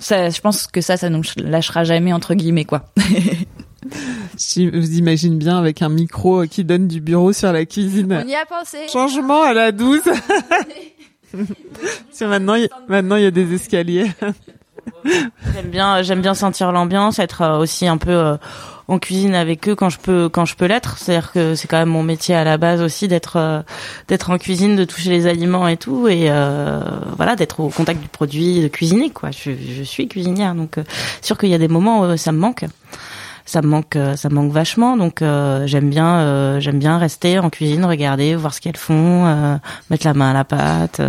ça, 0.02 0.30
je 0.30 0.42
pense 0.42 0.68
que 0.68 0.82
ça, 0.82 0.98
ça 0.98 1.10
nous 1.10 1.22
lâchera 1.38 1.86
jamais 1.86 2.12
entre 2.12 2.34
guillemets 2.34 2.66
quoi. 2.66 2.92
Je 4.38 4.70
vous 4.76 4.98
imagine 4.98 5.38
bien 5.38 5.58
avec 5.58 5.82
un 5.82 5.90
micro 5.90 6.44
qui 6.46 6.64
donne 6.64 6.88
du 6.88 7.02
bureau 7.02 7.34
sur 7.34 7.52
la 7.52 7.66
cuisine. 7.66 8.24
y 8.28 8.36
a 8.36 8.46
pensé. 8.46 8.78
Changement 8.92 9.44
à 9.44 9.54
la 9.54 9.72
12. 9.72 10.02
C'est 12.12 12.28
maintenant, 12.28 12.56
il 12.56 12.64
y 12.64 12.66
a- 12.66 12.70
maintenant 12.88 13.16
il 13.16 13.24
y 13.24 13.26
a 13.26 13.32
des 13.32 13.54
escaliers. 13.54 14.12
J'aime 15.06 15.70
bien, 15.70 16.02
j'aime 16.02 16.22
bien 16.22 16.34
sentir 16.34 16.72
l'ambiance, 16.72 17.20
être 17.20 17.42
euh, 17.42 17.58
aussi 17.60 17.88
un 17.88 17.98
peu 17.98 18.12
euh, 18.12 18.38
en 18.88 19.00
cuisine 19.00 19.36
avec 19.36 19.68
eux 19.70 19.76
quand 19.76 19.90
je 19.90 19.98
peux, 20.00 20.30
quand 20.30 20.46
je 20.46 20.56
peux 20.56 20.66
l'être. 20.66 20.98
C'est-à-dire 20.98 21.32
que 21.32 21.56
c'est 21.56 21.68
quand 21.68 21.78
même 21.78 21.90
mon 21.90 22.04
métier 22.04 22.36
à 22.36 22.44
la 22.44 22.58
base 22.58 22.82
aussi 22.82 23.08
d'être, 23.08 23.38
euh, 23.38 23.62
d'être 24.08 24.30
en 24.30 24.38
cuisine, 24.38 24.76
de 24.76 24.84
toucher 24.84 25.10
les 25.10 25.28
aliments 25.28 25.68
et 25.68 25.78
tout, 25.78 26.08
et 26.08 26.26
euh, 26.30 26.82
voilà, 27.18 27.36
d'être 27.36 27.60
au 27.60 27.70
contact 27.70 28.02
du 28.02 28.08
produit, 28.08 28.62
de 28.62 28.68
cuisiner 28.68 29.10
quoi. 29.10 29.30
Je, 29.32 29.84
suis 29.84 30.08
cuisinière, 30.08 30.56
donc 30.56 30.78
euh, 30.78 30.84
sûr 31.22 31.38
qu'il 31.38 31.50
y 31.50 31.54
a 31.54 31.58
des 31.58 31.68
moments 31.68 32.02
où 32.02 32.18
ça 32.18 32.32
me 32.32 32.40
manque. 32.40 32.66
Ça 33.46 33.62
me 33.62 33.68
manque, 33.68 33.98
ça 34.16 34.30
me 34.30 34.36
manque 34.36 34.52
vachement. 34.52 34.96
Donc 34.98 35.22
euh, 35.22 35.68
j'aime 35.68 35.90
bien, 35.90 36.20
euh, 36.20 36.60
j'aime 36.60 36.80
bien 36.80 36.98
rester 36.98 37.40
en 37.40 37.50
cuisine, 37.50 37.84
regarder, 37.86 38.36
voir 38.36 38.54
ce 38.54 38.62
qu'elles 38.62 38.78
font, 38.78 39.26
euh, 39.26 39.58
mettre 39.90 40.06
la 40.06 40.14
main 40.14 40.32
à 40.32 40.34
la 40.34 40.44
pâte. 40.46 41.02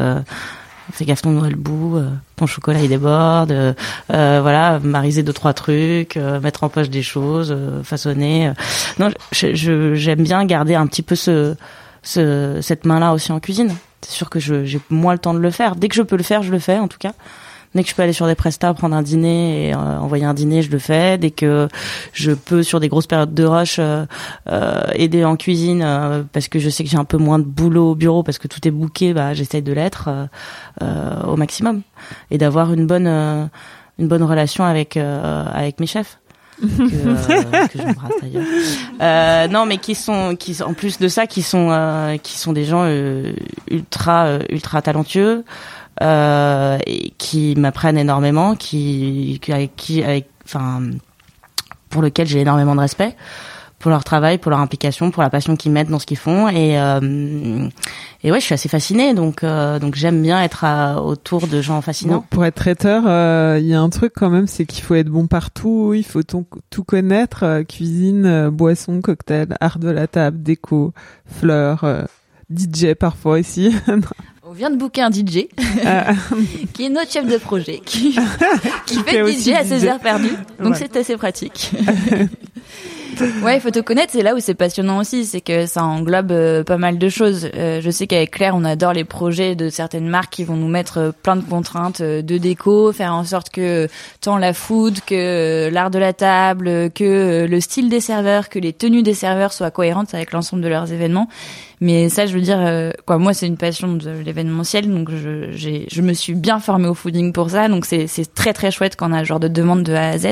Fais 0.90 1.04
gaffe 1.04 1.22
ton 1.22 1.32
doigt 1.32 1.48
le 1.48 1.56
bout, 1.56 1.96
euh, 1.96 2.10
ton 2.36 2.46
chocolat 2.46 2.80
il 2.80 2.88
déborde, 2.88 3.52
euh, 3.52 3.72
euh, 4.12 4.40
voilà, 4.42 4.78
mariser 4.80 5.22
deux 5.22 5.32
trois 5.32 5.52
trucs, 5.54 6.16
euh, 6.16 6.40
mettre 6.40 6.64
en 6.64 6.68
poche 6.68 6.90
des 6.90 7.02
choses, 7.02 7.56
façonner. 7.84 8.52
Non, 8.98 9.10
je- 9.32 9.54
je- 9.54 9.94
j'aime 9.94 10.22
bien 10.22 10.44
garder 10.44 10.74
un 10.74 10.86
petit 10.86 11.02
peu 11.02 11.14
ce, 11.14 11.54
ce 12.02 12.58
cette 12.60 12.84
main 12.84 12.98
là 12.98 13.12
aussi 13.12 13.30
en 13.32 13.40
cuisine. 13.40 13.74
C'est 14.02 14.10
sûr 14.12 14.28
que 14.28 14.40
j'ai 14.40 14.80
moins 14.90 15.12
le 15.12 15.18
temps 15.20 15.34
de 15.34 15.38
le 15.38 15.50
faire. 15.52 15.76
Dès 15.76 15.88
que 15.88 15.94
je 15.94 16.02
peux 16.02 16.16
le 16.16 16.24
faire, 16.24 16.42
je 16.42 16.50
le 16.50 16.58
fais 16.58 16.78
en 16.78 16.88
tout 16.88 16.98
cas. 16.98 17.12
Dès 17.74 17.82
que 17.82 17.88
je 17.88 17.94
peux 17.94 18.02
aller 18.02 18.12
sur 18.12 18.26
des 18.26 18.34
prestats, 18.34 18.74
prendre 18.74 18.94
un 18.94 19.00
dîner 19.02 19.68
et 19.68 19.74
euh, 19.74 19.78
envoyer 19.98 20.24
un 20.26 20.34
dîner, 20.34 20.60
je 20.62 20.70
le 20.70 20.78
fais. 20.78 21.16
Dès 21.16 21.30
que 21.30 21.68
je 22.12 22.32
peux, 22.32 22.62
sur 22.62 22.80
des 22.80 22.88
grosses 22.88 23.06
périodes 23.06 23.32
de 23.32 23.44
rush, 23.44 23.76
euh, 23.78 24.04
euh, 24.50 24.82
aider 24.94 25.24
en 25.24 25.36
cuisine 25.36 25.82
euh, 25.82 26.22
parce 26.32 26.48
que 26.48 26.58
je 26.58 26.68
sais 26.68 26.84
que 26.84 26.90
j'ai 26.90 26.98
un 26.98 27.04
peu 27.06 27.16
moins 27.16 27.38
de 27.38 27.44
boulot 27.44 27.92
au 27.92 27.94
bureau 27.94 28.22
parce 28.22 28.36
que 28.38 28.46
tout 28.48 28.66
est 28.68 28.70
bouqué, 28.70 29.14
bah, 29.14 29.32
j'essaye 29.32 29.62
de 29.62 29.72
l'être 29.72 30.08
euh, 30.08 30.26
euh, 30.82 31.22
au 31.26 31.36
maximum 31.36 31.80
et 32.30 32.36
d'avoir 32.38 32.72
une 32.74 32.86
bonne 32.86 33.06
euh, 33.06 33.46
une 33.98 34.08
bonne 34.08 34.22
relation 34.22 34.64
avec 34.64 34.96
euh, 34.98 35.44
avec 35.52 35.80
mes 35.80 35.86
chefs. 35.86 36.18
que, 36.60 36.66
euh, 36.66 37.66
que 37.72 37.78
j'embrasse 37.78 38.12
d'ailleurs. 38.20 38.44
Euh, 39.00 39.48
non, 39.48 39.66
mais 39.66 39.78
qui 39.78 39.94
sont, 39.94 40.36
qui 40.36 40.54
sont- 40.54 40.64
en 40.64 40.74
plus 40.74 40.98
de 40.98 41.08
ça, 41.08 41.26
qui 41.26 41.42
sont, 41.42 41.68
euh, 41.72 42.16
qui 42.18 42.38
sont 42.38 42.52
des 42.52 42.64
gens 42.64 42.82
euh, 42.84 43.32
ultra, 43.70 44.38
ultra 44.50 44.80
talentueux, 44.82 45.44
euh, 46.00 46.78
qui 47.18 47.54
m'apprennent 47.56 47.98
énormément, 47.98 48.54
qui, 48.54 49.40
avec 49.48 49.76
qui, 49.76 50.02
avec, 50.02 50.28
enfin, 50.44 50.82
pour 51.90 52.02
lequel 52.02 52.26
j'ai 52.26 52.40
énormément 52.40 52.74
de 52.74 52.80
respect 52.80 53.14
pour 53.82 53.90
leur 53.90 54.04
travail, 54.04 54.38
pour 54.38 54.50
leur 54.50 54.60
implication, 54.60 55.10
pour 55.10 55.24
la 55.24 55.28
passion 55.28 55.56
qu'ils 55.56 55.72
mettent 55.72 55.88
dans 55.88 55.98
ce 55.98 56.06
qu'ils 56.06 56.16
font. 56.16 56.48
Et, 56.48 56.78
euh, 56.78 57.68
et 58.22 58.30
ouais, 58.30 58.38
je 58.38 58.44
suis 58.44 58.54
assez 58.54 58.68
fascinée, 58.68 59.12
donc, 59.12 59.42
euh, 59.42 59.80
donc 59.80 59.96
j'aime 59.96 60.22
bien 60.22 60.40
être 60.40 60.64
autour 61.04 61.48
de 61.48 61.60
gens 61.60 61.82
fascinants. 61.82 62.24
Pour 62.30 62.44
être 62.44 62.54
traiteur, 62.54 63.02
euh, 63.06 63.58
il 63.60 63.66
y 63.66 63.74
a 63.74 63.80
un 63.80 63.90
truc 63.90 64.12
quand 64.14 64.30
même, 64.30 64.46
c'est 64.46 64.66
qu'il 64.66 64.84
faut 64.84 64.94
être 64.94 65.08
bon 65.08 65.26
partout, 65.26 65.94
il 65.94 66.04
faut 66.04 66.22
tout 66.22 66.84
connaître, 66.84 67.42
euh, 67.42 67.64
cuisine, 67.64 68.24
euh, 68.24 68.50
boisson, 68.50 69.00
cocktail, 69.00 69.56
art 69.60 69.80
de 69.80 69.90
la 69.90 70.06
table, 70.06 70.40
déco, 70.40 70.92
fleurs, 71.26 71.82
euh, 71.82 72.04
DJ 72.54 72.94
parfois 72.94 73.40
ici. 73.40 73.74
On 74.52 74.54
vient 74.54 74.68
de 74.68 74.76
booker 74.76 75.00
un 75.00 75.10
DJ 75.10 75.46
Euh, 75.86 76.02
qui 76.74 76.84
est 76.84 76.88
notre 76.90 77.10
chef 77.10 77.26
de 77.26 77.38
projet, 77.38 77.80
qui, 77.82 78.14
qui 78.86 78.98
fait 78.98 79.32
DJ 79.32 79.48
à 79.54 79.64
ses 79.64 79.86
heures 79.86 79.98
perdues. 79.98 80.28
Donc 80.60 80.74
Ouais. 80.74 80.78
c'est 80.78 80.94
assez 80.94 81.16
pratique. 81.16 81.70
ouais, 83.42 83.56
il 83.56 83.60
faut 83.60 83.70
te 83.70 83.80
connaître, 83.80 84.12
c'est 84.12 84.22
là 84.22 84.34
où 84.34 84.40
c'est 84.40 84.54
passionnant 84.54 84.98
aussi, 84.98 85.26
c'est 85.26 85.40
que 85.40 85.66
ça 85.66 85.84
englobe 85.84 86.32
euh, 86.32 86.64
pas 86.64 86.78
mal 86.78 86.98
de 86.98 87.08
choses. 87.08 87.48
Euh, 87.54 87.80
je 87.80 87.90
sais 87.90 88.06
qu'avec 88.06 88.30
Claire, 88.30 88.54
on 88.56 88.64
adore 88.64 88.92
les 88.92 89.04
projets 89.04 89.54
de 89.54 89.68
certaines 89.68 90.08
marques 90.08 90.32
qui 90.32 90.44
vont 90.44 90.56
nous 90.56 90.68
mettre 90.68 90.98
euh, 90.98 91.12
plein 91.22 91.36
de 91.36 91.42
contraintes 91.42 92.00
euh, 92.00 92.22
de 92.22 92.38
déco, 92.38 92.92
faire 92.92 93.12
en 93.12 93.24
sorte 93.24 93.50
que 93.50 93.88
tant 94.20 94.38
la 94.38 94.54
food 94.54 95.00
que 95.06 95.68
l'art 95.70 95.90
de 95.90 95.98
la 95.98 96.12
table, 96.12 96.90
que 96.94 97.46
le 97.46 97.60
style 97.60 97.88
des 97.88 98.00
serveurs, 98.00 98.48
que 98.48 98.58
les 98.58 98.72
tenues 98.72 99.02
des 99.02 99.14
serveurs 99.14 99.52
soient 99.52 99.70
cohérentes 99.70 100.14
avec 100.14 100.32
l'ensemble 100.32 100.62
de 100.62 100.68
leurs 100.68 100.92
événements. 100.92 101.28
Mais 101.80 102.08
ça, 102.08 102.26
je 102.26 102.34
veux 102.34 102.40
dire, 102.40 102.92
quoi, 103.06 103.18
moi, 103.18 103.34
c'est 103.34 103.48
une 103.48 103.56
passion 103.56 103.94
de 103.94 104.10
l'événementiel, 104.24 104.88
donc 104.88 105.10
je, 105.10 105.50
je 105.52 106.02
me 106.02 106.12
suis 106.12 106.34
bien 106.34 106.60
formée 106.60 106.86
au 106.86 106.94
fooding 106.94 107.32
pour 107.32 107.50
ça, 107.50 107.66
donc 107.68 107.86
c'est, 107.86 108.06
très 108.34 108.52
très 108.52 108.70
chouette 108.70 108.94
quand 108.94 109.10
on 109.10 109.12
a 109.12 109.20
ce 109.20 109.24
genre 109.24 109.40
de 109.40 109.48
demande 109.48 109.82
de 109.82 109.92
A 109.92 110.10
à 110.10 110.18
Z. 110.18 110.28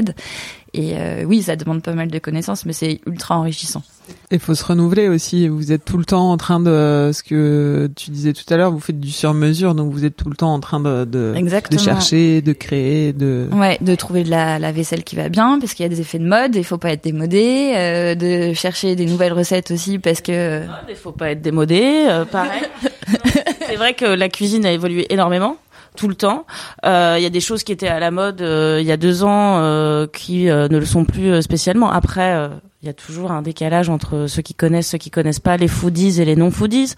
Et 0.72 0.92
euh, 0.94 1.24
oui, 1.24 1.42
ça 1.42 1.56
demande 1.56 1.82
pas 1.82 1.94
mal 1.94 2.08
de 2.08 2.18
connaissances, 2.18 2.64
mais 2.64 2.72
c'est 2.72 3.00
ultra 3.06 3.36
enrichissant. 3.36 3.82
Il 4.30 4.38
faut 4.38 4.54
se 4.54 4.64
renouveler 4.64 5.08
aussi. 5.08 5.48
Vous 5.48 5.72
êtes 5.72 5.84
tout 5.84 5.98
le 5.98 6.04
temps 6.04 6.30
en 6.30 6.36
train 6.36 6.60
de, 6.60 7.10
ce 7.12 7.22
que 7.22 7.90
tu 7.96 8.10
disais 8.10 8.32
tout 8.32 8.44
à 8.52 8.56
l'heure, 8.56 8.70
vous 8.70 8.80
faites 8.80 9.00
du 9.00 9.10
sur-mesure, 9.10 9.74
donc 9.74 9.92
vous 9.92 10.04
êtes 10.04 10.16
tout 10.16 10.28
le 10.28 10.36
temps 10.36 10.52
en 10.54 10.60
train 10.60 10.80
de, 10.80 11.04
de, 11.04 11.34
de 11.70 11.78
chercher, 11.78 12.40
de 12.40 12.52
créer, 12.52 13.12
de. 13.12 13.48
Ouais, 13.52 13.78
de 13.80 13.94
trouver 13.94 14.22
de 14.22 14.30
la, 14.30 14.58
la 14.58 14.72
vaisselle 14.72 15.02
qui 15.02 15.16
va 15.16 15.28
bien, 15.28 15.58
parce 15.58 15.74
qu'il 15.74 15.84
y 15.84 15.86
a 15.86 15.88
des 15.88 16.00
effets 16.00 16.18
de 16.18 16.26
mode, 16.26 16.54
il 16.54 16.64
faut 16.64 16.78
pas 16.78 16.92
être 16.92 17.04
démodé, 17.04 17.72
euh, 17.74 18.14
de 18.14 18.52
chercher 18.54 18.94
des 18.94 19.06
nouvelles 19.06 19.32
recettes 19.32 19.72
aussi, 19.72 19.98
parce 19.98 20.20
que 20.20 20.62
Il 20.88 20.96
faut 20.96 21.12
pas 21.12 21.30
être 21.30 21.42
démodé, 21.42 22.06
euh, 22.08 22.24
pareil. 22.24 22.62
c'est 23.66 23.76
vrai 23.76 23.94
que 23.94 24.04
la 24.04 24.28
cuisine 24.28 24.64
a 24.66 24.72
évolué 24.72 25.12
énormément 25.12 25.56
tout 25.96 26.08
le 26.08 26.14
temps. 26.14 26.46
Euh, 26.84 27.16
Il 27.18 27.22
y 27.22 27.26
a 27.26 27.30
des 27.30 27.40
choses 27.40 27.62
qui 27.64 27.72
étaient 27.72 27.88
à 27.88 28.00
la 28.00 28.10
mode 28.10 28.42
euh, 28.42 28.78
il 28.80 28.86
y 28.86 28.92
a 28.92 28.96
deux 28.96 29.24
ans 29.24 29.58
euh, 29.58 30.06
qui 30.06 30.48
euh, 30.48 30.68
ne 30.68 30.78
le 30.78 30.86
sont 30.86 31.04
plus 31.04 31.32
euh, 31.32 31.40
spécialement. 31.42 31.90
Après, 31.90 32.34
euh, 32.34 32.48
il 32.82 32.86
y 32.86 32.88
a 32.88 32.94
toujours 32.94 33.30
un 33.30 33.42
décalage 33.42 33.90
entre 33.90 34.26
ceux 34.26 34.40
qui 34.40 34.54
connaissent, 34.54 34.88
ceux 34.88 34.98
qui 34.98 35.10
connaissent 35.10 35.38
pas, 35.38 35.58
les 35.58 35.68
foodies 35.68 36.18
et 36.22 36.24
les 36.24 36.34
non 36.34 36.50
foodies. 36.50 36.94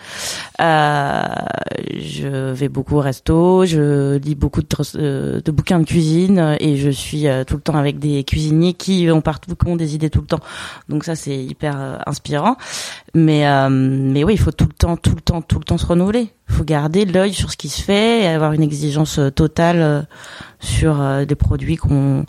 Euh, 0.61 1.23
je 1.99 2.53
vais 2.53 2.68
beaucoup 2.68 2.99
au 2.99 3.01
resto, 3.01 3.64
je 3.66 4.16
lis 4.18 4.37
beaucoup 4.37 4.62
de, 4.62 4.68
euh, 4.95 5.40
de 5.40 5.51
bouquins 5.51 5.81
de 5.81 5.85
cuisine 5.85 6.57
et 6.61 6.77
je 6.77 6.88
suis 6.88 7.27
euh, 7.27 7.42
tout 7.42 7.57
le 7.57 7.62
temps 7.62 7.75
avec 7.75 7.99
des 7.99 8.23
cuisiniers 8.23 8.75
qui 8.75 9.11
ont 9.11 9.23
partout, 9.23 9.57
qui 9.57 9.68
ont 9.68 9.75
des 9.75 9.97
idées 9.97 10.09
tout 10.09 10.21
le 10.21 10.29
temps. 10.29 10.40
Donc 10.88 11.03
ça, 11.03 11.16
c'est 11.16 11.37
hyper 11.37 11.75
euh, 11.77 11.99
inspirant. 12.07 12.57
Mais 13.14 13.49
euh, 13.49 13.68
mais 13.68 14.23
oui, 14.23 14.35
il 14.35 14.40
faut 14.40 14.53
tout 14.53 14.68
le 14.68 14.75
temps, 14.75 14.97
tout 14.97 15.16
le 15.16 15.21
temps, 15.21 15.42
tout 15.42 15.59
le 15.59 15.64
temps 15.64 15.79
se 15.79 15.87
renouveler. 15.87 16.29
Il 16.49 16.55
faut 16.55 16.64
garder 16.64 17.07
l'œil 17.07 17.33
sur 17.33 17.51
ce 17.51 17.57
qui 17.57 17.68
se 17.68 17.83
fait 17.83 18.23
et 18.23 18.27
avoir 18.29 18.53
une 18.53 18.62
exigence 18.62 19.18
totale 19.35 20.07
sur 20.61 21.03
les 21.27 21.35
produits 21.35 21.77
qu'on 21.77 22.27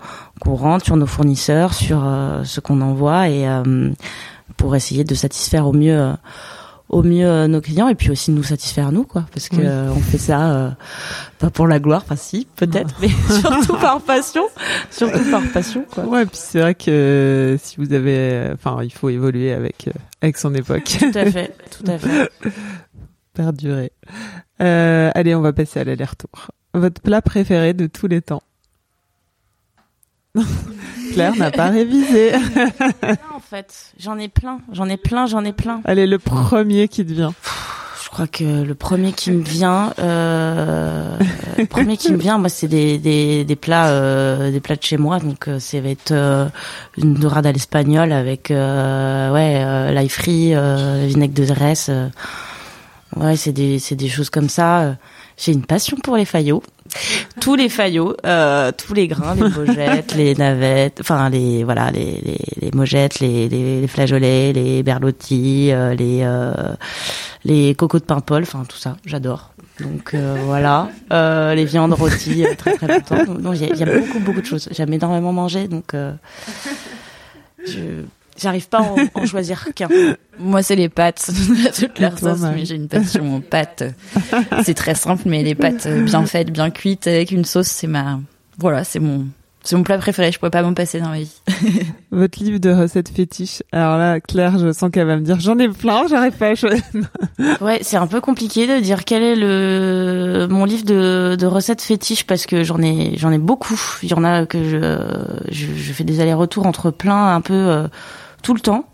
rentre, 0.51 0.85
sur 0.85 0.97
nos 0.97 1.05
fournisseurs, 1.05 1.73
sur 1.73 2.03
euh, 2.05 2.43
ce 2.43 2.59
qu'on 2.59 2.81
envoie 2.81 3.29
et 3.29 3.47
euh, 3.47 3.91
pour 4.57 4.75
essayer 4.75 5.03
de 5.03 5.15
satisfaire 5.15 5.67
au 5.67 5.73
mieux 5.73 5.97
euh, 5.99 6.13
au 6.89 7.01
mieux 7.01 7.47
nos 7.47 7.59
clients 7.61 7.87
et 7.87 7.95
puis 7.95 8.11
aussi 8.11 8.29
nous 8.29 8.43
satisfaire 8.43 8.91
nous 8.91 9.03
quoi 9.03 9.25
parce 9.33 9.49
que 9.49 9.55
Oui. 9.55 9.63
euh, 9.65 9.89
on 9.95 9.99
fait 9.99 10.17
ça 10.19 10.51
euh, 10.53 10.69
pas 11.39 11.49
pour 11.49 11.65
la 11.65 11.79
gloire 11.79 12.01
enfin 12.05 12.15
si 12.17 12.45
peut-être 12.55 12.93
mais 13.01 13.07
surtout 13.39 13.73
par 13.77 13.99
passion 14.01 14.43
surtout 14.91 15.23
par 15.31 15.41
passion 15.53 15.85
quoi 15.89 16.03
Ouais, 16.05 16.25
puis 16.25 16.37
c'est 16.39 16.59
vrai 16.59 16.75
que 16.75 16.91
euh, 16.91 17.57
si 17.57 17.77
vous 17.77 17.93
avez, 17.93 18.49
enfin, 18.53 18.79
il 18.83 18.91
faut 18.93 19.09
évoluer 19.09 19.53
avec 19.53 19.87
euh, 19.87 19.91
avec 20.21 20.37
son 20.37 20.53
époque, 20.53 20.83
tout 20.99 21.17
à 21.17 21.25
fait 21.31 21.55
tout 21.71 21.89
à 21.89 21.97
fait 21.97 22.29
perdurer. 23.33 23.91
Euh, 24.61 25.09
allez, 25.15 25.33
on 25.33 25.41
va 25.41 25.53
passer 25.53 25.79
à 25.79 25.83
l'aller-retour. 25.83 26.51
Votre 26.75 27.01
plat 27.01 27.21
préféré 27.21 27.73
de 27.73 27.87
tous 27.87 28.07
les 28.07 28.21
temps? 28.21 28.43
Claire 31.13 31.35
n'a 31.35 31.51
pas 31.51 31.69
révisé. 31.69 32.33
en 33.35 33.39
fait, 33.39 33.93
j'en 33.99 34.17
ai 34.17 34.27
plein, 34.27 34.59
j'en 34.71 34.89
ai 34.89 34.97
plein, 34.97 35.25
j'en 35.27 35.45
ai 35.45 35.53
plein. 35.53 35.81
Allez, 35.85 36.07
le 36.07 36.17
premier 36.19 36.87
qui 36.87 37.05
te 37.05 37.11
vient. 37.11 37.33
Je 38.03 38.09
crois 38.09 38.27
que 38.27 38.63
le 38.63 38.75
premier 38.75 39.11
qui 39.11 39.31
me 39.31 39.41
vient, 39.41 39.91
euh, 39.97 41.17
le 41.57 41.65
premier 41.65 41.97
qui 41.97 42.11
me 42.11 42.17
vient, 42.17 42.37
moi, 42.37 42.49
c'est 42.49 42.67
des, 42.67 42.99
des, 42.99 43.43
des 43.43 43.55
plats, 43.55 43.89
euh, 43.89 44.51
des 44.51 44.59
plats 44.59 44.75
de 44.75 44.83
chez 44.83 44.97
moi. 44.97 45.17
Donc, 45.19 45.47
euh, 45.47 45.57
ça 45.59 45.81
va 45.81 45.89
être 45.89 46.11
euh, 46.11 46.47
une 46.97 47.15
dorade 47.15 47.47
à 47.47 47.51
l'espagnol 47.51 48.11
avec, 48.11 48.51
euh, 48.51 49.31
ouais, 49.31 49.63
euh, 49.63 49.91
l'ail 49.91 50.09
frit, 50.09 50.53
euh, 50.53 51.05
vinaigre 51.07 51.33
de 51.33 51.45
euh. 51.89 52.09
ouais, 53.15 53.35
c'est 53.35 53.51
des, 53.51 53.79
c'est 53.79 53.95
des 53.95 54.09
choses 54.09 54.29
comme 54.29 54.49
ça. 54.49 54.95
J'ai 55.37 55.51
une 55.51 55.65
passion 55.65 55.97
pour 55.97 56.15
les 56.15 56.25
faillots. 56.25 56.61
Tous 57.41 57.55
les 57.55 57.69
faillots, 57.69 58.15
euh, 58.25 58.71
tous 58.71 58.93
les 58.93 59.07
grains, 59.07 59.35
les 59.35 59.49
mojettes, 59.65 60.15
les 60.15 60.35
navettes, 60.35 60.99
enfin 61.01 61.29
les 61.29 61.63
voilà, 61.63 61.91
les 61.91 62.21
les, 62.21 62.39
les 62.61 62.71
mojettes, 62.73 63.19
les, 63.19 63.49
les 63.49 63.81
les 63.81 63.87
flageolets, 63.87 64.53
les 64.53 64.83
berlottis, 64.83 65.71
euh, 65.71 65.95
les 65.95 66.21
euh, 66.23 66.53
les 67.45 67.73
cocos 67.75 67.99
de 67.99 68.05
Paimpol, 68.05 68.43
enfin 68.43 68.63
tout 68.67 68.77
ça, 68.77 68.97
j'adore. 69.05 69.51
Donc 69.79 70.13
euh, 70.13 70.37
voilà, 70.45 70.89
euh, 71.11 71.55
les 71.55 71.65
viandes 71.65 71.93
rôties 71.93 72.45
euh, 72.45 72.53
très 72.55 72.73
très 72.77 72.87
longtemps. 72.87 73.23
Donc, 73.25 73.39
non, 73.39 73.53
j'aime 73.53 73.99
beaucoup 74.01 74.19
beaucoup 74.19 74.41
de 74.41 74.45
choses. 74.45 74.69
J'aime 74.71 74.93
énormément 74.93 75.33
manger, 75.33 75.67
donc 75.67 75.93
euh, 75.93 76.13
je 77.65 78.03
j'arrive 78.37 78.67
pas 78.69 78.79
à 78.79 78.81
en, 78.83 78.95
en 79.13 79.25
choisir 79.25 79.73
qu'un. 79.75 79.89
Moi, 80.39 80.63
c'est 80.63 80.75
les 80.75 80.89
pâtes 80.89 81.29
toute 81.75 81.99
mal. 81.99 82.13
mais 82.55 82.65
j'ai 82.65 82.75
une 82.75 82.87
passion 82.87 83.37
aux 83.37 83.41
pâtes. 83.41 83.83
C'est 84.63 84.73
très 84.73 84.95
simple, 84.95 85.23
mais 85.25 85.43
les 85.43 85.55
pâtes 85.55 85.87
bien 85.87 86.25
faites, 86.25 86.51
bien 86.51 86.69
cuites, 86.71 87.07
avec 87.07 87.31
une 87.31 87.45
sauce, 87.45 87.67
c'est 87.67 87.87
ma, 87.87 88.19
voilà, 88.57 88.83
c'est 88.83 88.99
mon, 88.99 89.27
c'est 89.63 89.75
mon 89.75 89.83
plat 89.83 89.97
préféré. 89.97 90.31
Je 90.31 90.39
pourrais 90.39 90.51
pas 90.51 90.61
m'en 90.61 90.73
passer 90.73 90.99
dans 90.99 91.09
ma 91.09 91.19
vie. 91.19 91.41
Votre 92.11 92.43
livre 92.43 92.59
de 92.59 92.69
recettes 92.71 93.09
fétiches. 93.09 93.63
Alors 93.71 93.97
là, 93.97 94.19
Claire, 94.19 94.59
je 94.59 94.71
sens 94.71 94.91
qu'elle 94.91 95.07
va 95.07 95.15
me 95.15 95.21
dire, 95.21 95.39
j'en 95.39 95.57
ai 95.57 95.69
plein, 95.69 96.07
j'arrive 96.07 96.33
pas 96.33 96.49
à 96.49 96.55
choisir. 96.55 96.83
Ouais, 97.61 97.79
c'est 97.81 97.97
un 97.97 98.07
peu 98.07 98.21
compliqué 98.21 98.67
de 98.67 98.79
dire 98.79 99.03
quel 99.05 99.21
est 99.23 99.35
le 99.35 100.47
mon 100.49 100.65
livre 100.65 100.85
de, 100.85 101.35
de 101.37 101.45
recettes 101.45 101.81
fétiches 101.81 102.25
parce 102.25 102.45
que 102.45 102.63
j'en 102.63 102.81
ai 102.81 103.17
j'en 103.17 103.31
ai 103.31 103.37
beaucoup. 103.37 103.79
Il 104.01 104.09
y 104.09 104.13
en 104.13 104.23
a 104.23 104.45
que 104.45 104.63
je 104.63 105.51
je, 105.51 105.67
je 105.75 105.93
fais 105.93 106.03
des 106.03 106.19
allers-retours 106.21 106.65
entre 106.65 106.91
plein 106.91 107.33
un 107.35 107.41
peu 107.41 107.53
euh, 107.53 107.87
tout 108.43 108.53
le 108.53 108.59
temps. 108.59 108.85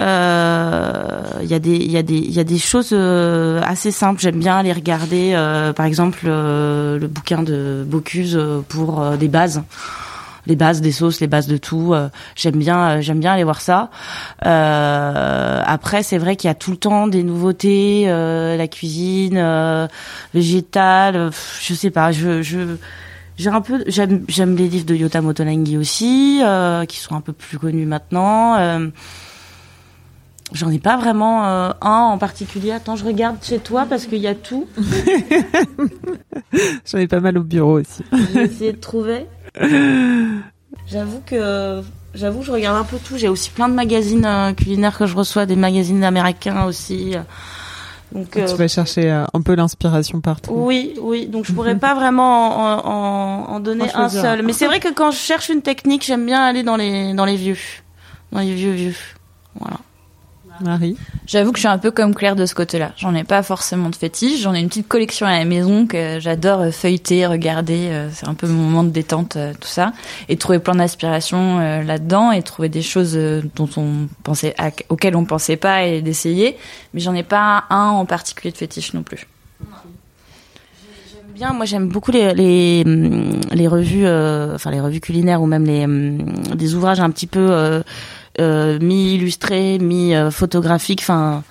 Euh, 0.00 1.22
Il 1.42 1.48
y 1.48 1.54
a 1.54 1.58
des 1.58 1.76
il 1.76 1.90
y 1.92 1.98
a 1.98 2.02
des 2.02 2.16
il 2.16 2.32
y 2.32 2.40
a 2.40 2.44
des 2.44 2.58
choses 2.58 2.90
euh, 2.92 3.60
assez 3.64 3.90
simples. 3.90 4.20
J'aime 4.20 4.38
bien 4.38 4.56
aller 4.56 4.72
regarder, 4.72 5.32
euh, 5.34 5.72
par 5.72 5.86
exemple 5.86 6.20
euh, 6.26 6.98
le 6.98 7.06
bouquin 7.08 7.42
de 7.42 7.84
Bocuse 7.86 8.36
euh, 8.36 8.62
pour 8.68 9.00
euh, 9.02 9.16
des 9.16 9.28
bases 9.28 9.62
les 10.46 10.56
bases 10.56 10.80
des 10.80 10.90
sauces, 10.90 11.20
les 11.20 11.28
bases 11.28 11.46
de 11.46 11.56
tout. 11.56 11.94
euh, 11.94 12.08
j'aime 12.34 12.56
bien, 12.56 12.78
euh, 12.98 13.00
j'aime 13.00 13.20
bien 13.20 13.32
aller 13.34 13.44
voir 13.44 13.60
ça. 13.60 13.90
Euh, 14.44 15.62
après, 15.64 16.02
c'est 16.02 16.18
vrai 16.18 16.34
qu'il 16.34 16.48
y 16.48 16.50
a 16.50 16.54
tout 16.56 16.72
le 16.72 16.76
temps 16.78 17.06
des 17.06 17.22
nouveautés, 17.22 18.06
euh, 18.08 18.56
la 18.56 18.66
cuisine 18.66 19.36
euh, 19.36 19.86
végétale. 20.34 21.14
euh, 21.16 21.30
je 21.60 21.74
sais 21.74 21.90
pas, 21.90 22.10
je 22.10 22.76
j'ai 23.38 23.50
un 23.50 23.60
peu, 23.60 23.82
j'aime, 23.86 24.24
j'aime 24.28 24.56
les 24.56 24.68
livres 24.68 24.86
de 24.86 24.94
Yota 24.94 25.20
Motonangi 25.20 25.76
aussi, 25.76 26.40
euh, 26.42 26.84
qui 26.84 26.98
sont 26.98 27.14
un 27.14 27.20
peu 27.20 27.32
plus 27.32 27.58
connus 27.58 27.86
maintenant. 27.86 28.56
Euh, 28.56 28.88
J'en 30.52 30.70
ai 30.70 30.78
pas 30.78 30.98
vraiment 30.98 31.46
euh, 31.46 31.70
un 31.80 32.10
en 32.12 32.18
particulier. 32.18 32.72
Attends, 32.72 32.94
je 32.94 33.06
regarde 33.06 33.36
chez 33.42 33.58
toi 33.58 33.86
parce 33.88 34.04
qu'il 34.04 34.18
y 34.18 34.26
a 34.26 34.34
tout. 34.34 34.68
J'en 36.84 36.98
ai 36.98 37.06
pas 37.06 37.20
mal 37.20 37.38
au 37.38 37.42
bureau 37.42 37.80
aussi. 37.80 38.02
J'ai 38.34 38.42
essayé 38.42 38.72
de 38.74 38.78
trouver. 38.78 39.24
J'avoue 40.86 41.22
que 41.24 41.80
j'avoue 42.14 42.42
je 42.42 42.52
regarde 42.52 42.76
un 42.76 42.84
peu 42.84 42.98
tout. 42.98 43.16
J'ai 43.16 43.28
aussi 43.28 43.48
plein 43.48 43.66
de 43.70 43.74
magazines 43.74 44.54
culinaires 44.54 44.98
que 44.98 45.06
je 45.06 45.16
reçois, 45.16 45.46
des 45.46 45.56
magazines 45.56 46.04
américains 46.04 46.66
aussi. 46.66 47.14
Donc 48.12 48.36
euh, 48.36 48.46
Tu 48.46 48.54
vas 48.56 48.68
chercher 48.68 49.10
euh, 49.10 49.24
un 49.32 49.40
peu 49.40 49.54
l'inspiration 49.54 50.20
partout. 50.20 50.52
oui, 50.54 50.94
oui. 51.00 51.26
Donc 51.26 51.44
je 51.46 51.52
pourrais 51.52 51.78
pas 51.78 51.94
vraiment 51.94 52.56
en, 52.56 52.86
en- 52.86 53.54
en 53.54 53.60
donner 53.60 53.84
En 53.94 54.00
un 54.02 54.08
seul. 54.08 54.42
Mais 54.42 54.52
c'est 54.52 54.66
vrai 54.66 54.80
que 54.80 54.92
quand 54.92 55.10
je 55.10 55.16
cherche 55.18 55.48
une 55.48 55.62
technique, 55.62 56.04
j'aime 56.04 56.26
bien 56.26 56.42
aller 56.42 56.62
dans 56.62 56.76
les 56.76 57.14
dans 57.14 57.24
les 57.24 57.36
vieux, 57.36 57.56
dans 58.30 58.40
les 58.40 58.54
vieux 58.54 58.72
vieux. 58.72 58.94
Voilà. 59.58 59.78
Marie. 60.62 60.96
J'avoue 61.26 61.52
que 61.52 61.58
je 61.58 61.62
suis 61.62 61.68
un 61.68 61.78
peu 61.78 61.90
comme 61.90 62.14
Claire 62.14 62.36
de 62.36 62.46
ce 62.46 62.54
côté-là. 62.54 62.92
J'en 62.96 63.14
ai 63.14 63.24
pas 63.24 63.42
forcément 63.42 63.90
de 63.90 63.96
fétiche. 63.96 64.40
J'en 64.40 64.54
ai 64.54 64.60
une 64.60 64.68
petite 64.68 64.88
collection 64.88 65.26
à 65.26 65.38
la 65.38 65.44
maison 65.44 65.86
que 65.86 66.18
j'adore 66.20 66.60
euh, 66.60 66.70
feuilleter, 66.70 67.26
regarder. 67.26 67.88
euh, 67.90 68.08
C'est 68.12 68.26
un 68.28 68.34
peu 68.34 68.46
mon 68.46 68.62
moment 68.62 68.84
de 68.84 68.90
détente, 68.90 69.36
euh, 69.36 69.52
tout 69.60 69.68
ça. 69.68 69.92
Et 70.28 70.36
trouver 70.36 70.58
plein 70.58 70.74
d'inspiration 70.74 71.58
euh, 71.60 71.82
là-dedans 71.82 72.32
et 72.32 72.42
trouver 72.42 72.68
des 72.68 72.82
choses 72.82 73.18
dont 73.54 73.68
on 73.76 74.08
pensait, 74.22 74.54
à- 74.58 74.70
auxquelles 74.88 75.16
on 75.16 75.24
pensait 75.24 75.56
pas 75.56 75.84
et 75.84 76.00
d'essayer. 76.02 76.56
Mais 76.94 77.00
j'en 77.00 77.14
ai 77.14 77.22
pas 77.24 77.64
un 77.70 77.88
en 77.90 78.04
particulier 78.06 78.52
de 78.52 78.56
fétiche 78.58 78.94
non 78.94 79.02
plus. 79.02 79.26
Bien, 81.34 81.54
moi 81.54 81.64
j'aime 81.64 81.88
beaucoup 81.88 82.10
les 82.12 82.34
les, 82.34 82.84
les 82.84 83.66
revues, 83.66 84.04
euh, 84.04 84.54
enfin 84.54 84.70
les 84.70 84.80
revues 84.80 85.00
culinaires 85.00 85.40
ou 85.40 85.46
même 85.46 85.64
les 85.64 85.84
hum, 85.84 86.18
des 86.54 86.74
ouvrages 86.74 87.00
un 87.00 87.10
petit 87.10 87.26
peu 87.26 87.40
euh, 87.50 87.82
euh, 88.40 88.78
mi 88.80 89.14
illustrés, 89.14 89.78
mi 89.78 90.14
euh, 90.14 90.30
photographiques, 90.30 91.00
enfin 91.02 91.42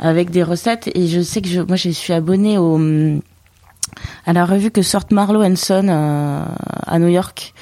avec 0.00 0.30
des 0.30 0.42
recettes. 0.42 0.90
Et 0.94 1.06
je 1.06 1.20
sais 1.20 1.40
que 1.40 1.48
je, 1.48 1.60
moi 1.60 1.76
je 1.76 1.90
suis 1.90 2.12
abonnée 2.12 2.58
au 2.58 2.80
à 4.26 4.32
la 4.32 4.44
revue 4.44 4.70
que 4.70 4.82
sortent 4.82 5.12
Marlowe 5.12 5.44
and 5.44 5.56
Son 5.56 5.88
euh, 5.88 6.44
à 6.86 6.98
New 6.98 7.08
York. 7.08 7.54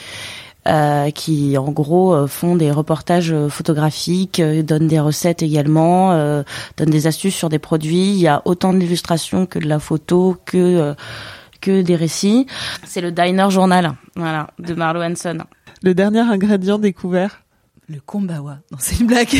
euh, 0.66 1.10
qui 1.10 1.56
en 1.56 1.70
gros 1.70 2.14
euh, 2.14 2.26
font 2.26 2.54
des 2.56 2.70
reportages 2.70 3.32
euh, 3.32 3.48
photographiques, 3.48 4.40
donnent 4.40 4.88
des 4.88 5.00
recettes 5.00 5.42
également, 5.42 6.14
donnent 6.76 6.90
des 6.90 7.06
astuces 7.06 7.34
sur 7.34 7.48
des 7.48 7.58
produits. 7.58 8.10
Il 8.10 8.20
y 8.20 8.28
a 8.28 8.42
autant 8.44 8.72
d'illustrations 8.72 9.46
que 9.46 9.58
de 9.58 9.66
la 9.66 9.78
photo, 9.78 10.36
que 10.44 10.94
que 11.60 11.82
des 11.82 11.96
récits. 11.96 12.46
C'est 12.84 13.00
le 13.00 13.12
Diner 13.12 13.50
Journal, 13.50 13.92
voilà, 14.16 14.48
de 14.58 14.74
Marlowe 14.74 15.02
Hanson. 15.02 15.38
Le 15.82 15.94
dernier 15.94 16.20
ingrédient 16.20 16.78
découvert? 16.78 17.42
Le 17.90 17.98
kombawa. 18.06 18.58
Non, 18.70 18.78
c'est 18.78 19.00
une 19.00 19.08
blague. 19.08 19.36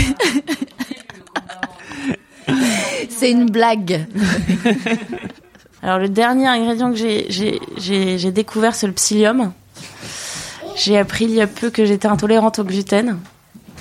c'est 3.08 3.30
une 3.30 3.48
blague. 3.48 4.06
Alors 5.84 6.00
le 6.00 6.08
dernier 6.08 6.48
ingrédient 6.48 6.92
que 6.92 6.96
j'ai 6.98 8.32
découvert 8.32 8.74
c'est 8.74 8.88
le 8.88 8.92
psyllium. 8.92 9.52
J'ai 10.74 10.98
appris 10.98 11.26
il 11.26 11.30
y 11.30 11.40
a 11.40 11.46
peu 11.46 11.70
que 11.70 11.84
j'étais 11.84 12.08
intolérante 12.08 12.58
au 12.58 12.64
gluten. 12.64 13.18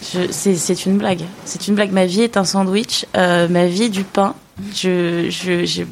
C'est 0.01 0.85
une 0.85 0.99
blague. 0.99 1.23
C'est 1.45 1.67
une 1.67 1.73
blague. 1.73 1.91
Ma 1.91 2.05
vie 2.05 2.21
est 2.21 2.37
un 2.37 2.45
sandwich. 2.45 3.07
Euh, 3.17 3.47
ma 3.47 3.65
vie 3.65 3.83
est 3.85 3.89
du 3.89 4.03
pain. 4.03 4.35
Je 4.75 5.31
je 5.31 5.65
j'ai 5.65 5.87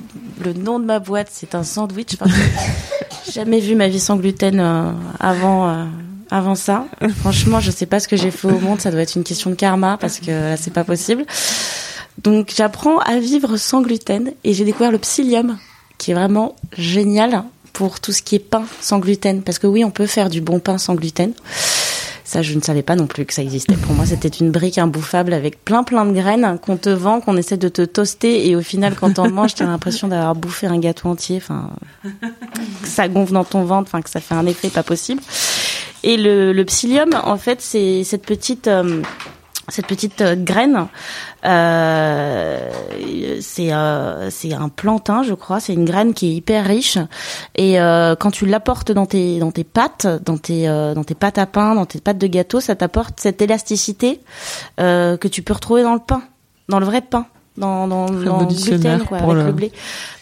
le 0.45 0.53
nom 0.53 0.77
de 0.77 0.85
ma 0.85 0.99
boîte 0.99 1.29
c'est 1.31 1.55
un 1.55 1.63
sandwich. 1.63 2.15
J'ai 3.25 3.31
jamais 3.41 3.59
vu 3.59 3.75
ma 3.75 3.87
vie 3.87 3.99
sans 3.99 4.17
gluten 4.17 4.59
euh, 4.59 4.91
avant. 5.19 5.67
euh, 5.67 5.85
avant 6.29 6.55
ça, 6.55 6.85
franchement, 7.19 7.59
je 7.59 7.71
sais 7.71 7.85
pas 7.85 7.99
ce 7.99 8.07
que 8.07 8.17
j'ai 8.17 8.31
fait 8.31 8.47
au 8.47 8.59
monde. 8.59 8.81
Ça 8.81 8.91
doit 8.91 9.01
être 9.01 9.15
une 9.15 9.23
question 9.23 9.49
de 9.49 9.55
karma 9.55 9.97
parce 9.99 10.19
que 10.19 10.31
là, 10.31 10.57
c'est 10.57 10.73
pas 10.73 10.83
possible. 10.83 11.25
Donc, 12.23 12.53
j'apprends 12.55 12.99
à 12.99 13.19
vivre 13.19 13.57
sans 13.57 13.81
gluten 13.81 14.31
et 14.43 14.53
j'ai 14.53 14.65
découvert 14.65 14.91
le 14.91 14.97
psyllium, 14.97 15.57
qui 15.97 16.11
est 16.11 16.13
vraiment 16.13 16.55
génial 16.77 17.43
pour 17.73 17.99
tout 17.99 18.11
ce 18.11 18.21
qui 18.21 18.35
est 18.35 18.39
pain 18.39 18.65
sans 18.81 18.99
gluten. 18.99 19.43
Parce 19.43 19.59
que 19.59 19.67
oui, 19.67 19.83
on 19.83 19.91
peut 19.91 20.07
faire 20.07 20.29
du 20.29 20.41
bon 20.41 20.59
pain 20.59 20.77
sans 20.77 20.95
gluten. 20.95 21.33
Ça, 22.27 22.41
je 22.41 22.53
ne 22.55 22.61
savais 22.61 22.81
pas 22.81 22.97
non 22.97 23.07
plus 23.07 23.25
que 23.25 23.33
ça 23.33 23.41
existait. 23.41 23.75
Pour 23.75 23.93
moi, 23.93 24.05
c'était 24.05 24.27
une 24.27 24.51
brique 24.51 24.77
imbouffable 24.77 25.31
avec 25.31 25.63
plein 25.63 25.83
plein 25.83 26.05
de 26.05 26.11
graines 26.11 26.59
qu'on 26.61 26.75
te 26.75 26.89
vend, 26.89 27.21
qu'on 27.21 27.37
essaie 27.37 27.55
de 27.55 27.69
te 27.69 27.83
toaster 27.83 28.49
et 28.49 28.55
au 28.57 28.61
final, 28.61 28.95
quand 28.99 29.13
t'en 29.13 29.29
manges, 29.29 29.55
t'as 29.55 29.65
l'impression 29.65 30.09
d'avoir 30.09 30.35
bouffé 30.35 30.67
un 30.67 30.77
gâteau 30.77 31.07
entier. 31.07 31.37
Enfin, 31.37 31.69
que 32.03 32.87
ça 32.87 33.07
gonfle 33.07 33.31
dans 33.31 33.45
ton 33.45 33.63
ventre, 33.63 33.87
enfin 33.87 34.01
que 34.01 34.09
ça 34.09 34.19
fait 34.19 34.35
un 34.35 34.45
effet 34.45 34.69
pas 34.69 34.83
possible. 34.83 35.21
Et 36.07 36.15
le, 36.15 36.53
le 36.53 36.63
psyllium, 36.63 37.09
en 37.21 37.35
fait, 37.35 37.59
c'est 37.59 38.05
cette 38.05 38.25
petite 38.25 38.69
euh, 38.69 39.01
cette 39.67 39.87
petite 39.87 40.21
euh, 40.21 40.37
graine. 40.37 40.87
Euh, 41.43 42.71
c'est 43.41 43.71
c'est 44.29 44.53
un 44.53 44.69
plantain, 44.69 45.23
je 45.23 45.33
crois. 45.33 45.59
C'est 45.59 45.73
une 45.73 45.83
graine 45.83 46.13
qui 46.13 46.27
est 46.27 46.35
hyper 46.35 46.65
riche. 46.65 46.97
Et 47.55 47.75
quand 47.75 48.31
tu 48.31 48.45
l'apportes 48.45 48.93
dans 48.93 49.05
tes 49.05 49.39
dans 49.39 49.51
tes 49.51 49.65
pâtes, 49.65 50.07
dans 50.23 50.37
tes 50.37 50.67
dans 50.67 51.03
tes 51.03 51.13
pâtes 51.13 51.37
à 51.37 51.45
pain, 51.45 51.75
dans 51.75 51.85
tes 51.85 51.99
pâtes 51.99 52.17
de 52.17 52.27
gâteau, 52.27 52.61
ça 52.61 52.75
t'apporte 52.75 53.19
cette 53.19 53.41
élasticité 53.41 54.21
que 54.77 55.27
tu 55.27 55.41
peux 55.41 55.53
retrouver 55.53 55.83
dans 55.83 55.93
le 55.93 55.99
pain, 55.99 56.21
dans 56.69 56.79
le 56.79 56.85
vrai 56.85 57.01
pain. 57.01 57.27
Dans, 57.57 57.87
dans, 57.87 58.05
dans 58.05 58.39
le 58.41 58.45
gluten, 58.45 58.99
quoi, 59.07 59.17
avec 59.17 59.29
le- 59.33 59.45
le 59.47 59.51
blé. 59.51 59.71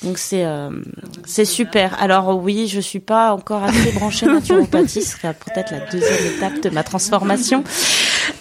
Donc 0.04 0.18
c'est 0.18 0.46
euh, 0.46 0.70
c'est 1.26 1.44
super. 1.44 1.96
Alors 2.02 2.38
oui, 2.42 2.68
je 2.70 2.80
suis 2.80 3.02
pas 3.02 3.34
encore 3.34 3.64
assez 3.64 3.92
branchée 3.92 4.26
naturopathie, 4.26 5.02
ce 5.02 5.18
sera 5.18 5.34
peut-être 5.34 5.72
la 5.72 5.80
deuxième 5.92 6.34
étape 6.38 6.62
de 6.62 6.70
ma 6.70 6.84
transformation. 6.84 7.64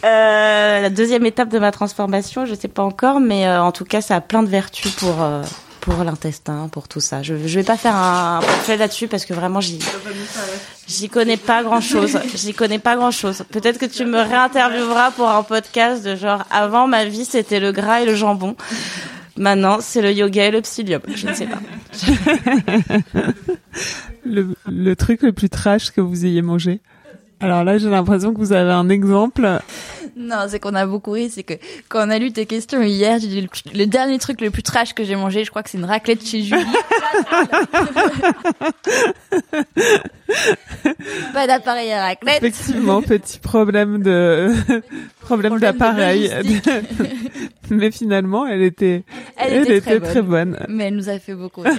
Euh, 0.05 0.81
la 0.81 0.91
deuxième 0.91 1.27
étape 1.27 1.49
de 1.49 1.59
ma 1.59 1.73
transformation, 1.73 2.47
je 2.47 2.55
sais 2.55 2.69
pas 2.69 2.83
encore, 2.85 3.19
mais 3.21 3.47
euh, 3.49 3.61
en 3.63 3.73
tout 3.73 3.85
cas, 3.85 4.01
ça 4.01 4.17
a 4.17 4.21
plein 4.21 4.43
de 4.45 4.49
vertus 4.49 4.93
pour 4.93 5.23
euh, 5.23 5.43
pour 5.81 6.03
l'intestin, 6.05 6.69
pour 6.73 6.89
tout 6.89 7.01
ça. 7.01 7.23
Je, 7.23 7.35
je 7.47 7.59
vais 7.59 7.65
pas 7.65 7.77
faire 7.77 7.95
un, 7.97 8.41
un 8.69 8.77
là-dessus 8.77 9.09
parce 9.09 9.25
que 9.27 9.35
vraiment 9.35 9.61
j'y 9.61 9.79
j'y 10.89 11.09
connais 11.09 11.37
pas 11.37 11.63
grand 11.63 11.81
chose. 11.81 12.19
J'y 12.35 12.55
connais 12.55 12.79
pas 12.79 12.97
grand 12.97 13.11
chose. 13.11 13.45
Peut-être 13.51 13.79
que 13.79 13.87
tu 13.87 14.05
me 14.05 14.19
réintervieweras 14.19 15.13
pour 15.13 15.29
un 15.29 15.43
podcast 15.43 16.05
de 16.05 16.17
genre 16.17 16.45
avant 16.51 16.87
ma 16.87 17.05
vie 17.05 17.25
c'était 17.25 17.61
le 17.61 17.73
gras 17.73 18.03
et 18.03 18.07
le 18.07 18.15
jambon. 18.15 18.57
Maintenant 19.37 19.79
c'est 19.81 20.03
le 20.03 20.13
yoga 20.13 20.47
et 20.47 20.51
le 20.51 20.61
psyllium. 20.61 21.03
Je 21.15 21.27
ne 21.29 21.35
sais 21.35 21.47
pas. 21.47 21.61
le, 24.25 24.55
le 24.67 24.97
truc 24.97 25.23
le 25.23 25.33
plus 25.33 25.49
trash 25.51 25.91
que 25.91 26.01
vous 26.01 26.25
ayez 26.27 26.43
mangé? 26.43 26.81
Alors 27.45 27.63
là 27.63 27.77
j'ai 27.77 27.91
l'impression 27.91 28.33
que 28.33 28.39
vous 28.39 28.55
avez 28.55 28.73
un 28.73 28.89
exemple. 28.89 29.61
Non, 30.17 30.47
c'est 30.49 30.61
qu'on 30.61 30.75
a 30.75 30.87
beaucoup 30.87 31.11
ri. 31.11 31.29
C'est 31.29 31.43
que 31.43 31.53
quand 31.91 32.07
on 32.07 32.11
a 32.11 32.19
lu 32.19 32.33
tes 32.33 32.47
questions 32.47 32.81
hier, 32.81 33.19
j'ai 33.19 33.29
dit 33.29 33.47
le, 33.75 33.85
dernier 33.85 34.19
truc 34.19 34.41
le 34.41 34.51
plus 34.51 34.63
trash 34.63 34.95
que 34.95 35.05
j'ai 35.05 35.15
mangé, 35.15 35.45
je 35.45 35.51
crois 35.51 35.63
que 35.63 35.69
c'est 35.69 35.77
une 35.77 35.85
raclette 35.85 36.25
chez 36.27 36.41
Julie. 36.43 36.65
Pas 41.35 41.47
d'appareil 41.47 41.93
à 41.93 42.01
raclette. 42.01 42.43
Effectivement, 42.43 43.03
petit 43.03 43.39
problème 43.39 44.03
de 44.03 44.55
problème, 45.21 45.59
d'appareil. 45.59 46.31
Mais 47.71 47.91
finalement, 47.91 48.47
elle 48.47 48.63
était 48.63 49.05
elle, 49.37 49.71
était, 49.71 50.01
très, 50.01 50.23
bonne. 50.23 50.65
Mais 50.71 50.85
elle 50.85 50.97
nous 50.97 51.11
a 51.11 51.19
fait 51.19 51.35
beaucoup. 51.35 51.61
Rire. 51.61 51.75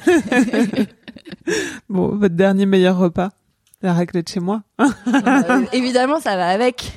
bon, 1.90 2.10
votre 2.10 2.36
dernier 2.36 2.68
meilleur 2.68 3.00
repas 3.00 3.32
la 3.86 3.94
raclette 3.94 4.30
chez 4.30 4.40
moi. 4.40 4.64
Euh, 4.80 4.86
évidemment, 5.72 6.20
ça 6.20 6.36
va 6.36 6.48
avec. 6.48 6.92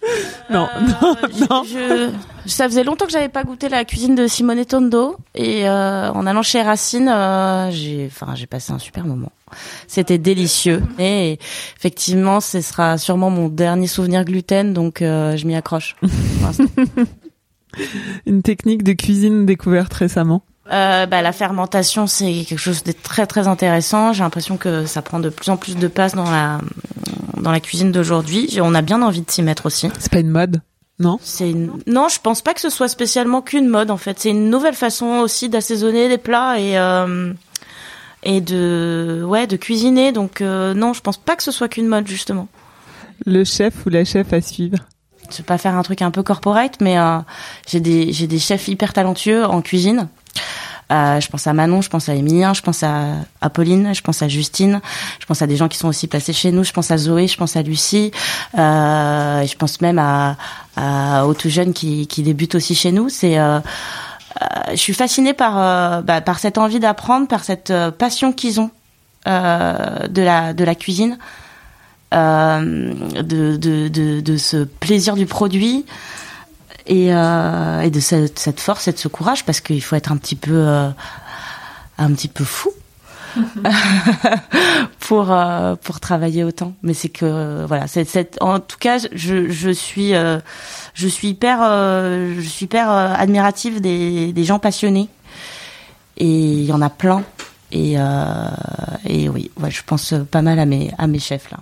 non, 0.50 0.68
euh, 0.74 0.80
non, 0.80 1.16
non. 1.48 1.62
Je, 1.64 2.10
ça 2.46 2.68
faisait 2.68 2.82
longtemps 2.82 3.06
que 3.06 3.12
j'avais 3.12 3.28
pas 3.28 3.44
goûté 3.44 3.68
la 3.68 3.84
cuisine 3.84 4.14
de 4.14 4.26
Simone 4.26 4.64
Tondo 4.64 5.16
et 5.34 5.68
euh, 5.68 6.10
en 6.10 6.26
allant 6.26 6.42
chez 6.42 6.62
Racine, 6.62 7.08
euh, 7.08 7.70
j'ai, 7.70 8.10
enfin, 8.10 8.34
j'ai 8.34 8.46
passé 8.46 8.72
un 8.72 8.78
super 8.78 9.04
moment. 9.04 9.32
C'était 9.86 10.18
délicieux 10.18 10.82
et 10.98 11.38
effectivement, 11.76 12.40
ce 12.40 12.60
sera 12.60 12.98
sûrement 12.98 13.30
mon 13.30 13.48
dernier 13.48 13.86
souvenir 13.86 14.24
gluten, 14.24 14.72
donc 14.72 14.98
je 15.00 15.46
m'y 15.46 15.56
accroche. 15.56 15.96
Une 18.26 18.42
technique 18.42 18.82
de 18.82 18.92
cuisine 18.92 19.46
découverte 19.46 19.94
récemment 19.94 20.42
euh, 20.72 21.06
bah, 21.06 21.22
la 21.22 21.32
fermentation, 21.32 22.06
c'est 22.06 22.44
quelque 22.44 22.58
chose 22.58 22.84
de 22.84 22.92
très 22.92 23.26
très 23.26 23.48
intéressant. 23.48 24.12
J'ai 24.12 24.22
l'impression 24.22 24.56
que 24.56 24.86
ça 24.86 25.02
prend 25.02 25.18
de 25.18 25.28
plus 25.28 25.50
en 25.50 25.56
plus 25.56 25.76
de 25.76 25.88
place 25.88 26.14
dans 26.14 26.30
la 26.30 26.60
dans 27.36 27.50
la 27.50 27.60
cuisine 27.60 27.90
d'aujourd'hui. 27.90 28.58
On 28.62 28.74
a 28.74 28.82
bien 28.82 29.02
envie 29.02 29.22
de 29.22 29.30
s'y 29.30 29.42
mettre 29.42 29.66
aussi. 29.66 29.88
C'est 29.98 30.12
pas 30.12 30.20
une 30.20 30.30
mode, 30.30 30.60
non? 30.98 31.18
C'est 31.22 31.50
une... 31.50 31.72
non, 31.86 32.08
je 32.08 32.20
pense 32.20 32.42
pas 32.42 32.54
que 32.54 32.60
ce 32.60 32.70
soit 32.70 32.88
spécialement 32.88 33.42
qu'une 33.42 33.68
mode 33.68 33.90
en 33.90 33.96
fait. 33.96 34.18
C'est 34.20 34.30
une 34.30 34.50
nouvelle 34.50 34.74
façon 34.74 35.06
aussi 35.20 35.48
d'assaisonner 35.48 36.08
des 36.08 36.18
plats 36.18 36.60
et 36.60 36.78
euh, 36.78 37.32
et 38.22 38.40
de 38.40 39.24
ouais 39.26 39.46
de 39.46 39.56
cuisiner. 39.56 40.12
Donc 40.12 40.40
euh, 40.40 40.74
non, 40.74 40.92
je 40.92 41.00
pense 41.00 41.16
pas 41.16 41.34
que 41.34 41.42
ce 41.42 41.50
soit 41.50 41.68
qu'une 41.68 41.88
mode 41.88 42.06
justement. 42.06 42.46
Le 43.26 43.44
chef 43.44 43.86
ou 43.86 43.90
la 43.90 44.04
chef 44.04 44.32
à 44.32 44.40
suivre? 44.40 44.78
Je 45.30 45.38
vais 45.38 45.44
pas 45.44 45.58
faire 45.58 45.74
un 45.74 45.82
truc 45.82 46.02
un 46.02 46.10
peu 46.10 46.22
corporate, 46.22 46.78
mais 46.80 46.98
euh, 46.98 47.18
j'ai 47.66 47.80
des 47.80 48.12
j'ai 48.12 48.26
des 48.26 48.38
chefs 48.38 48.68
hyper 48.68 48.92
talentueux 48.92 49.44
en 49.44 49.62
cuisine 49.62 50.08
euh, 50.90 51.20
je 51.20 51.28
pense 51.28 51.46
à 51.46 51.52
Manon, 51.52 51.82
je 51.82 51.88
pense 51.88 52.08
à 52.08 52.14
Emilien, 52.14 52.52
je 52.52 52.62
pense 52.62 52.82
à, 52.82 53.14
Pauline, 53.54 53.94
je 53.94 54.00
pense 54.00 54.22
à 54.22 54.28
Justine, 54.28 54.80
je 55.20 55.26
pense 55.26 55.40
à 55.40 55.46
des 55.46 55.56
gens 55.56 55.68
qui 55.68 55.78
sont 55.78 55.88
aussi 55.88 56.08
placés 56.08 56.32
chez 56.32 56.50
nous, 56.50 56.64
je 56.64 56.72
pense 56.72 56.90
à 56.90 56.98
Zoé, 56.98 57.28
je 57.28 57.36
pense 57.36 57.54
à 57.54 57.62
Lucie, 57.62 58.10
euh, 58.58 59.46
je 59.46 59.56
pense 59.56 59.80
même 59.80 60.00
à, 60.00 60.36
à, 60.76 61.26
aux 61.26 61.34
tout 61.34 61.48
jeunes 61.48 61.72
qui, 61.72 62.08
qui 62.08 62.22
débutent 62.22 62.56
aussi 62.56 62.74
chez 62.74 62.90
nous. 62.90 63.08
C'est 63.08 63.38
euh, 63.38 63.60
je 64.70 64.76
suis 64.76 64.94
fascinée 64.94 65.34
par 65.34 66.02
bah, 66.02 66.20
par 66.20 66.38
cette 66.38 66.58
envie 66.58 66.80
d'apprendre, 66.80 67.28
par 67.28 67.44
cette 67.44 67.72
passion 67.98 68.32
qu'ils 68.32 68.60
ont 68.60 68.70
de 69.26 70.22
la 70.22 70.74
cuisine, 70.74 71.18
de 72.12 72.94
ce 74.38 74.64
plaisir 74.64 75.14
du 75.14 75.26
produit 75.26 75.84
et, 76.90 77.14
euh, 77.14 77.80
et 77.82 77.90
de 77.90 78.00
cette, 78.00 78.60
force 78.60 78.88
et 78.88 78.92
de 78.92 78.98
ce 78.98 79.08
courage 79.08 79.44
parce 79.46 79.60
qu'il 79.60 79.80
faut 79.80 79.94
être 79.94 80.10
un 80.10 80.16
petit 80.16 80.34
peu 80.34 80.52
euh, 80.52 80.90
un 81.98 82.12
petit 82.12 82.26
peu 82.26 82.42
fou 82.42 82.70
pour 84.98 85.30
euh, 85.30 85.76
pour 85.76 86.00
travailler 86.00 86.42
autant. 86.42 86.74
Mais 86.82 86.92
c'est 86.92 87.08
que 87.08 87.64
voilà 87.64 87.86
en 88.40 88.58
tout 88.58 88.76
cas 88.78 88.98
je 89.12 89.70
suis 89.70 90.12
je 90.12 91.06
suis 91.06 91.28
hyper 91.28 91.60
je 91.60 92.48
suis 92.48 92.64
hyper 92.64 92.90
admirative 92.90 93.80
des 93.80 94.32
des 94.32 94.44
gens 94.44 94.58
passionnés. 94.58 95.08
Et 96.16 96.26
il 96.26 96.64
y 96.64 96.72
en 96.72 96.82
a 96.82 96.90
plein. 96.90 97.22
Et 97.70 97.94
et 99.06 99.28
oui 99.28 99.52
je 99.68 99.82
pense 99.86 100.12
pas 100.28 100.42
mal 100.42 100.58
à 100.58 100.66
mes 100.66 100.92
à 100.98 101.06
mes 101.06 101.20
chefs 101.20 101.52
là 101.52 101.58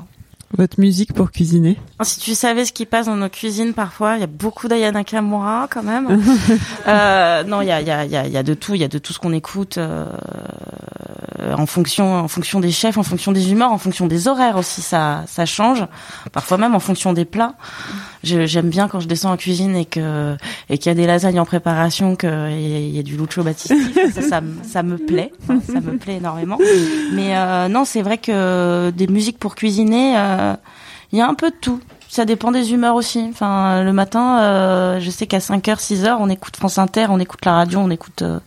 votre 0.57 0.80
musique 0.80 1.12
pour 1.12 1.30
cuisiner 1.30 1.76
Si 2.03 2.20
tu 2.20 2.34
savais 2.34 2.64
ce 2.64 2.72
qui 2.72 2.86
passe 2.86 3.07
dans 3.07 3.16
nos 3.16 3.28
cuisines 3.28 3.74
parfois, 3.74 4.16
il 4.16 4.20
y 4.20 4.24
a 4.24 4.28
beaucoup 4.28 4.68
d'Ayana 4.68 5.05
Kamura 5.05 5.68
quand 5.70 5.82
même. 5.82 6.09
euh, 6.88 7.44
non, 7.44 7.61
il 7.61 7.68
y 7.68 7.70
a, 7.70 7.82
y, 7.82 7.90
a, 7.90 8.05
y 8.05 8.36
a 8.36 8.42
de 8.42 8.55
tout, 8.55 8.74
il 8.74 8.80
y 8.80 8.84
a 8.84 8.88
de 8.88 8.99
tout 8.99 9.12
ce 9.12 9.18
qu'on 9.18 9.32
écoute 9.32 9.78
euh, 11.38 11.55
en 11.55 11.66
fonction, 11.66 12.14
en 12.14 12.28
fonction 12.28 12.61
des 12.61 12.70
chefs, 12.70 12.99
en 12.99 13.03
fonction 13.03 13.32
des 13.32 13.53
humeurs, 13.53 13.72
en 13.72 13.78
fonction 13.78 14.07
des 14.07 14.28
horaires 14.28 14.57
aussi, 14.57 14.80
ça, 14.80 15.24
ça 15.26 15.46
change. 15.46 15.84
Parfois 16.32 16.59
même 16.59 16.74
en 16.74 16.80
fonction 16.80 17.12
des 17.12 17.24
plats. 17.24 17.55
J'aime 18.23 18.69
bien 18.69 18.89
quand 18.89 19.01
je 19.01 19.09
descends 19.09 19.33
en 19.33 19.37
cuisine 19.37 19.77
et 19.77 19.85
que 19.85 20.37
et 20.69 20.79
qu'il 20.79 20.91
y 20.91 20.93
a 20.93 20.95
des 20.95 21.07
lasagnes 21.07 21.41
en 21.41 21.45
préparation, 21.45 22.16
qu'il 22.16 22.29
y, 22.29 22.97
y, 22.97 22.99
a 22.99 23.03
du 23.03 23.16
lucho 23.16 23.43
battisti. 23.43 23.75
ça, 24.12 24.23
ça, 24.23 24.41
ça, 24.62 24.83
me 24.83 24.97
plaît, 24.97 25.33
ça 25.47 25.81
me 25.81 25.97
plaît 25.99 26.16
énormément. 26.16 26.59
Mais 27.12 27.37
euh, 27.37 27.69
non, 27.69 27.85
c'est 27.85 28.03
vrai 28.03 28.19
que 28.19 28.91
des 28.91 29.07
musiques 29.07 29.39
pour 29.39 29.55
cuisiner. 29.55 30.14
Euh, 30.16 30.55
il 31.12 31.16
euh, 31.16 31.19
y 31.19 31.21
a 31.21 31.29
un 31.29 31.35
peu 31.35 31.51
de 31.51 31.57
tout. 31.61 31.81
Ça 32.09 32.25
dépend 32.25 32.51
des 32.51 32.73
humeurs 32.73 32.95
aussi. 32.95 33.27
Enfin, 33.31 33.83
le 33.85 33.93
matin, 33.93 34.41
euh, 34.41 35.01
je 35.01 35.11
sais 35.11 35.27
qu'à 35.27 35.39
5h, 35.39 35.77
6h, 35.77 36.16
on 36.19 36.31
écoute 36.31 36.57
France 36.57 36.79
Inter, 36.79 37.07
on 37.11 37.21
écoute 37.21 37.45
la 37.45 37.53
radio, 37.53 37.81
on 37.81 37.91
écoute 37.91 38.23
euh, 38.23 38.41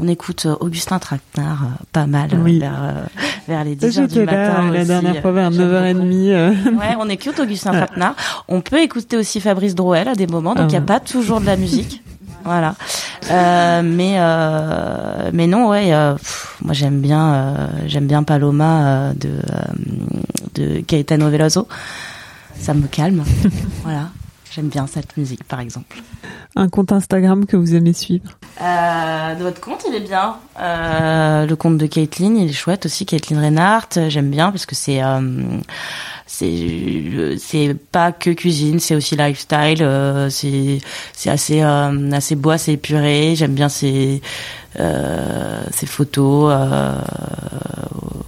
on 0.00 0.08
écoute 0.08 0.46
Augustin 0.60 0.98
Traquenard 0.98 1.68
pas 1.92 2.06
mal 2.06 2.30
vers, 3.48 3.64
les 3.64 3.76
10 3.76 3.86
h 3.86 4.08
du 4.08 4.20
matin 4.20 4.70
la 4.72 4.84
dernière 4.84 5.20
fois 5.20 5.32
vers 5.32 5.50
9h30 5.50 6.78
ouais 6.78 6.96
on 6.98 7.08
écoute 7.08 7.38
Augustin 7.40 7.72
Traquenard 7.72 8.14
on 8.48 8.60
peut 8.60 8.80
écouter 8.80 9.16
aussi 9.16 9.40
Fabrice 9.40 9.74
Drouel 9.74 10.08
à 10.08 10.14
des 10.14 10.26
moments 10.26 10.54
donc 10.54 10.66
il 10.66 10.72
n'y 10.72 10.76
a 10.76 10.82
ah. 10.82 10.86
pas 10.86 11.00
toujours 11.00 11.40
de 11.40 11.46
la 11.46 11.56
musique 11.56 12.02
voilà 12.44 12.74
mais 13.82 14.18
mais 15.32 15.46
non 15.46 15.68
ouais 15.68 15.92
moi 16.62 16.72
j'aime 16.72 17.00
bien 17.00 17.68
j'aime 17.86 18.06
bien 18.06 18.22
Paloma 18.22 19.12
de 19.14 19.30
de 20.54 20.82
Gaetano 20.86 21.30
Veloso. 21.30 21.68
Ça 22.58 22.74
me 22.74 22.86
calme. 22.86 23.24
voilà. 23.82 24.10
J'aime 24.52 24.68
bien 24.68 24.86
cette 24.88 25.16
musique, 25.16 25.44
par 25.44 25.60
exemple. 25.60 26.02
Un 26.56 26.68
compte 26.68 26.90
Instagram 26.90 27.46
que 27.46 27.56
vous 27.56 27.76
aimez 27.76 27.92
suivre 27.92 28.36
euh, 28.60 29.34
Votre 29.38 29.60
compte, 29.60 29.84
il 29.88 29.94
est 29.94 30.00
bien. 30.00 30.36
Euh, 30.60 31.46
le 31.46 31.56
compte 31.56 31.78
de 31.78 31.86
Caitlin, 31.86 32.34
il 32.34 32.50
est 32.50 32.52
chouette 32.52 32.86
aussi. 32.86 33.06
Caitlin 33.06 33.40
Reinhardt, 33.40 34.08
j'aime 34.08 34.30
bien 34.30 34.50
parce 34.50 34.66
que 34.66 34.74
c'est 34.74 35.02
euh, 35.02 35.20
c'est 36.32 37.36
c'est 37.38 37.74
pas 37.90 38.12
que 38.12 38.30
cuisine, 38.30 38.78
c'est 38.78 38.94
aussi 38.94 39.16
lifestyle. 39.16 39.82
Euh, 39.82 40.30
c'est 40.30 40.78
c'est 41.12 41.28
assez 41.28 41.60
euh, 41.60 42.12
assez 42.12 42.36
beau, 42.36 42.50
assez 42.50 42.72
épuré. 42.72 43.34
J'aime 43.34 43.52
bien 43.52 43.68
ces 43.68 44.22
euh, 44.78 45.60
ces 45.72 45.86
photos. 45.86 46.52
Euh, 46.54 46.94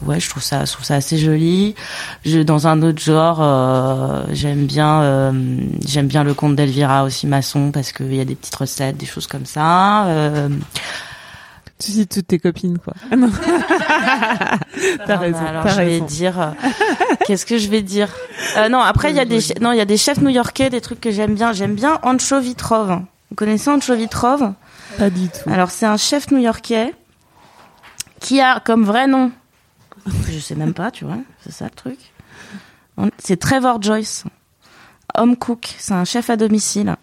ouais, 0.04 0.18
je 0.18 0.28
trouve 0.28 0.42
ça, 0.42 0.64
je 0.64 0.72
trouve 0.72 0.84
ça 0.84 0.96
assez 0.96 1.16
joli. 1.16 1.76
Je, 2.24 2.40
dans 2.40 2.66
un 2.66 2.82
autre 2.82 3.00
genre, 3.00 3.38
euh, 3.40 4.24
j'aime 4.32 4.66
bien, 4.66 5.02
euh, 5.02 5.32
j'aime 5.86 6.08
bien 6.08 6.24
le 6.24 6.34
conte 6.34 6.56
d'Elvira 6.56 7.04
aussi 7.04 7.28
maçon 7.28 7.70
parce 7.70 7.92
qu'il 7.92 8.14
y 8.14 8.20
a 8.20 8.24
des 8.24 8.34
petites 8.34 8.56
recettes, 8.56 8.96
des 8.96 9.06
choses 9.06 9.28
comme 9.28 9.46
ça. 9.46 10.06
Tu 11.82 11.90
cites 11.92 12.12
toutes 12.12 12.28
tes 12.28 12.38
copines, 12.38 12.78
quoi. 12.78 12.94
t'as 15.06 15.16
raison. 15.16 15.44
Alors 15.44 15.66
je 15.66 15.80
vais 15.80 16.00
dire, 16.00 16.40
euh, 16.40 16.50
qu'est-ce 17.26 17.44
que 17.44 17.58
je 17.58 17.68
vais 17.68 17.82
dire? 17.82 18.08
Euh, 18.56 18.68
Non, 18.68 18.78
après 18.78 19.10
il 19.10 19.16
y 19.16 19.20
a 19.20 19.24
des, 19.24 19.40
non, 19.60 19.72
il 19.72 19.78
y 19.78 19.80
a 19.80 19.84
des 19.84 19.96
chefs 19.96 20.20
new-yorkais, 20.20 20.70
des 20.70 20.80
trucs 20.80 21.00
que 21.00 21.10
j'aime 21.10 21.34
bien. 21.34 21.52
J'aime 21.52 21.74
bien 21.74 21.98
Ancho 22.02 22.38
Vitrov. 22.40 23.00
Vous 23.30 23.34
connaissez 23.36 23.68
Ancho 23.68 23.94
Vitrov? 23.96 24.52
Pas 24.96 25.10
du 25.10 25.28
tout. 25.28 25.50
Alors 25.50 25.70
c'est 25.70 25.86
un 25.86 25.96
chef 25.96 26.30
new-yorkais 26.30 26.94
qui 28.20 28.40
a 28.40 28.60
comme 28.60 28.84
vrai 28.84 29.08
nom 29.08 29.32
je 30.28 30.38
sais 30.38 30.54
même 30.54 30.74
pas, 30.74 30.90
tu 30.90 31.04
vois, 31.04 31.18
c'est 31.44 31.52
ça 31.52 31.64
le 31.66 31.70
truc. 31.70 31.98
C'est 33.18 33.38
Trevor 33.38 33.80
Joyce, 33.80 34.24
home 35.16 35.36
cook, 35.36 35.74
c'est 35.78 35.94
un 35.94 36.04
chef 36.04 36.30
à 36.30 36.36
domicile. 36.36 36.96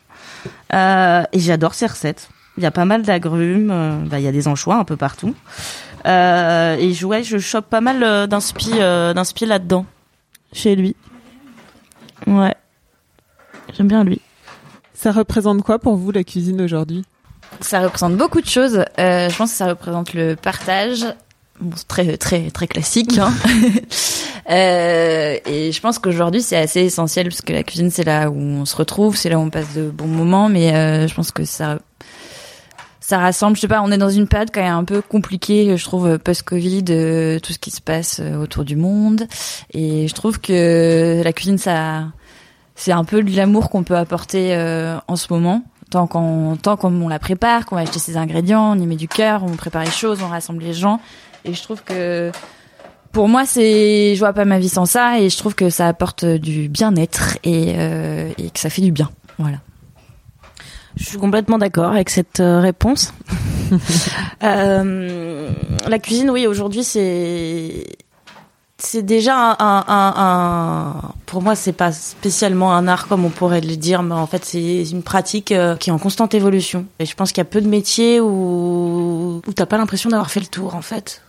Euh, 0.74 1.24
et 1.32 1.40
j'adore 1.40 1.74
ses 1.74 1.88
recettes. 1.88 2.30
Il 2.60 2.64
y 2.64 2.66
a 2.66 2.72
pas 2.72 2.84
mal 2.84 3.04
d'agrumes, 3.04 3.72
euh, 3.72 3.96
bah, 4.06 4.20
il 4.20 4.26
y 4.26 4.28
a 4.28 4.34
des 4.34 4.50
anchois 4.50 4.76
un 4.76 4.84
peu 4.84 4.98
partout. 4.98 5.34
Euh, 6.06 6.76
et 6.76 6.94
je, 6.94 7.06
ouais, 7.06 7.24
je 7.24 7.38
chope 7.38 7.70
pas 7.70 7.80
mal 7.80 8.04
euh, 8.04 8.28
d'inspi, 8.28 8.72
euh, 8.74 9.14
d'inspi 9.14 9.46
là-dedans, 9.46 9.86
chez 10.52 10.76
lui. 10.76 10.94
Ouais, 12.28 12.54
j'aime 13.74 13.88
bien 13.88 14.04
lui. 14.04 14.20
Ça 14.94 15.14
représente 15.14 15.64
quoi 15.64 15.80
pour 15.80 15.96
vous 15.96 16.12
la 16.12 16.26
cuisine 16.26 16.60
aujourd'hui? 16.60 17.06
Ça 17.62 17.80
représente 17.80 18.18
beaucoup 18.18 18.42
de 18.42 18.46
choses. 18.46 18.84
Euh, 19.00 19.30
je 19.30 19.38
pense 19.38 19.52
que 19.52 19.58
ça 19.58 19.68
représente 19.68 20.14
le 20.14 20.36
partage. 20.36 21.06
Bon, 21.62 21.72
c'est 21.78 21.88
très 21.88 22.18
très 22.18 22.52
très 22.52 22.68
classique. 22.68 23.18
Hein. 23.18 23.34
euh, 24.52 25.38
et 25.46 25.72
je 25.72 25.80
pense 25.80 25.98
qu'aujourd'hui 25.98 26.42
c'est 26.42 26.58
assez 26.58 26.82
essentiel 26.82 27.30
parce 27.30 27.42
que 27.42 27.54
la 27.54 27.64
cuisine 27.64 27.90
c'est 27.90 28.04
là 28.04 28.30
où 28.30 28.38
on 28.38 28.66
se 28.66 28.76
retrouve, 28.76 29.16
c'est 29.16 29.30
là 29.30 29.40
où 29.40 29.44
on 29.44 29.50
passe 29.50 29.74
de 29.74 29.90
bons 29.90 30.08
moments. 30.08 30.50
Mais 30.50 30.76
euh, 30.76 31.08
je 31.08 31.16
pense 31.16 31.32
que 31.32 31.46
ça 31.46 31.80
ça 33.10 33.18
rassemble. 33.18 33.56
Je 33.56 33.62
sais 33.62 33.68
pas, 33.68 33.82
on 33.82 33.92
est 33.92 33.98
dans 33.98 34.12
une 34.12 34.28
période 34.28 34.52
quand 34.54 34.62
même 34.62 34.76
un 34.76 34.84
peu 34.84 35.02
compliquée, 35.02 35.76
je 35.76 35.84
trouve 35.84 36.20
post-Covid, 36.20 36.86
euh, 36.92 37.40
tout 37.40 37.54
ce 37.54 37.58
qui 37.58 37.72
se 37.72 37.82
passe 37.82 38.20
euh, 38.20 38.36
autour 38.38 38.64
du 38.64 38.76
monde. 38.76 39.26
Et 39.74 40.08
je 40.08 40.14
trouve 40.14 40.40
que 40.40 41.20
la 41.24 41.34
cuisine 41.34 41.58
ça 41.58 42.06
c'est 42.76 42.92
un 42.92 43.04
peu 43.04 43.24
de 43.24 43.36
l'amour 43.36 43.72
qu'on 43.72 43.84
peut 43.84 43.98
apporter 43.98 44.56
euh, 44.56 44.98
en 45.08 45.16
ce 45.16 45.34
moment 45.34 45.64
tant 45.90 46.06
qu'on 46.06 46.56
tant 46.56 46.78
qu'on 46.78 47.08
la 47.08 47.18
prépare, 47.18 47.66
qu'on 47.66 47.76
va 47.76 47.82
acheter 47.82 47.98
ses 47.98 48.16
ingrédients, 48.16 48.78
on 48.78 48.80
y 48.80 48.86
met 48.86 48.96
du 48.96 49.08
cœur, 49.08 49.44
on 49.44 49.56
prépare 49.56 49.84
les 49.84 49.90
choses, 49.90 50.20
on 50.22 50.28
rassemble 50.28 50.62
les 50.62 50.74
gens. 50.74 51.02
Et 51.46 51.56
je 51.56 51.64
trouve 51.64 51.84
que 51.84 52.32
pour 53.12 53.28
moi, 53.28 53.48
c'est 53.48 54.14
je 54.14 54.20
vois 54.20 54.34
pas 54.34 54.46
ma 54.46 54.60
vie 54.60 54.70
sans 54.70 54.86
ça, 54.86 55.20
et 55.20 55.32
je 55.32 55.38
trouve 55.38 55.56
que 55.56 55.72
ça 55.72 55.88
apporte 55.88 56.26
du 56.26 56.70
bien-être 56.70 57.40
et, 57.44 57.74
euh, 57.76 58.30
et 58.38 58.52
que 58.52 58.60
ça 58.60 58.70
fait 58.70 58.84
du 58.84 58.92
bien. 58.92 59.10
Voilà. 59.40 59.58
Je 61.00 61.06
suis 61.06 61.18
complètement 61.18 61.58
d'accord 61.58 61.92
avec 61.92 62.10
cette 62.10 62.42
euh, 62.42 62.60
réponse. 62.60 63.14
euh, 64.44 65.50
la 65.88 66.00
cuisine, 66.00 66.30
oui, 66.30 66.46
aujourd'hui, 66.46 66.84
c'est 66.84 67.86
c'est 68.82 69.02
déjà 69.02 69.36
un, 69.36 69.56
un, 69.60 69.84
un, 69.88 70.14
un, 70.16 71.12
pour 71.26 71.42
moi 71.42 71.54
c'est 71.54 71.74
pas 71.74 71.92
spécialement 71.92 72.74
un 72.74 72.88
art 72.88 73.10
comme 73.10 73.26
on 73.26 73.30
pourrait 73.30 73.60
le 73.60 73.76
dire 73.76 74.04
mais 74.04 74.16
en 74.16 74.26
fait 74.26 74.46
c'est 74.46 74.84
une 74.84 75.04
pratique 75.04 75.52
euh, 75.52 75.76
qui 75.76 75.90
est 75.90 75.94
en 75.94 75.98
constante 75.98 76.34
évolution 76.34 76.86
et 76.98 77.06
je 77.06 77.14
pense 77.14 77.34
qu'il 77.34 77.40
y 77.40 77.42
a 77.42 77.50
peu 77.50 77.60
de 77.60 77.68
métiers 77.68 78.22
où 78.22 79.42
où 79.46 79.54
t'as 79.54 79.66
pas 79.66 79.78
l'impression 79.78 80.10
d'avoir 80.10 80.32
fait 80.32 80.40
le 80.40 80.46
tour 80.46 80.76
en 80.76 80.82
fait 80.82 81.22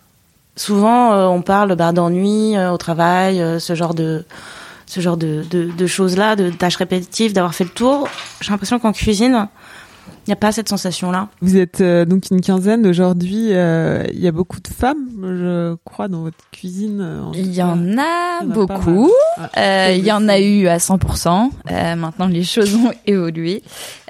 souvent 0.55 1.13
on 1.29 1.43
parle 1.43 1.75
bah, 1.75 1.91
d'ennui 1.91 2.57
au 2.57 2.77
travail 2.77 3.43
ce 3.59 3.75
genre 3.75 3.95
de 3.95 4.25
ce 4.91 4.99
genre 4.99 5.17
de, 5.17 5.45
de, 5.49 5.71
de 5.71 5.87
choses 5.87 6.17
là 6.17 6.35
de 6.35 6.51
tâches 6.51 6.75
répétitives 6.75 7.33
d'avoir 7.33 7.55
fait 7.55 7.63
le 7.63 7.71
tour. 7.71 8.09
J'ai 8.41 8.51
l'impression 8.51 8.81
qu'en 8.81 8.93
cuisine 8.93 9.47
n'y 10.31 10.35
a 10.35 10.37
pas 10.37 10.53
cette 10.53 10.69
sensation-là. 10.69 11.29
Vous 11.41 11.57
êtes 11.57 11.81
euh, 11.81 12.05
donc 12.05 12.31
une 12.31 12.41
quinzaine 12.41 12.87
aujourd'hui. 12.87 13.49
Euh, 13.51 14.05
il 14.13 14.21
y 14.21 14.29
a 14.29 14.33
beaucoup 14.33 14.61
de 14.61 14.69
femmes, 14.69 15.09
je 15.23 15.75
crois, 15.85 16.07
dans 16.07 16.23
votre 16.23 16.39
cuisine. 16.53 17.31
Il 17.35 17.53
y 17.53 17.63
en 17.63 17.99
a 17.99 18.45
beaucoup. 18.45 19.11
Euh, 19.57 19.95
il 19.97 20.05
y 20.05 20.13
en 20.13 20.29
a 20.29 20.39
eu 20.39 20.69
à 20.69 20.79
100%. 20.79 21.51
maintenant, 21.97 22.29
les 22.29 22.45
choses 22.45 22.75
ont 22.77 22.93
évolué. 23.07 23.63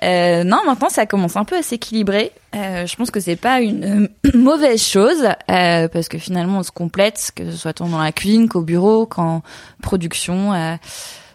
non, 0.03 0.59
maintenant, 0.67 0.91
ça 0.91 1.07
commence 1.07 1.37
un 1.37 1.45
peu 1.45 1.57
à 1.57 1.63
s'équilibrer. 1.63 2.33
je 2.53 2.97
pense 2.97 3.11
que 3.11 3.21
c'est 3.21 3.37
pas 3.37 3.61
une 3.63 4.11
mauvaise 4.35 4.83
chose 4.83 5.27
parce 5.47 6.09
que 6.09 6.19
finalement, 6.19 6.59
on 6.59 6.63
se 6.63 6.71
complète, 6.71 7.33
que 7.35 7.51
ce 7.51 7.57
soit 7.57 7.73
tant 7.73 7.89
dans 7.89 8.03
la 8.03 8.13
cuisine 8.13 8.49
qu'au 8.49 8.63
bureau, 8.63 9.07
qu'en 9.07 9.43
production. 9.83 10.53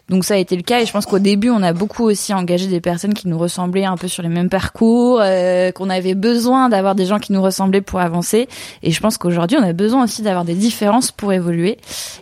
Donc 0.10 0.24
ça 0.24 0.36
a 0.36 0.38
été 0.38 0.56
le 0.56 0.62
cas 0.62 0.82
et 0.82 0.86
je 0.86 0.92
pense 0.92 1.08
qu'au 1.08 1.18
début 1.18 1.50
on 1.50 1.64
a 1.64 1.74
beaucoup 1.74 2.04
aussi 2.04 2.34
engagé 2.34 2.68
des 2.68 2.80
personnes 2.80 3.16
qui 3.16 3.28
nous 3.28 3.40
ressemblaient 3.40 3.86
un 3.86 3.98
peu 3.98 4.08
sur 4.08 4.22
les 4.22 4.30
mêmes 4.30 4.50
parcours, 4.50 5.20
euh, 5.22 5.72
qu'on 5.72 5.90
avait 5.90 6.14
besoin 6.14 6.70
d'avoir 6.70 6.94
des 6.94 7.08
gens 7.08 7.18
qui 7.18 7.34
nous 7.34 7.42
ressemblaient 7.42 7.82
pour 7.82 8.00
avancer. 8.00 8.48
Et 8.84 8.92
je 8.92 9.00
pense 9.00 9.18
qu'aujourd'hui 9.18 9.58
on 9.60 9.64
a 9.64 9.74
besoin 9.74 10.04
aussi 10.04 10.22
d'avoir 10.22 10.46
des 10.46 10.54
différences 10.54 11.12
pour 11.12 11.34
évoluer. 11.34 11.78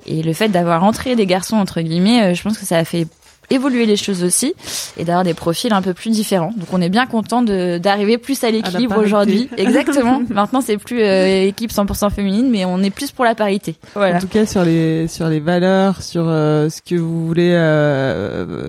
Et 0.06 0.24
le 0.24 0.32
fait 0.32 0.48
d'avoir 0.48 0.84
entré 0.86 1.16
des 1.18 1.26
garçons 1.26 1.58
entre 1.58 1.82
guillemets, 1.82 2.24
euh, 2.24 2.34
je 2.34 2.42
pense 2.42 2.58
que 2.58 2.66
ça 2.66 2.78
a 2.78 2.86
fait 2.86 3.06
évoluer 3.54 3.86
les 3.86 3.96
choses 3.96 4.24
aussi 4.24 4.54
et 4.98 5.04
d'avoir 5.04 5.24
des 5.24 5.34
profils 5.34 5.72
un 5.74 5.82
peu 5.82 5.94
plus 5.94 6.10
différents. 6.10 6.54
Donc 6.58 6.68
on 6.72 6.82
est 6.82 6.90
bien 6.90 7.06
content 7.06 7.42
d'arriver 7.42 8.18
plus 8.18 8.44
à 8.44 8.52
l'équilibre 8.52 8.98
aujourd'hui. 8.98 9.50
Exactement. 9.58 10.22
Maintenant 10.30 10.62
c'est 10.62 10.78
plus 10.78 11.02
euh, 11.02 11.48
équipe 11.48 11.72
100% 11.72 12.12
féminine, 12.12 12.50
mais 12.50 12.66
on 12.66 12.82
est 12.82 12.90
plus 12.90 13.12
pour 13.12 13.26
la 13.26 13.36
parité. 13.36 13.76
Voilà. 13.94 14.18
En 14.18 14.20
tout 14.20 14.28
cas 14.28 14.46
sur 14.46 14.64
les 14.64 15.08
sur 15.08 15.28
les 15.28 15.40
valeurs, 15.40 16.02
sur 16.02 16.26
euh, 16.28 16.70
ce 16.70 16.82
que 16.82 16.96
vous 16.96 17.28
voulez 17.28 17.52
euh, 17.54 18.68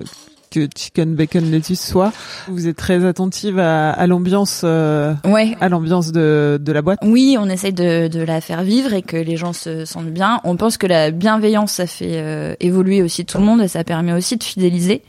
que 0.55 0.69
Chicken 0.73 1.15
Bacon 1.15 1.51
Lettuce 1.51 1.81
soit. 1.81 2.13
Vous 2.47 2.67
êtes 2.67 2.77
très 2.77 3.05
attentive 3.05 3.59
à, 3.59 3.91
à 3.91 4.07
l'ambiance, 4.07 4.61
euh, 4.63 5.13
ouais. 5.25 5.55
à 5.59 5.67
l'ambiance 5.67 6.11
de, 6.13 6.57
de 6.61 6.71
la 6.71 6.81
boîte. 6.81 6.99
Oui, 7.03 7.35
on 7.39 7.49
essaye 7.49 7.73
de, 7.73 8.07
de 8.07 8.21
la 8.21 8.39
faire 8.39 8.63
vivre 8.63 8.93
et 8.93 9.01
que 9.01 9.17
les 9.17 9.35
gens 9.35 9.51
se 9.51 9.83
sentent 9.83 10.05
bien. 10.11 10.39
On 10.45 10.55
pense 10.55 10.77
que 10.77 10.87
la 10.87 11.11
bienveillance, 11.11 11.73
ça 11.73 11.87
fait 11.87 12.13
euh, 12.13 12.55
évoluer 12.61 13.01
aussi 13.01 13.25
tout 13.25 13.37
le 13.37 13.43
monde 13.43 13.61
et 13.61 13.67
ça 13.67 13.83
permet 13.83 14.13
aussi 14.13 14.37
de 14.37 14.43
fidéliser. 14.43 15.01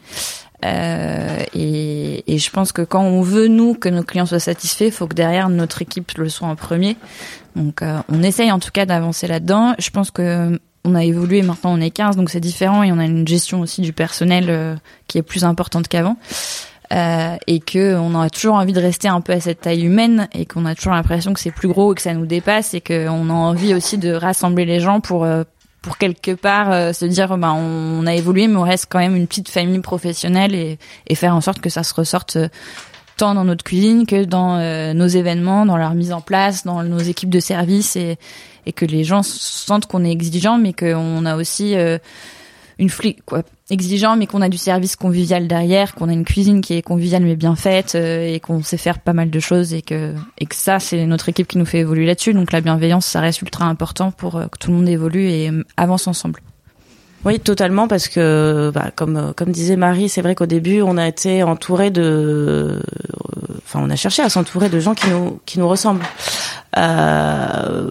Euh, 0.64 1.38
et, 1.55 2.34
et, 2.34 2.38
je 2.38 2.51
pense 2.51 2.72
que 2.72 2.82
quand 2.82 3.03
on 3.03 3.20
veut 3.20 3.47
nous 3.47 3.74
que 3.74 3.88
nos 3.88 4.03
clients 4.03 4.26
soient 4.26 4.40
satisfaits, 4.40 4.86
il 4.86 4.90
faut 4.90 5.07
que 5.07 5.14
derrière 5.14 5.49
notre 5.49 5.82
équipe 5.82 6.12
le 6.16 6.28
soit 6.28 6.49
en 6.49 6.57
premier. 6.57 6.97
Donc 7.57 7.82
euh, 7.82 7.99
on 8.09 8.22
essaye 8.22 8.51
en 8.51 8.59
tout 8.59 8.70
cas 8.72 8.86
d'avancer 8.86 9.26
là-dedans. 9.26 9.74
Je 9.78 9.90
pense 9.90 10.11
que 10.11 10.59
on 10.87 10.95
a 10.95 11.05
évolué, 11.05 11.43
maintenant 11.43 11.72
on 11.72 11.80
est 11.80 11.91
15, 11.91 12.16
donc 12.16 12.30
c'est 12.30 12.41
différent 12.41 12.82
et 12.82 12.93
on 12.93 12.99
a 12.99 13.05
une 13.05 13.26
gestion 13.26 13.61
aussi 13.61 13.80
du 13.80 13.93
personnel 13.93 14.47
euh, 14.49 14.76
qui 15.09 15.18
est 15.18 15.22
plus 15.22 15.45
importante 15.45 15.89
qu'avant. 15.89 16.16
Euh, 16.93 17.37
et 17.49 17.59
que 17.59 17.97
on 17.97 18.14
a 18.14 18.30
toujours 18.30 18.55
envie 18.55 18.72
de 18.72 18.80
rester 18.80 19.09
un 19.09 19.20
peu 19.20 19.32
à 19.32 19.41
cette 19.41 19.62
taille 19.62 19.84
humaine 19.84 20.28
et 20.32 20.47
qu'on 20.47 20.64
a 20.66 20.76
toujours 20.76 20.93
l'impression 20.93 21.32
que 21.32 21.41
c'est 21.41 21.51
plus 21.51 21.66
gros 21.66 21.93
et 21.93 21.97
que 21.97 22.03
ça 22.03 22.14
nous 22.14 22.26
dépasse 22.26 22.74
et 22.74 22.80
qu'on 22.80 23.28
a 23.28 23.32
envie 23.32 23.74
aussi 23.74 23.99
de 23.99 24.12
rassembler 24.12 24.64
les 24.64 24.78
gens 24.78 25.01
pour 25.01 25.24
euh, 25.24 25.43
pour 25.82 25.99
quelque 25.99 26.30
part 26.30 26.70
euh, 26.70 26.93
se 26.93 27.05
dire 27.05 27.39
bah 27.39 27.55
on 27.55 28.07
a 28.07 28.14
évolué 28.14 28.47
mais 28.47 28.55
on 28.55 28.62
reste 28.62 28.87
quand 28.89 29.01
même 29.01 29.16
une 29.16 29.26
petite 29.26 29.49
famille 29.49 29.80
professionnelle 29.80 30.55
et, 30.55 30.78
et 31.09 31.16
faire 31.16 31.34
en 31.34 31.41
sorte 31.41 31.61
que 31.61 31.70
ça 31.70 31.82
se 31.82 31.93
ressorte 31.93 32.39
tant 33.16 33.34
dans 33.34 33.45
notre 33.45 33.64
cuisine 33.64 34.07
que 34.07 34.24
dans 34.24 34.59
nos 34.93 35.07
événements, 35.07 35.64
dans 35.64 35.78
leur 35.78 35.95
mise 35.95 36.12
en 36.12 36.20
place, 36.20 36.64
dans 36.64 36.84
nos 36.84 36.99
équipes 36.99 37.30
de 37.30 37.41
service 37.41 37.97
et, 37.97 38.18
et 38.67 38.73
que 38.73 38.85
les 38.85 39.05
gens 39.05 39.23
sentent 39.23 39.87
qu'on 39.87 40.05
est 40.05 40.11
exigeant, 40.11 40.59
mais 40.59 40.73
qu'on 40.73 41.25
a 41.25 41.37
aussi 41.37 41.77
euh, 41.77 41.99
une 42.79 42.91
flic 42.91 43.25
quoi 43.25 43.43
exigeant, 43.71 44.17
mais 44.17 44.27
qu'on 44.27 44.43
a 44.43 44.49
du 44.49 44.59
service 44.59 44.97
convivial 44.97 45.49
derrière, 45.49 45.95
qu'on 45.95 46.09
a 46.09 46.12
une 46.12 46.25
cuisine 46.25 46.61
qui 46.61 46.75
est 46.75 46.83
conviviale 46.83 47.23
mais 47.23 47.37
bien 47.37 47.57
faite 47.57 47.95
euh, 47.95 48.27
et 48.27 48.41
qu'on 48.41 48.62
sait 48.62 48.77
faire 48.77 48.99
pas 48.99 49.12
mal 49.12 49.31
de 49.31 49.41
choses 49.41 49.73
et 49.73 49.83
que 49.83 50.14
et 50.39 50.47
que 50.47 50.55
ça 50.55 50.79
c'est 50.79 51.05
notre 51.07 51.29
équipe 51.29 51.49
qui 51.49 51.59
nous 51.59 51.64
fait 51.64 51.79
évoluer 51.79 52.07
là-dessus. 52.07 52.35
Donc 52.35 52.53
la 52.53 52.61
bienveillance 52.61 53.07
ça 53.07 53.21
reste 53.21 53.41
ultra 53.43 53.64
important 53.64 54.11
pour 54.11 54.37
euh, 54.37 54.47
que 54.47 54.59
tout 54.59 54.71
le 54.71 54.77
monde 54.77 54.89
évolue 54.89 55.29
et 55.29 55.51
avance 55.77 56.07
ensemble. 56.07 56.41
Oui, 57.25 57.41
totalement, 57.41 57.89
parce 57.89 58.07
que, 58.07 58.71
bah, 58.73 58.93
comme 58.95 59.33
comme 59.35 59.51
disait 59.51 59.75
Marie, 59.75 60.09
c'est 60.09 60.23
vrai 60.23 60.37
qu'au 60.37 60.47
début, 60.47 60.81
on 60.83 60.97
a 60.97 61.09
été 61.09 61.43
entouré 61.43 61.91
de, 61.91 62.81
enfin, 63.64 63.81
on 63.83 63.91
a 63.91 63.97
cherché 63.97 64.23
à 64.23 64.29
s'entourer 64.29 64.69
de 64.69 64.79
gens 64.79 64.95
qui 64.95 65.09
nous 65.11 65.41
qui 65.45 65.59
nous 65.59 65.69
ressemblent. 65.69 66.05
Euh, 66.77 67.91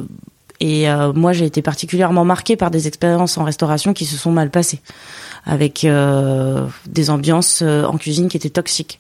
et 0.60 0.90
euh, 0.90 1.12
moi, 1.14 1.34
j'ai 1.34 1.46
été 1.46 1.62
particulièrement 1.62 2.26
marquée 2.26 2.56
par 2.56 2.72
des 2.72 2.88
expériences 2.88 3.38
en 3.38 3.44
restauration 3.44 3.94
qui 3.94 4.06
se 4.06 4.18
sont 4.18 4.32
mal 4.32 4.50
passées, 4.50 4.82
avec 5.46 5.84
euh, 5.84 6.66
des 6.88 7.10
ambiances 7.10 7.62
euh, 7.62 7.84
en 7.84 7.98
cuisine 7.98 8.28
qui 8.30 8.38
étaient 8.38 8.50
toxiques. 8.50 9.00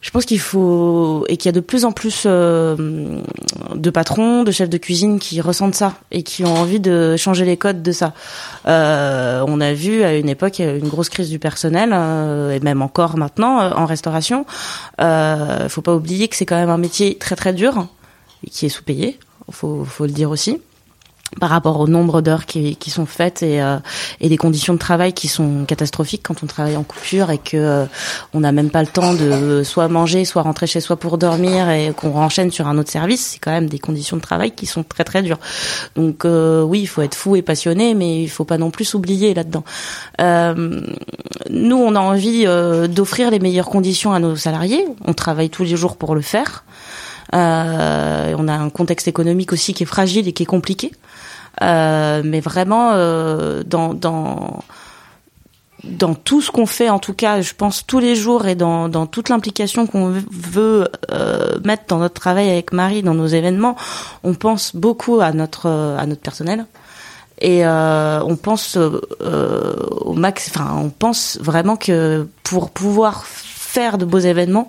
Je 0.00 0.10
pense 0.10 0.24
qu'il 0.24 0.40
faut 0.40 1.26
et 1.28 1.36
qu'il 1.36 1.46
y 1.46 1.50
a 1.50 1.52
de 1.52 1.60
plus 1.60 1.84
en 1.84 1.92
plus 1.92 2.22
euh, 2.24 3.20
de 3.74 3.90
patrons, 3.90 4.44
de 4.44 4.50
chefs 4.50 4.70
de 4.70 4.78
cuisine 4.78 5.18
qui 5.18 5.42
ressentent 5.42 5.74
ça 5.74 5.94
et 6.10 6.22
qui 6.22 6.42
ont 6.42 6.54
envie 6.54 6.80
de 6.80 7.16
changer 7.18 7.44
les 7.44 7.58
codes 7.58 7.82
de 7.82 7.92
ça. 7.92 8.14
Euh, 8.66 9.44
on 9.46 9.60
a 9.60 9.74
vu 9.74 10.02
à 10.02 10.14
une 10.14 10.30
époque 10.30 10.58
une 10.58 10.88
grosse 10.88 11.10
crise 11.10 11.28
du 11.28 11.38
personnel 11.38 11.90
euh, 11.92 12.50
et 12.50 12.60
même 12.60 12.80
encore 12.80 13.18
maintenant 13.18 13.58
en 13.58 13.84
restauration. 13.84 14.46
Il 14.98 15.68
faut 15.68 15.82
pas 15.82 15.94
oublier 15.94 16.28
que 16.28 16.36
c'est 16.36 16.46
quand 16.46 16.56
même 16.56 16.70
un 16.70 16.78
métier 16.78 17.16
très 17.18 17.36
très 17.36 17.52
dur 17.52 17.86
qui 18.50 18.66
est 18.66 18.70
sous-payé 18.70 19.18
faut, 19.50 19.84
faut 19.84 20.06
le 20.06 20.12
dire 20.12 20.30
aussi 20.30 20.60
par 21.38 21.50
rapport 21.50 21.78
au 21.78 21.86
nombre 21.86 22.22
d'heures 22.22 22.44
qui, 22.44 22.76
sont 22.90 23.06
faites 23.06 23.42
et, 23.42 23.62
euh, 23.62 23.76
et 24.20 24.28
des 24.28 24.36
conditions 24.36 24.74
de 24.74 24.78
travail 24.78 25.12
qui 25.12 25.28
sont 25.28 25.64
catastrophiques 25.64 26.22
quand 26.24 26.42
on 26.42 26.46
travaille 26.46 26.76
en 26.76 26.82
coupure 26.82 27.30
et 27.30 27.38
que 27.38 27.56
euh, 27.56 27.86
on 28.34 28.40
n'a 28.40 28.50
même 28.50 28.70
pas 28.70 28.82
le 28.82 28.88
temps 28.88 29.14
de 29.14 29.62
soit 29.62 29.86
manger, 29.86 30.24
soit 30.24 30.42
rentrer 30.42 30.66
chez 30.66 30.80
soi 30.80 30.96
pour 30.96 31.18
dormir 31.18 31.70
et 31.70 31.92
qu'on 31.96 32.16
enchaîne 32.16 32.50
sur 32.50 32.66
un 32.66 32.76
autre 32.78 32.90
service, 32.90 33.24
c'est 33.32 33.38
quand 33.38 33.52
même 33.52 33.68
des 33.68 33.78
conditions 33.78 34.16
de 34.16 34.22
travail 34.22 34.50
qui 34.50 34.66
sont 34.66 34.82
très 34.82 35.04
très 35.04 35.22
dures. 35.22 35.38
Donc 35.94 36.24
euh, 36.24 36.62
oui, 36.62 36.80
il 36.80 36.86
faut 36.86 37.02
être 37.02 37.14
fou 37.14 37.36
et 37.36 37.42
passionné, 37.42 37.94
mais 37.94 38.22
il 38.22 38.28
faut 38.28 38.44
pas 38.44 38.58
non 38.58 38.72
plus 38.72 38.84
s'oublier 38.84 39.32
là-dedans. 39.32 39.64
nous, 40.18 41.76
on 41.76 41.94
a 41.94 42.00
envie 42.00 42.44
d'offrir 42.88 43.30
les 43.30 43.38
meilleures 43.38 43.68
conditions 43.68 44.12
à 44.12 44.18
nos 44.18 44.34
salariés. 44.34 44.84
On 45.04 45.12
travaille 45.12 45.50
tous 45.50 45.62
les 45.62 45.76
jours 45.76 45.96
pour 45.96 46.14
le 46.14 46.22
faire. 46.22 46.64
Euh, 47.34 48.34
on 48.38 48.48
a 48.48 48.54
un 48.54 48.70
contexte 48.70 49.08
économique 49.08 49.52
aussi 49.52 49.74
qui 49.74 49.84
est 49.84 49.86
fragile 49.86 50.26
et 50.28 50.32
qui 50.32 50.42
est 50.42 50.46
compliqué. 50.46 50.92
Euh, 51.62 52.22
mais 52.24 52.40
vraiment, 52.40 52.90
euh, 52.92 53.62
dans, 53.64 53.94
dans, 53.94 54.62
dans 55.84 56.14
tout 56.14 56.40
ce 56.40 56.50
qu'on 56.50 56.66
fait, 56.66 56.88
en 56.90 56.98
tout 56.98 57.14
cas, 57.14 57.40
je 57.40 57.54
pense 57.54 57.86
tous 57.86 57.98
les 57.98 58.14
jours 58.14 58.46
et 58.46 58.54
dans, 58.54 58.88
dans 58.88 59.06
toute 59.06 59.28
l'implication 59.28 59.86
qu'on 59.86 60.12
veut 60.30 60.88
euh, 61.10 61.58
mettre 61.64 61.84
dans 61.88 61.98
notre 61.98 62.20
travail 62.20 62.50
avec 62.50 62.72
Marie, 62.72 63.02
dans 63.02 63.14
nos 63.14 63.26
événements, 63.26 63.76
on 64.24 64.34
pense 64.34 64.74
beaucoup 64.74 65.20
à 65.20 65.32
notre 65.32 65.66
à 65.68 66.06
notre 66.06 66.20
personnel 66.22 66.66
et 67.40 67.64
euh, 67.64 68.22
on 68.24 68.36
pense 68.36 68.76
euh, 68.76 69.00
au 70.00 70.14
max. 70.14 70.50
Enfin, 70.54 70.76
on 70.82 70.90
pense 70.90 71.38
vraiment 71.40 71.76
que 71.76 72.26
pour 72.42 72.70
pouvoir 72.70 73.24
faire 73.26 73.98
de 73.98 74.04
beaux 74.04 74.18
événements, 74.18 74.68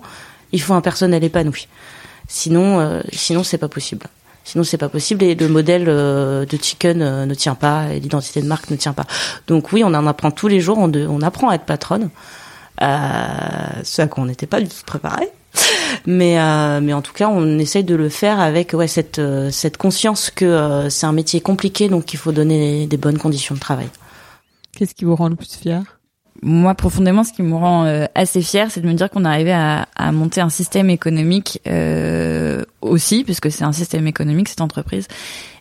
Il 0.52 0.60
faut 0.60 0.74
un 0.74 0.82
personnel 0.82 1.24
épanoui. 1.24 1.66
Sinon, 2.34 2.80
euh, 2.80 3.02
sinon 3.12 3.44
c'est 3.44 3.58
pas 3.58 3.68
possible. 3.68 4.06
Sinon, 4.44 4.64
c'est 4.64 4.78
pas 4.78 4.88
possible 4.88 5.22
et 5.22 5.34
le 5.34 5.48
modèle 5.48 5.84
euh, 5.86 6.46
de 6.46 6.56
chicken 6.56 7.00
euh, 7.00 7.26
ne 7.26 7.34
tient 7.34 7.54
pas 7.54 7.92
et 7.92 8.00
l'identité 8.00 8.40
de 8.42 8.48
marque 8.48 8.70
ne 8.70 8.76
tient 8.76 8.94
pas. 8.94 9.06
Donc 9.46 9.72
oui, 9.72 9.84
on 9.84 9.94
en 9.94 10.06
apprend 10.06 10.30
tous 10.32 10.48
les 10.48 10.60
jours. 10.60 10.78
On, 10.78 10.88
de, 10.88 11.06
on 11.06 11.20
apprend 11.20 11.50
à 11.50 11.54
être 11.54 11.64
patronne, 11.64 12.08
euh, 12.80 12.86
ce 13.84 14.02
à 14.02 14.06
quoi 14.08 14.24
on 14.24 14.26
n'était 14.26 14.48
pas 14.48 14.60
du 14.60 14.66
tout 14.66 14.84
préparé. 14.84 15.28
Mais 16.06 16.40
euh, 16.40 16.80
mais 16.80 16.94
en 16.94 17.02
tout 17.02 17.12
cas, 17.12 17.28
on 17.28 17.58
essaye 17.58 17.84
de 17.84 17.94
le 17.94 18.08
faire 18.08 18.40
avec 18.40 18.72
ouais 18.72 18.88
cette 18.88 19.18
euh, 19.18 19.50
cette 19.52 19.76
conscience 19.76 20.30
que 20.30 20.88
c'est 20.88 21.06
un 21.06 21.12
métier 21.12 21.40
compliqué, 21.42 21.88
donc 21.88 22.12
il 22.14 22.16
faut 22.16 22.32
donner 22.32 22.86
des 22.86 22.96
bonnes 22.96 23.18
conditions 23.18 23.54
de 23.54 23.60
travail. 23.60 23.90
Qu'est-ce 24.72 24.94
qui 24.94 25.04
vous 25.04 25.14
rend 25.14 25.28
le 25.28 25.36
plus 25.36 25.54
fier? 25.54 25.82
Moi, 26.40 26.74
profondément, 26.74 27.24
ce 27.24 27.32
qui 27.32 27.42
me 27.42 27.54
rend 27.54 27.84
euh, 27.84 28.06
assez 28.14 28.40
fière, 28.40 28.70
c'est 28.70 28.80
de 28.80 28.88
me 28.88 28.94
dire 28.94 29.10
qu'on 29.10 29.24
est 29.24 29.28
arrivé 29.28 29.52
à, 29.52 29.86
monter 30.12 30.40
un 30.40 30.48
système 30.48 30.90
économique 30.90 31.60
euh, 31.68 32.64
aussi, 32.80 33.22
puisque 33.22 33.50
c'est 33.50 33.64
un 33.64 33.72
système 33.72 34.06
économique, 34.06 34.48
cette 34.48 34.60
entreprise, 34.60 35.06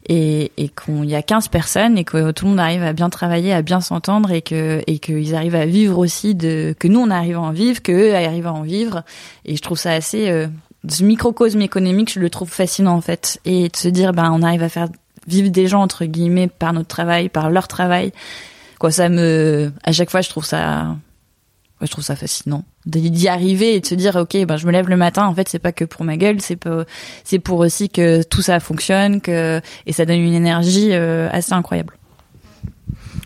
et, 0.07 0.51
et 0.57 0.69
qu'il 0.69 1.05
y 1.05 1.15
a 1.15 1.21
15 1.21 1.49
personnes 1.49 1.97
et 1.97 2.03
que 2.03 2.31
tout 2.31 2.45
le 2.45 2.51
monde 2.51 2.59
arrive 2.59 2.83
à 2.83 2.93
bien 2.93 3.09
travailler, 3.09 3.53
à 3.53 3.61
bien 3.61 3.81
s'entendre, 3.81 4.31
et 4.31 4.41
que 4.41 4.81
et 4.87 4.97
qu'ils 4.99 5.35
arrivent 5.35 5.55
à 5.55 5.65
vivre 5.65 5.99
aussi 5.99 6.33
de 6.33 6.73
que 6.79 6.87
nous 6.87 6.99
on 6.99 7.11
arrive 7.11 7.37
à 7.37 7.41
en 7.41 7.51
vivre, 7.51 7.81
qu'eux 7.81 8.15
arrivent 8.15 8.47
à 8.47 8.53
en 8.53 8.63
vivre. 8.63 9.03
Et 9.45 9.55
je 9.55 9.61
trouve 9.61 9.77
ça 9.77 9.91
assez 9.91 10.29
euh, 10.29 10.47
ce 10.89 11.03
microcosme 11.03 11.61
économique, 11.61 12.11
je 12.11 12.19
le 12.19 12.29
trouve 12.29 12.49
fascinant 12.49 12.95
en 12.95 13.01
fait, 13.01 13.39
et 13.45 13.69
de 13.69 13.75
se 13.75 13.87
dire 13.87 14.13
ben 14.13 14.31
on 14.33 14.41
arrive 14.41 14.63
à 14.63 14.69
faire 14.69 14.87
vivre 15.27 15.49
des 15.49 15.67
gens 15.67 15.81
entre 15.81 16.05
guillemets 16.05 16.47
par 16.47 16.73
notre 16.73 16.87
travail, 16.87 17.29
par 17.29 17.51
leur 17.51 17.67
travail 17.67 18.11
quoi 18.81 18.89
ça 18.89 19.09
me 19.09 19.71
à 19.83 19.91
chaque 19.91 20.09
fois 20.09 20.21
je 20.21 20.29
trouve 20.29 20.43
ça 20.43 20.95
je 21.81 21.87
trouve 21.87 22.03
ça 22.03 22.15
fascinant 22.15 22.65
d'y 22.87 23.27
arriver 23.27 23.75
et 23.75 23.79
de 23.79 23.85
se 23.85 23.93
dire 23.93 24.15
ok 24.15 24.43
ben 24.47 24.57
je 24.57 24.65
me 24.65 24.71
lève 24.71 24.89
le 24.89 24.97
matin 24.97 25.27
en 25.27 25.35
fait 25.35 25.47
c'est 25.47 25.59
pas 25.59 25.71
que 25.71 25.85
pour 25.85 26.03
ma 26.03 26.17
gueule 26.17 26.41
c'est 26.41 26.55
pas 26.55 26.85
c'est 27.23 27.37
pour 27.37 27.59
aussi 27.59 27.89
que 27.89 28.23
tout 28.23 28.41
ça 28.41 28.59
fonctionne 28.59 29.21
que 29.21 29.61
et 29.85 29.93
ça 29.93 30.05
donne 30.05 30.21
une 30.21 30.33
énergie 30.33 30.93
euh, 30.93 31.29
assez 31.31 31.53
incroyable. 31.53 31.95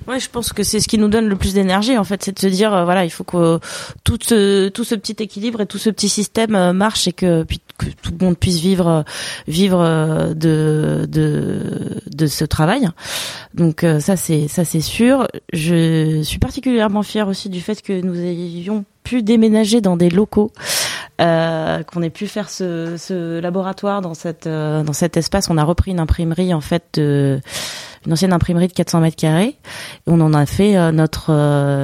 Ouais, 0.07 0.19
je 0.19 0.29
pense 0.29 0.53
que 0.53 0.61
c'est 0.61 0.79
ce 0.79 0.87
qui 0.87 0.99
nous 0.99 1.07
donne 1.07 1.27
le 1.27 1.35
plus 1.35 1.53
d'énergie 1.53 1.97
en 1.97 2.03
fait, 2.03 2.21
c'est 2.21 2.33
de 2.33 2.39
se 2.39 2.47
dire 2.47 2.73
euh, 2.73 2.83
voilà, 2.83 3.05
il 3.05 3.09
faut 3.09 3.23
que 3.23 3.59
tout 4.03 4.19
ce 4.21 4.67
tout 4.67 4.83
ce 4.83 4.93
petit 4.93 5.15
équilibre 5.23 5.61
et 5.61 5.65
tout 5.65 5.79
ce 5.79 5.89
petit 5.89 6.09
système 6.09 6.53
euh, 6.53 6.73
marche 6.73 7.07
et 7.07 7.13
que 7.13 7.43
puis 7.43 7.59
que 7.77 7.87
tout 7.87 8.11
le 8.17 8.25
monde 8.25 8.37
puisse 8.37 8.59
vivre 8.59 9.03
vivre 9.47 9.79
euh, 9.81 10.33
de 10.33 11.05
de 11.09 12.01
de 12.15 12.27
ce 12.27 12.45
travail. 12.45 12.87
Donc 13.53 13.83
euh, 13.83 13.99
ça 13.99 14.17
c'est 14.17 14.47
ça 14.47 14.65
c'est 14.65 14.81
sûr. 14.81 15.27
Je 15.53 16.21
suis 16.23 16.39
particulièrement 16.39 17.03
fière 17.03 17.27
aussi 17.27 17.49
du 17.49 17.61
fait 17.61 17.81
que 17.81 18.01
nous 18.01 18.19
ayons 18.19 18.85
pu 19.03 19.21
déménager 19.21 19.81
dans 19.81 19.97
des 19.97 20.09
locaux, 20.09 20.51
euh, 21.21 21.83
qu'on 21.83 22.01
ait 22.01 22.09
pu 22.09 22.27
faire 22.27 22.49
ce, 22.49 22.95
ce 22.97 23.39
laboratoire 23.39 24.01
dans 24.01 24.13
cette 24.13 24.47
euh, 24.47 24.83
dans 24.83 24.93
cet 24.93 25.17
espace. 25.17 25.49
On 25.49 25.57
a 25.57 25.63
repris 25.63 25.91
une 25.91 25.99
imprimerie 25.99 26.53
en 26.53 26.61
fait 26.61 26.97
une 26.97 28.13
ancienne 28.13 28.33
imprimerie 28.33 28.67
de 28.67 28.73
400 28.73 29.01
mètres 29.01 29.17
carrés. 29.17 29.55
On 30.07 30.19
en 30.21 30.33
a 30.33 30.45
fait 30.45 30.91
notre 30.91 31.31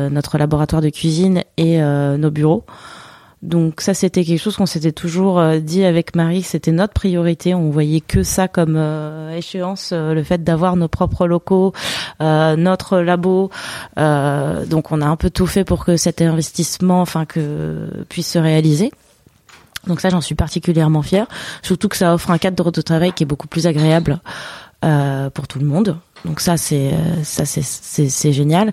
notre 0.10 0.38
laboratoire 0.38 0.82
de 0.82 0.90
cuisine 0.90 1.44
et 1.58 1.80
nos 1.80 2.32
bureaux. 2.32 2.66
Donc 3.42 3.82
ça, 3.82 3.96
c'était 3.96 4.24
quelque 4.24 4.40
chose 4.40 4.56
qu'on 4.56 4.68
s'était 4.68 4.92
toujours 4.92 5.40
euh, 5.40 5.58
dit 5.60 5.84
avec 5.84 6.16
Marie, 6.16 6.44
c'était 6.44 6.72
notre 6.72 6.94
priorité. 6.94 7.56
On 7.56 7.72
voyait 7.72 8.02
que 8.02 8.22
ça 8.22 8.48
comme 8.48 8.76
euh, 8.78 9.36
échéance, 9.36 9.90
euh, 9.94 10.14
le 10.14 10.24
fait 10.24 10.44
d'avoir 10.44 10.76
nos 10.76 10.88
propres 10.88 11.26
locaux, 11.26 11.74
notre 12.20 13.00
labo. 13.00 13.50
Donc 13.98 14.92
on 14.92 15.02
a 15.02 15.06
un 15.06 15.16
peu 15.16 15.32
tout 15.32 15.48
fait 15.48 15.64
pour 15.64 15.86
que 15.86 15.98
cet 15.98 16.22
investissement, 16.22 17.02
enfin 17.02 17.26
que 17.26 17.90
puisse 18.10 18.32
se 18.32 18.40
réaliser. 18.40 18.92
Donc 19.88 20.02
ça, 20.02 20.10
j'en 20.10 20.22
suis 20.22 20.36
particulièrement 20.36 21.02
fière. 21.02 21.26
Surtout 21.64 21.88
que 21.90 21.98
ça 21.98 22.14
offre 22.14 22.30
un 22.30 22.38
cadre 22.38 22.70
de 22.70 22.82
travail 22.82 23.12
qui 23.14 23.24
est 23.24 23.26
beaucoup 23.26 23.48
plus 23.48 23.66
agréable 23.66 24.20
pour 25.34 25.48
tout 25.48 25.60
le 25.60 25.66
monde. 25.66 25.98
Donc 26.26 26.40
ça 26.40 26.58
c'est 26.58 26.94
euh, 26.94 27.24
ça 27.24 27.46
c'est 27.46 27.64
c'est, 27.64 28.32
génial. 28.32 28.72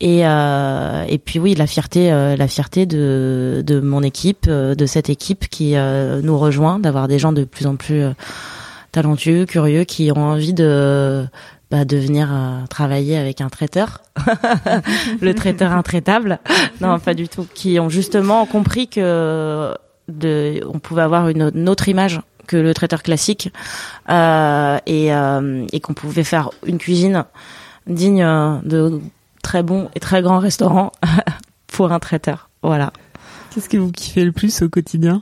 Et 0.00 0.26
euh, 0.26 1.04
et 1.08 1.18
puis 1.18 1.38
oui 1.38 1.54
la 1.54 1.66
fierté 1.66 2.12
euh, 2.12 2.36
la 2.36 2.48
fierté 2.48 2.86
de 2.86 3.62
de 3.64 3.80
mon 3.80 4.02
équipe 4.02 4.46
euh, 4.48 4.74
de 4.74 4.86
cette 4.86 5.08
équipe 5.08 5.48
qui 5.48 5.74
nous 5.74 6.38
rejoint 6.38 6.78
d'avoir 6.78 7.08
des 7.08 7.18
gens 7.18 7.32
de 7.32 7.44
plus 7.44 7.66
en 7.66 7.76
plus 7.76 8.04
talentueux 8.90 9.46
curieux 9.46 9.84
qui 9.84 10.10
ont 10.12 10.22
envie 10.22 10.52
de 10.52 11.24
bah, 11.70 11.86
de 11.86 11.96
venir 11.96 12.28
travailler 12.68 13.16
avec 13.16 13.40
un 13.40 13.48
traiteur. 13.48 14.02
Le 15.22 15.34
traiteur 15.34 15.72
intraitable. 15.72 16.38
Non 16.82 16.98
pas 16.98 17.14
du 17.14 17.28
tout. 17.28 17.46
Qui 17.54 17.80
ont 17.80 17.88
justement 17.88 18.44
compris 18.44 18.88
que 18.88 19.74
de 20.08 20.60
on 20.66 20.78
pouvait 20.78 21.02
avoir 21.02 21.28
une 21.28 21.68
autre 21.68 21.88
image 21.88 22.20
que 22.46 22.56
le 22.56 22.74
traiteur 22.74 23.02
classique 23.02 23.52
euh, 24.08 24.78
et, 24.86 25.14
euh, 25.14 25.66
et 25.72 25.80
qu'on 25.80 25.94
pouvait 25.94 26.24
faire 26.24 26.50
une 26.66 26.78
cuisine 26.78 27.24
digne 27.86 28.22
euh, 28.22 28.58
de 28.64 29.00
très 29.42 29.62
bons 29.62 29.88
et 29.94 30.00
très 30.00 30.22
grands 30.22 30.38
restaurants 30.38 30.92
pour 31.66 31.92
un 31.92 31.98
traiteur. 31.98 32.50
Voilà. 32.62 32.92
Qu'est-ce 33.54 33.68
que 33.68 33.76
vous 33.76 33.90
kiffez 33.90 34.24
le 34.24 34.32
plus 34.32 34.62
au 34.62 34.68
quotidien 34.68 35.20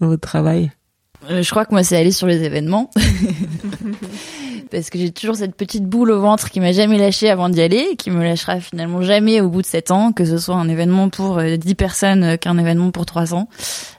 dans 0.00 0.08
votre 0.08 0.20
travail? 0.20 0.72
Euh, 1.30 1.42
Je 1.42 1.50
crois 1.50 1.64
que 1.64 1.72
moi 1.72 1.82
c'est 1.82 1.96
aller 1.96 2.12
sur 2.12 2.26
les 2.26 2.42
événements. 2.42 2.90
Parce 4.70 4.90
que 4.90 4.98
j'ai 4.98 5.12
toujours 5.12 5.36
cette 5.36 5.54
petite 5.54 5.84
boule 5.84 6.10
au 6.10 6.20
ventre 6.20 6.50
qui 6.50 6.58
m'a 6.58 6.72
jamais 6.72 6.98
lâché 6.98 7.30
avant 7.30 7.48
d'y 7.48 7.62
aller, 7.62 7.90
et 7.92 7.96
qui 7.96 8.10
me 8.10 8.22
lâchera 8.24 8.58
finalement 8.60 9.00
jamais 9.00 9.40
au 9.40 9.48
bout 9.48 9.62
de 9.62 9.66
7 9.66 9.92
ans, 9.92 10.12
que 10.12 10.24
ce 10.24 10.38
soit 10.38 10.56
un 10.56 10.68
événement 10.68 11.08
pour 11.08 11.38
euh, 11.38 11.56
10 11.56 11.74
personnes 11.76 12.36
qu'un 12.38 12.58
événement 12.58 12.90
pour 12.90 13.06
300 13.06 13.48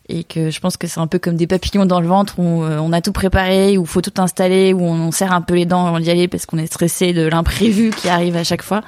et 0.10 0.24
que 0.24 0.50
je 0.50 0.60
pense 0.60 0.78
que 0.78 0.88
c'est 0.88 1.00
un 1.00 1.08
peu 1.08 1.20
comme 1.20 1.36
des 1.36 1.48
papillons 1.48 1.86
dans 1.86 2.00
le 2.00 2.08
ventre 2.08 2.40
où 2.40 2.64
euh, 2.64 2.78
on 2.80 2.94
a 2.94 3.02
tout 3.02 3.12
préparé, 3.12 3.78
où 3.78 3.86
faut 3.86 4.02
tout 4.02 4.22
installer, 4.22 4.74
où 4.74 4.82
on, 4.82 5.12
serre 5.12 5.34
un 5.34 5.42
peu 5.42 5.56
les 5.56 5.66
dents 5.66 5.86
avant 5.86 6.00
d'y 6.00 6.10
aller 6.10 6.28
parce 6.28 6.46
qu'on 6.46 6.58
est 6.58 6.68
stressé 6.68 7.12
de 7.12 7.28
l'imprévu 7.28 7.90
qui 7.90 8.08
arrive 8.08 8.36
à 8.38 8.44
chaque 8.44 8.62
fois. 8.62 8.82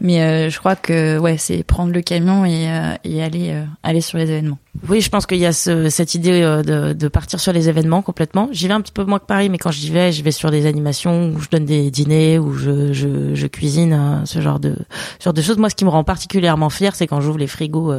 Mais 0.00 0.22
euh, 0.22 0.50
je 0.50 0.58
crois 0.58 0.74
que 0.74 1.18
ouais, 1.18 1.36
c'est 1.38 1.62
prendre 1.62 1.92
le 1.92 2.02
camion 2.02 2.44
et, 2.44 2.68
euh, 2.68 3.24
aller 3.24 3.62
aller 3.82 4.00
sur 4.00 4.18
les 4.18 4.30
événements. 4.30 4.58
Oui, 4.88 5.00
je 5.00 5.08
pense 5.08 5.24
qu'il 5.24 5.38
y 5.38 5.46
a 5.46 5.52
ce, 5.52 5.88
cette 5.88 6.14
idée 6.14 6.40
de, 6.40 6.92
de 6.92 7.08
partir 7.08 7.40
sur 7.40 7.52
les 7.52 7.68
événements 7.68 8.02
complètement. 8.02 8.48
J'y 8.52 8.68
vais 8.68 8.74
un 8.74 8.80
petit 8.80 8.92
peu 8.92 9.04
moins 9.04 9.18
que 9.18 9.24
Paris, 9.24 9.48
mais 9.48 9.58
quand 9.58 9.70
j'y 9.70 9.90
vais, 9.90 10.12
je 10.12 10.22
vais 10.22 10.32
sur 10.32 10.50
des 10.50 10.66
animations 10.66 11.30
où 11.30 11.40
je 11.40 11.48
donne 11.48 11.64
des 11.64 11.90
dîners, 11.90 12.38
où 12.38 12.52
je, 12.52 12.92
je, 12.92 13.34
je 13.34 13.46
cuisine, 13.46 13.92
hein, 13.92 14.22
ce 14.26 14.40
genre 14.40 14.60
de 14.60 14.76
genre 15.22 15.32
de 15.32 15.42
choses. 15.42 15.56
Moi, 15.56 15.70
ce 15.70 15.76
qui 15.76 15.84
me 15.84 15.90
rend 15.90 16.04
particulièrement 16.04 16.70
fier, 16.70 16.94
c'est 16.94 17.06
quand 17.06 17.20
j'ouvre 17.20 17.38
les 17.38 17.46
frigos 17.46 17.92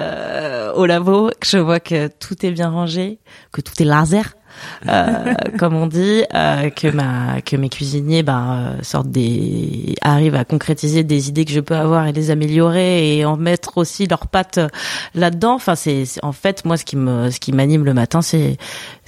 euh, 0.00 0.72
au 0.74 0.86
labo, 0.86 1.30
que 1.40 1.46
je 1.46 1.58
vois 1.58 1.80
que 1.80 2.08
tout 2.08 2.44
est 2.44 2.50
bien 2.50 2.70
rangé, 2.70 3.18
que 3.52 3.60
tout 3.60 3.74
est 3.80 3.84
laser. 3.84 4.34
Euh, 4.88 5.34
comme 5.58 5.74
on 5.74 5.86
dit, 5.86 6.24
euh, 6.34 6.70
que 6.70 6.88
ma 6.88 7.40
que 7.42 7.56
mes 7.56 7.68
cuisiniers 7.68 8.22
ben 8.22 8.76
euh, 8.78 8.82
sortent 8.82 9.10
des 9.10 9.94
arrivent 10.02 10.34
à 10.34 10.44
concrétiser 10.44 11.04
des 11.04 11.28
idées 11.28 11.44
que 11.44 11.52
je 11.52 11.60
peux 11.60 11.76
avoir 11.76 12.06
et 12.06 12.12
les 12.12 12.30
améliorer 12.30 13.16
et 13.16 13.24
en 13.24 13.36
mettre 13.36 13.78
aussi 13.78 14.06
leurs 14.06 14.26
pattes 14.26 14.60
là-dedans. 15.14 15.54
Enfin 15.54 15.74
c'est 15.74 16.04
en 16.22 16.32
fait 16.32 16.64
moi 16.64 16.76
ce 16.76 16.84
qui 16.84 16.96
me 16.96 17.30
ce 17.30 17.40
qui 17.40 17.52
m'anime 17.52 17.84
le 17.84 17.94
matin 17.94 18.22
c'est 18.22 18.56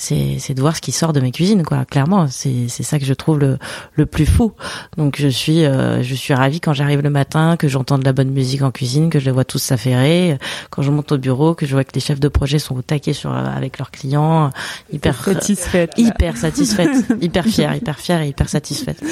c'est 0.02 0.38
c'est 0.38 0.54
de 0.54 0.60
voir 0.60 0.74
ce 0.74 0.80
qui 0.80 0.90
sort 0.90 1.12
de 1.12 1.20
mes 1.20 1.30
cuisines 1.30 1.62
quoi. 1.62 1.84
Clairement 1.84 2.26
c'est 2.28 2.68
c'est 2.68 2.82
ça 2.82 2.98
que 2.98 3.04
je 3.04 3.14
trouve 3.14 3.38
le 3.38 3.58
le 3.94 4.04
plus 4.04 4.26
fou. 4.26 4.52
Donc 4.96 5.16
je 5.18 5.28
suis 5.28 5.64
euh, 5.64 6.02
je 6.02 6.14
suis 6.14 6.34
ravie 6.34 6.60
quand 6.60 6.72
j'arrive 6.72 7.02
le 7.02 7.10
matin 7.10 7.56
que 7.56 7.68
j'entends 7.68 7.98
de 7.98 8.04
la 8.04 8.12
bonne 8.12 8.30
musique 8.30 8.62
en 8.62 8.72
cuisine, 8.72 9.10
que 9.10 9.20
je 9.20 9.26
les 9.26 9.30
vois 9.30 9.44
tous 9.44 9.58
s'affairer, 9.58 10.38
quand 10.70 10.82
je 10.82 10.90
monte 10.90 11.12
au 11.12 11.18
bureau, 11.18 11.54
que 11.54 11.66
je 11.66 11.72
vois 11.72 11.84
que 11.84 11.92
les 11.94 12.00
chefs 12.00 12.20
de 12.20 12.28
projet 12.28 12.58
sont 12.58 12.76
au 12.76 12.82
taquet 12.82 13.12
sur 13.12 13.32
avec 13.32 13.78
leurs 13.78 13.92
clients, 13.92 14.50
hyper 14.92 15.22
satisfaite. 15.22 15.92
Hyper 15.96 16.36
satisfaite, 16.36 16.90
hyper 17.20 17.44
fière, 17.44 17.76
hyper 17.76 17.98
fière 17.98 18.22
et 18.22 18.28
hyper 18.28 18.48
satisfaite. 18.48 19.02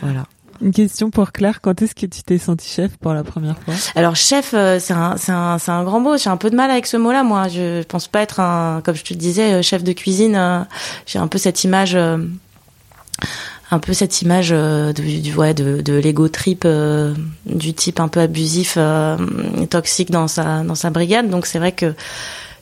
Voilà. 0.00 0.26
Une 0.62 0.72
question 0.72 1.10
pour 1.10 1.32
Claire, 1.32 1.60
quand 1.60 1.82
est-ce 1.82 1.94
que 1.94 2.06
tu 2.06 2.22
t'es 2.22 2.38
sentie 2.38 2.68
chef 2.68 2.96
pour 2.96 3.12
la 3.12 3.24
première 3.24 3.58
fois? 3.58 3.74
Alors 3.94 4.16
chef, 4.16 4.52
euh, 4.54 4.78
c'est 4.80 4.94
un, 4.94 5.16
c'est 5.16 5.32
un, 5.32 5.58
c'est 5.58 5.70
un 5.70 5.84
grand 5.84 6.00
mot. 6.00 6.16
J'ai 6.16 6.30
un 6.30 6.36
peu 6.36 6.50
de 6.50 6.56
mal 6.56 6.70
avec 6.70 6.86
ce 6.86 6.96
mot-là, 6.96 7.22
moi. 7.24 7.48
Je 7.48 7.82
pense 7.82 8.08
pas 8.08 8.22
être 8.22 8.40
un, 8.40 8.80
comme 8.82 8.94
je 8.94 9.04
te 9.04 9.14
disais, 9.14 9.52
euh, 9.52 9.62
chef 9.62 9.84
de 9.84 9.92
cuisine. 9.92 10.34
euh, 10.34 10.60
J'ai 11.04 11.18
un 11.18 11.28
peu 11.28 11.38
cette 11.38 11.62
image, 11.64 11.94
un 11.94 13.78
peu 13.78 13.92
cette 13.92 14.22
image 14.22 14.48
euh, 14.52 14.92
du, 14.92 15.20
du 15.20 15.34
ouais, 15.34 15.52
de, 15.52 15.82
de 15.82 15.92
l'ego 15.94 16.28
trip, 16.28 16.62
euh, 16.64 17.14
du 17.44 17.74
type 17.74 18.00
un 18.00 18.08
peu 18.08 18.20
abusif, 18.20 18.74
euh, 18.78 19.16
toxique 19.68 20.10
dans 20.10 20.28
sa, 20.28 20.62
dans 20.62 20.74
sa 20.74 20.90
brigade. 20.90 21.28
Donc 21.28 21.46
c'est 21.46 21.58
vrai 21.58 21.72
que 21.72 21.94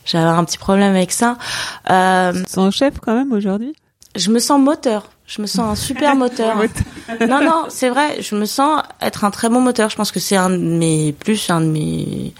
j'avais 0.04 0.24
un 0.24 0.44
petit 0.44 0.58
problème 0.58 0.94
avec 0.94 1.12
ça. 1.12 1.38
Euh, 1.90 2.32
sens 2.48 2.74
chef 2.74 2.94
quand 3.00 3.14
même 3.14 3.32
aujourd'hui? 3.32 3.74
Je 4.14 4.30
me 4.30 4.38
sens 4.38 4.60
moteur. 4.60 5.10
Je 5.26 5.40
me 5.40 5.46
sens 5.46 5.60
un 5.60 5.74
super 5.74 6.14
moteur. 6.24 6.56
non, 7.28 7.40
non, 7.42 7.64
c'est 7.68 7.88
vrai. 7.88 8.20
Je 8.20 8.34
me 8.34 8.44
sens 8.44 8.82
être 9.00 9.24
un 9.24 9.30
très 9.30 9.48
bon 9.48 9.60
moteur. 9.60 9.90
Je 9.90 9.96
pense 9.96 10.12
que 10.12 10.20
c'est 10.20 10.36
un 10.36 10.50
de 10.50 10.56
mes 10.56 11.12
plus, 11.12 11.50
un 11.50 11.60
de 11.60 11.66
mes, 11.66 12.34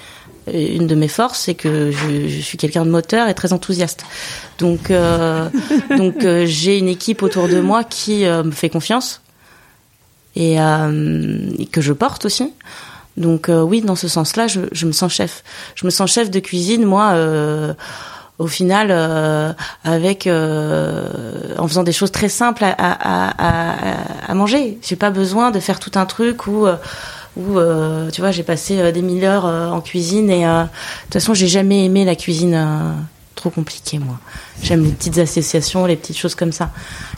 une 0.53 0.87
de 0.87 0.95
mes 0.95 1.09
forces, 1.09 1.41
c'est 1.41 1.55
que 1.55 1.91
je, 1.91 2.29
je 2.29 2.41
suis 2.41 2.59
quelqu'un 2.59 2.85
de 2.85 2.91
moteur 2.91 3.29
et 3.29 3.35
très 3.35 3.53
enthousiaste. 3.53 4.05
Donc, 4.59 4.91
euh, 4.91 5.49
donc 5.97 6.25
euh, 6.25 6.45
j'ai 6.47 6.79
une 6.79 6.89
équipe 6.89 7.23
autour 7.23 7.49
de 7.49 7.61
moi 7.61 7.85
qui 7.85 8.27
euh, 8.27 8.43
me 8.43 8.51
fait 8.51 8.69
confiance 8.69 9.23
et, 10.37 10.61
euh, 10.61 11.51
et 11.59 11.67
que 11.67 11.81
je 11.81 11.93
porte 11.93 12.25
aussi. 12.27 12.53
Donc 13.17 13.49
euh, 13.49 13.63
oui, 13.63 13.81
dans 13.81 13.97
ce 13.97 14.09
sens-là, 14.09 14.47
je, 14.47 14.63
je 14.73 14.87
me 14.87 14.93
sens 14.93 15.13
chef. 15.13 15.45
Je 15.77 15.87
me 15.87 15.91
sens 15.91 16.13
chef 16.13 16.31
de 16.31 16.41
cuisine. 16.41 16.85
Moi, 16.85 17.13
euh, 17.13 17.73
au 18.39 18.47
final, 18.47 18.89
euh, 18.91 19.53
avec 19.85 20.27
euh, 20.27 21.55
en 21.59 21.69
faisant 21.69 21.85
des 21.85 21.93
choses 21.93 22.11
très 22.11 22.29
simples 22.29 22.65
à, 22.65 22.73
à, 22.73 23.31
à, 23.39 24.31
à 24.31 24.35
manger. 24.35 24.79
J'ai 24.83 24.97
pas 24.97 25.11
besoin 25.11 25.51
de 25.51 25.61
faire 25.61 25.79
tout 25.79 25.93
un 25.95 26.07
truc 26.07 26.47
où 26.47 26.67
euh, 26.67 26.77
où 27.37 27.59
euh, 27.59 28.11
tu 28.11 28.21
vois 28.21 28.31
j'ai 28.31 28.43
passé 28.45 28.93
des 28.93 29.03
mille 29.03 29.25
heures 29.25 29.45
en 29.45 29.81
cuisine 29.81 30.31
et 30.31 30.45
de 30.45 30.63
toute 31.05 31.15
façon 31.15 31.35
j'ai 31.35 31.49
jamais 31.49 31.85
aimé 31.85 32.05
la 32.05 32.15
cuisine 32.15 32.97
trop 33.35 33.51
compliquée 33.51 33.99
moi. 33.99 34.19
J'aime 34.63 34.85
les 34.85 34.91
petites 34.91 35.19
associations, 35.19 35.85
les 35.85 35.97
petites 35.97 36.17
choses 36.17 36.37
comme 36.37 36.53
ça. 36.53 36.71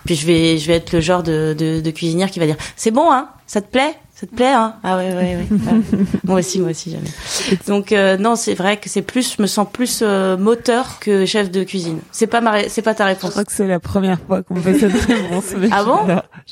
Puis 0.06 0.14
je 0.14 0.26
vais 0.26 0.56
je 0.56 0.66
vais 0.68 0.74
être 0.74 0.92
le 0.92 1.00
genre 1.00 1.22
de, 1.22 1.54
de, 1.58 1.80
de 1.80 1.90
cuisinière 1.90 2.30
qui 2.30 2.38
va 2.38 2.46
dire 2.46 2.56
c'est 2.76 2.90
bon 2.90 3.12
hein, 3.12 3.28
ça 3.46 3.60
te 3.60 3.70
plaît? 3.70 3.94
Ça 4.14 4.26
te 4.26 4.34
plaît, 4.34 4.52
hein? 4.52 4.76
Ah 4.82 4.96
ouais, 4.96 5.10
ouais, 5.14 5.36
ouais. 5.36 5.46
moi 6.24 6.38
aussi, 6.38 6.58
moi 6.58 6.70
aussi, 6.70 6.90
jamais. 6.90 7.58
Donc 7.66 7.92
euh, 7.92 8.16
non, 8.16 8.34
c'est 8.34 8.54
vrai 8.54 8.78
que 8.78 8.88
c'est 8.88 9.02
plus, 9.02 9.34
je 9.36 9.42
me 9.42 9.46
sens 9.46 9.66
plus 9.70 10.00
euh, 10.02 10.38
moteur 10.38 10.98
que 11.00 11.26
chef 11.26 11.50
de 11.50 11.62
cuisine. 11.64 11.98
C'est 12.12 12.26
pas 12.26 12.40
ma, 12.40 12.68
c'est 12.70 12.80
pas 12.80 12.94
ta 12.94 13.04
réponse. 13.04 13.26
Je 13.26 13.32
crois 13.32 13.44
que 13.44 13.52
c'est 13.52 13.66
la 13.66 13.78
première 13.78 14.18
fois 14.18 14.42
qu'on 14.42 14.56
fait 14.56 14.78
cette 14.78 14.92
réponse. 15.06 15.54
ah 15.70 15.84
bon? 15.84 15.98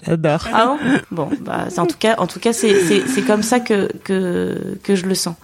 J'adore. 0.06 0.46
Ah 0.52 0.76
bon? 1.10 1.26
Bon, 1.28 1.30
bah 1.40 1.68
en 1.78 1.86
tout 1.86 1.96
cas, 1.98 2.16
en 2.18 2.26
tout 2.26 2.38
cas, 2.38 2.52
c'est 2.52 2.78
c'est 2.80 3.08
c'est 3.08 3.22
comme 3.22 3.42
ça 3.42 3.60
que 3.60 3.88
que 4.04 4.76
que 4.82 4.94
je 4.94 5.06
le 5.06 5.14
sens. 5.14 5.34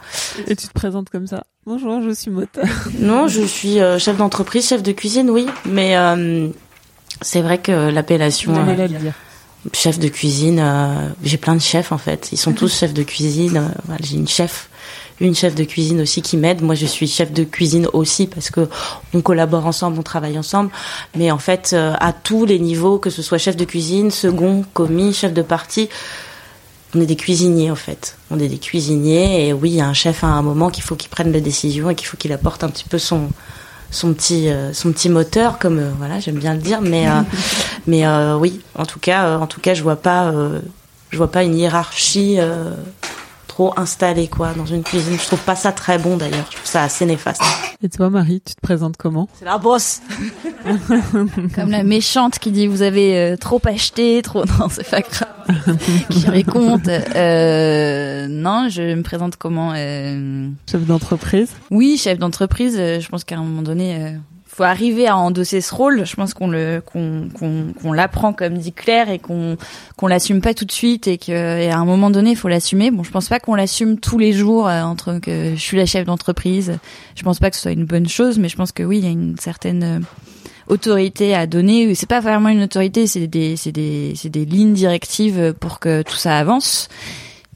Et 0.46 0.54
tu 0.54 0.68
te 0.68 0.72
présentes 0.74 1.08
comme 1.08 1.26
ça 1.26 1.44
Bonjour, 1.64 2.02
je 2.02 2.10
suis 2.10 2.30
moteur. 2.30 2.66
Non, 2.98 3.28
je 3.28 3.42
suis 3.42 3.80
euh, 3.80 3.98
chef 3.98 4.18
d'entreprise, 4.18 4.68
chef 4.68 4.82
de 4.82 4.92
cuisine, 4.92 5.30
oui, 5.30 5.46
mais 5.64 5.94
c'est 7.22 7.40
vrai 7.40 7.56
que 7.58 7.88
l'appellation 7.90 8.52
chef 9.72 9.98
de 9.98 10.08
cuisine. 10.08 10.60
Euh, 10.60 11.08
j'ai 11.22 11.36
plein 11.36 11.54
de 11.54 11.60
chefs 11.60 11.92
en 11.92 11.98
fait. 11.98 12.28
Ils 12.32 12.38
sont 12.38 12.52
tous 12.52 12.72
chefs 12.74 12.94
de 12.94 13.02
cuisine. 13.02 13.56
Euh, 13.58 13.94
j'ai 14.00 14.16
une 14.16 14.28
chef, 14.28 14.68
une 15.20 15.34
chef 15.34 15.54
de 15.54 15.64
cuisine 15.64 16.00
aussi 16.00 16.22
qui 16.22 16.36
m'aide. 16.36 16.62
Moi, 16.62 16.74
je 16.74 16.86
suis 16.86 17.06
chef 17.06 17.32
de 17.32 17.44
cuisine 17.44 17.86
aussi 17.92 18.26
parce 18.26 18.50
que 18.50 18.68
on 19.14 19.20
collabore 19.20 19.66
ensemble, 19.66 19.98
on 19.98 20.02
travaille 20.02 20.38
ensemble. 20.38 20.70
Mais 21.16 21.30
en 21.30 21.38
fait, 21.38 21.70
euh, 21.72 21.94
à 22.00 22.12
tous 22.12 22.46
les 22.46 22.58
niveaux, 22.58 22.98
que 22.98 23.10
ce 23.10 23.22
soit 23.22 23.38
chef 23.38 23.56
de 23.56 23.64
cuisine, 23.64 24.10
second, 24.10 24.64
commis, 24.72 25.12
chef 25.12 25.32
de 25.32 25.42
partie, 25.42 25.88
on 26.94 27.00
est 27.00 27.06
des 27.06 27.16
cuisiniers 27.16 27.70
en 27.70 27.76
fait. 27.76 28.16
On 28.30 28.38
est 28.38 28.48
des 28.48 28.58
cuisiniers 28.58 29.46
et 29.46 29.52
oui, 29.52 29.70
il 29.70 29.76
y 29.76 29.80
a 29.80 29.86
un 29.86 29.94
chef 29.94 30.24
à 30.24 30.28
un 30.28 30.42
moment 30.42 30.70
qu'il 30.70 30.82
faut 30.82 30.96
qu'il 30.96 31.10
prenne 31.10 31.32
la 31.32 31.40
décision 31.40 31.90
et 31.90 31.94
qu'il 31.94 32.06
faut 32.06 32.16
qu'il 32.16 32.32
apporte 32.32 32.64
un 32.64 32.68
petit 32.68 32.84
peu 32.84 32.98
son 32.98 33.28
son 33.90 34.14
petit 34.14 34.48
euh, 34.48 34.72
son 34.72 34.92
petit 34.92 35.08
moteur 35.08 35.58
comme 35.58 35.78
euh, 35.78 35.90
voilà 35.98 36.20
j'aime 36.20 36.36
bien 36.36 36.54
le 36.54 36.60
dire 36.60 36.80
mais 36.80 37.08
euh, 37.08 37.20
mais 37.86 38.06
oui 38.34 38.60
en 38.76 38.86
tout 38.86 39.00
cas 39.00 39.38
en 39.38 39.46
tout 39.46 39.60
cas 39.60 39.74
je 39.74 39.82
vois 39.82 39.96
pas 39.96 40.32
je 41.10 41.16
vois 41.16 41.30
pas 41.30 41.42
une 41.42 41.56
hiérarchie 41.56 42.38
trop 43.50 43.72
installée 43.76 44.28
quoi 44.28 44.52
dans 44.54 44.66
une 44.66 44.82
cuisine 44.82 45.18
je 45.18 45.26
trouve 45.26 45.40
pas 45.40 45.56
ça 45.56 45.72
très 45.72 45.98
bon 45.98 46.16
d'ailleurs 46.16 46.46
je 46.50 46.56
trouve 46.56 46.66
ça 46.66 46.84
assez 46.84 47.04
néfaste 47.04 47.42
et 47.82 47.88
toi 47.88 48.08
Marie 48.10 48.40
tu 48.40 48.54
te 48.54 48.60
présentes 48.60 48.96
comment? 48.96 49.28
C'est 49.38 49.44
la 49.44 49.58
bosse 49.58 50.00
comme 51.54 51.70
la 51.70 51.82
méchante 51.82 52.38
qui 52.38 52.50
dit 52.50 52.66
vous 52.66 52.82
avez 52.82 53.36
trop 53.40 53.60
acheté 53.64 54.22
trop 54.22 54.44
non 54.58 54.68
c'est 54.70 54.88
pas 54.88 55.00
grave 55.00 55.28
qui 56.10 56.26
raconte. 56.26 56.88
Euh, 56.88 58.26
non, 58.28 58.68
je 58.68 58.94
me 58.94 59.02
présente 59.02 59.36
comment 59.36 59.72
euh... 59.76 60.48
Chef 60.70 60.84
d'entreprise? 60.84 61.50
Oui, 61.70 61.98
chef 61.98 62.18
d'entreprise. 62.18 62.76
Euh, 62.78 63.00
je 63.00 63.08
pense 63.08 63.24
qu'à 63.24 63.36
un 63.36 63.42
moment 63.42 63.62
donné, 63.62 63.96
euh, 63.96 64.12
faut 64.60 64.64
arriver 64.64 65.06
à 65.06 65.16
endosser 65.16 65.62
ce 65.62 65.74
rôle. 65.74 66.04
Je 66.04 66.14
pense 66.16 66.34
qu'on 66.34 66.48
le 66.48 66.82
qu'on 66.84 67.30
qu'on 67.80 67.92
l'apprend 67.92 68.34
comme 68.34 68.58
dit 68.58 68.74
Claire 68.74 69.08
et 69.08 69.18
qu'on 69.18 69.56
qu'on 69.96 70.06
l'assume 70.06 70.42
pas 70.42 70.52
tout 70.52 70.66
de 70.66 70.72
suite 70.72 71.08
et 71.08 71.16
qu'à 71.16 71.78
un 71.78 71.84
moment 71.86 72.10
donné, 72.10 72.32
il 72.32 72.36
faut 72.36 72.48
l'assumer. 72.48 72.90
Bon, 72.90 73.02
je 73.02 73.10
pense 73.10 73.30
pas 73.30 73.40
qu'on 73.40 73.54
l'assume 73.54 73.98
tous 73.98 74.18
les 74.18 74.34
jours 74.34 74.68
euh, 74.68 74.82
entre 74.82 75.18
que 75.18 75.54
je 75.54 75.60
suis 75.60 75.78
la 75.78 75.86
chef 75.86 76.04
d'entreprise. 76.04 76.78
Je 77.14 77.22
pense 77.22 77.38
pas 77.38 77.48
que 77.48 77.56
ce 77.56 77.62
soit 77.62 77.72
une 77.72 77.86
bonne 77.86 78.06
chose, 78.06 78.38
mais 78.38 78.50
je 78.50 78.56
pense 78.56 78.70
que 78.72 78.82
oui, 78.82 78.98
il 78.98 79.04
y 79.04 79.08
a 79.08 79.12
une 79.12 79.38
certaine 79.38 80.04
autorité 80.68 81.34
à 81.34 81.46
donner. 81.46 81.94
C'est 81.94 82.08
pas 82.08 82.20
vraiment 82.20 82.50
une 82.50 82.62
autorité, 82.62 83.06
c'est 83.06 83.28
des, 83.28 83.56
c'est 83.56 83.72
des, 83.72 84.12
c'est 84.14 84.28
des 84.28 84.44
lignes 84.44 84.74
directives 84.74 85.54
pour 85.58 85.80
que 85.80 86.02
tout 86.02 86.16
ça 86.16 86.36
avance. 86.36 86.90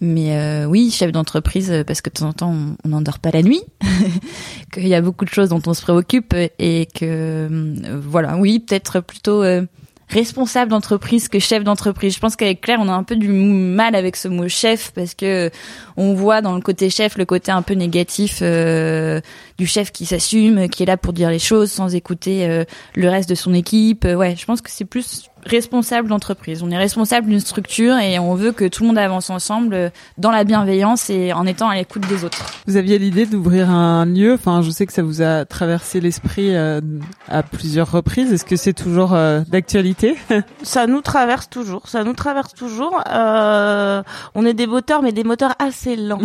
Mais 0.00 0.36
euh, 0.36 0.66
oui, 0.66 0.90
chef 0.90 1.12
d'entreprise, 1.12 1.84
parce 1.86 2.00
que 2.00 2.10
de 2.10 2.14
temps 2.14 2.28
en 2.28 2.32
temps, 2.32 2.54
on 2.84 2.88
n'endort 2.88 3.18
pas 3.18 3.30
la 3.30 3.42
nuit, 3.42 3.62
qu'il 4.72 4.88
y 4.88 4.94
a 4.94 5.00
beaucoup 5.00 5.24
de 5.24 5.30
choses 5.30 5.48
dont 5.48 5.62
on 5.66 5.74
se 5.74 5.82
préoccupe 5.82 6.34
et 6.58 6.88
que, 6.94 7.48
euh, 7.50 8.00
voilà, 8.02 8.36
oui, 8.36 8.58
peut-être 8.58 9.00
plutôt 9.00 9.42
euh, 9.42 9.64
responsable 10.08 10.70
d'entreprise 10.70 11.28
que 11.28 11.38
chef 11.38 11.64
d'entreprise. 11.64 12.14
Je 12.14 12.20
pense 12.20 12.36
qu'avec 12.36 12.60
Claire, 12.60 12.78
on 12.80 12.88
a 12.88 12.92
un 12.92 13.02
peu 13.02 13.16
du 13.16 13.28
mal 13.28 13.94
avec 13.94 14.16
ce 14.16 14.28
mot 14.28 14.48
chef 14.48 14.92
parce 14.92 15.14
que 15.14 15.50
on 15.96 16.14
voit 16.14 16.40
dans 16.40 16.54
le 16.54 16.60
côté 16.60 16.90
chef 16.90 17.16
le 17.16 17.24
côté 17.24 17.50
un 17.52 17.62
peu 17.62 17.74
négatif 17.74 18.40
euh, 18.42 19.20
du 19.58 19.66
chef 19.66 19.92
qui 19.92 20.06
s'assume, 20.06 20.68
qui 20.68 20.82
est 20.82 20.86
là 20.86 20.96
pour 20.96 21.12
dire 21.12 21.30
les 21.30 21.38
choses 21.38 21.70
sans 21.70 21.94
écouter 21.94 22.46
euh, 22.46 22.64
le 22.94 23.08
reste 23.08 23.28
de 23.28 23.34
son 23.34 23.54
équipe. 23.54 24.04
Ouais, 24.04 24.36
je 24.36 24.44
pense 24.44 24.60
que 24.60 24.70
c'est 24.70 24.84
plus 24.84 25.30
responsable 25.44 26.08
d'entreprise. 26.08 26.62
On 26.62 26.70
est 26.70 26.78
responsable 26.78 27.28
d'une 27.28 27.40
structure 27.40 27.96
et 27.98 28.18
on 28.18 28.34
veut 28.34 28.52
que 28.52 28.66
tout 28.66 28.82
le 28.82 28.88
monde 28.88 28.98
avance 28.98 29.30
ensemble 29.30 29.74
euh, 29.74 29.90
dans 30.18 30.30
la 30.30 30.44
bienveillance 30.44 31.10
et 31.10 31.32
en 31.32 31.46
étant 31.46 31.68
à 31.68 31.76
l'écoute 31.76 32.06
des 32.08 32.24
autres. 32.24 32.44
Vous 32.66 32.76
aviez 32.76 32.98
l'idée 32.98 33.26
d'ouvrir 33.26 33.70
un 33.70 34.06
lieu? 34.06 34.34
Enfin, 34.34 34.62
je 34.62 34.70
sais 34.70 34.86
que 34.86 34.92
ça 34.92 35.02
vous 35.02 35.22
a 35.22 35.44
traversé 35.44 36.00
l'esprit 36.00 36.54
euh, 36.54 36.80
à 37.28 37.42
plusieurs 37.42 37.90
reprises. 37.90 38.32
Est-ce 38.32 38.44
que 38.44 38.56
c'est 38.56 38.72
toujours 38.72 39.14
euh, 39.14 39.40
d'actualité? 39.48 40.16
Ça 40.62 40.86
nous 40.86 41.00
traverse 41.00 41.48
toujours. 41.50 41.88
Ça 41.88 42.04
nous 42.04 42.14
traverse 42.14 42.54
toujours. 42.54 43.02
Euh, 43.10 44.02
on 44.34 44.46
est 44.46 44.54
des 44.54 44.66
moteurs, 44.66 45.02
mais 45.02 45.12
des 45.12 45.24
moteurs 45.24 45.54
assez 45.58 45.96
lents. 45.96 46.18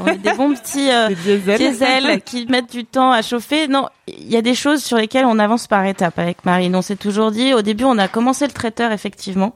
on 0.00 0.06
est 0.06 0.18
des 0.18 0.32
bons 0.34 0.54
petits 0.54 0.88
diesel. 1.56 2.20
qui 2.22 2.46
mettent 2.46 2.70
du 2.72 2.84
temps 2.84 3.10
à 3.10 3.22
chauffer. 3.22 3.68
Non, 3.68 3.86
il 4.18 4.30
y 4.30 4.36
a 4.36 4.42
des 4.42 4.54
choses 4.54 4.82
sur 4.82 4.96
lesquelles 4.96 5.24
on 5.24 5.38
avance 5.38 5.66
par 5.66 5.84
étapes 5.84 6.18
avec 6.18 6.44
Marine. 6.44 6.74
On 6.76 6.82
s'est 6.82 6.96
toujours 6.96 7.30
dit. 7.30 7.54
Au 7.54 7.62
début, 7.62 7.84
on 7.84 7.98
a 7.98 8.08
commencé 8.08 8.46
le 8.46 8.52
traiteur, 8.52 8.92
effectivement, 8.92 9.54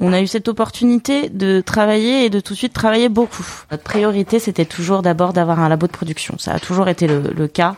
on 0.00 0.12
a 0.12 0.20
eu 0.20 0.28
cette 0.28 0.46
opportunité 0.46 1.28
de 1.28 1.60
travailler 1.60 2.24
et 2.24 2.30
de 2.30 2.38
tout 2.38 2.52
de 2.52 2.58
suite 2.58 2.72
travailler 2.72 3.08
beaucoup. 3.08 3.44
Notre 3.72 3.82
priorité, 3.82 4.38
c'était 4.38 4.64
toujours 4.64 5.02
d'abord 5.02 5.32
d'avoir 5.32 5.58
un 5.58 5.68
labo 5.68 5.88
de 5.88 5.92
production. 5.92 6.36
Ça 6.38 6.52
a 6.52 6.60
toujours 6.60 6.88
été 6.88 7.08
le, 7.08 7.48
cas, 7.48 7.74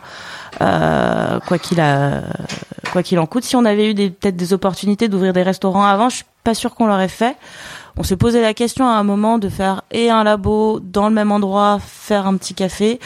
euh, 0.61 1.39
quoi 1.47 1.57
qu'il 1.57 1.79
en 3.19 3.25
coûte. 3.25 3.43
Si 3.43 3.55
on 3.55 3.65
avait 3.65 3.91
eu 3.91 3.95
peut-être 3.95 4.35
des 4.35 4.53
opportunités 4.53 5.07
d'ouvrir 5.07 5.33
des 5.33 5.41
restaurants 5.41 5.85
avant, 5.85 6.09
je 6.09 6.17
suis 6.17 6.25
pas 6.43 6.53
sûre 6.53 6.75
qu'on 6.75 6.85
l'aurait 6.85 7.07
fait. 7.07 7.35
On 7.97 8.03
s'est 8.03 8.17
posé 8.17 8.41
la 8.41 8.53
question 8.53 8.87
à 8.87 8.93
un 8.93 9.03
moment 9.03 9.37
de 9.37 9.49
faire 9.49 9.83
et 9.91 10.09
un 10.09 10.23
labo 10.23 10.79
dans 10.79 11.09
le 11.09 11.13
même 11.13 11.31
endroit, 11.31 11.79
faire 11.79 12.27
un 12.27 12.37
petit 12.37 12.53
café. 12.53 12.99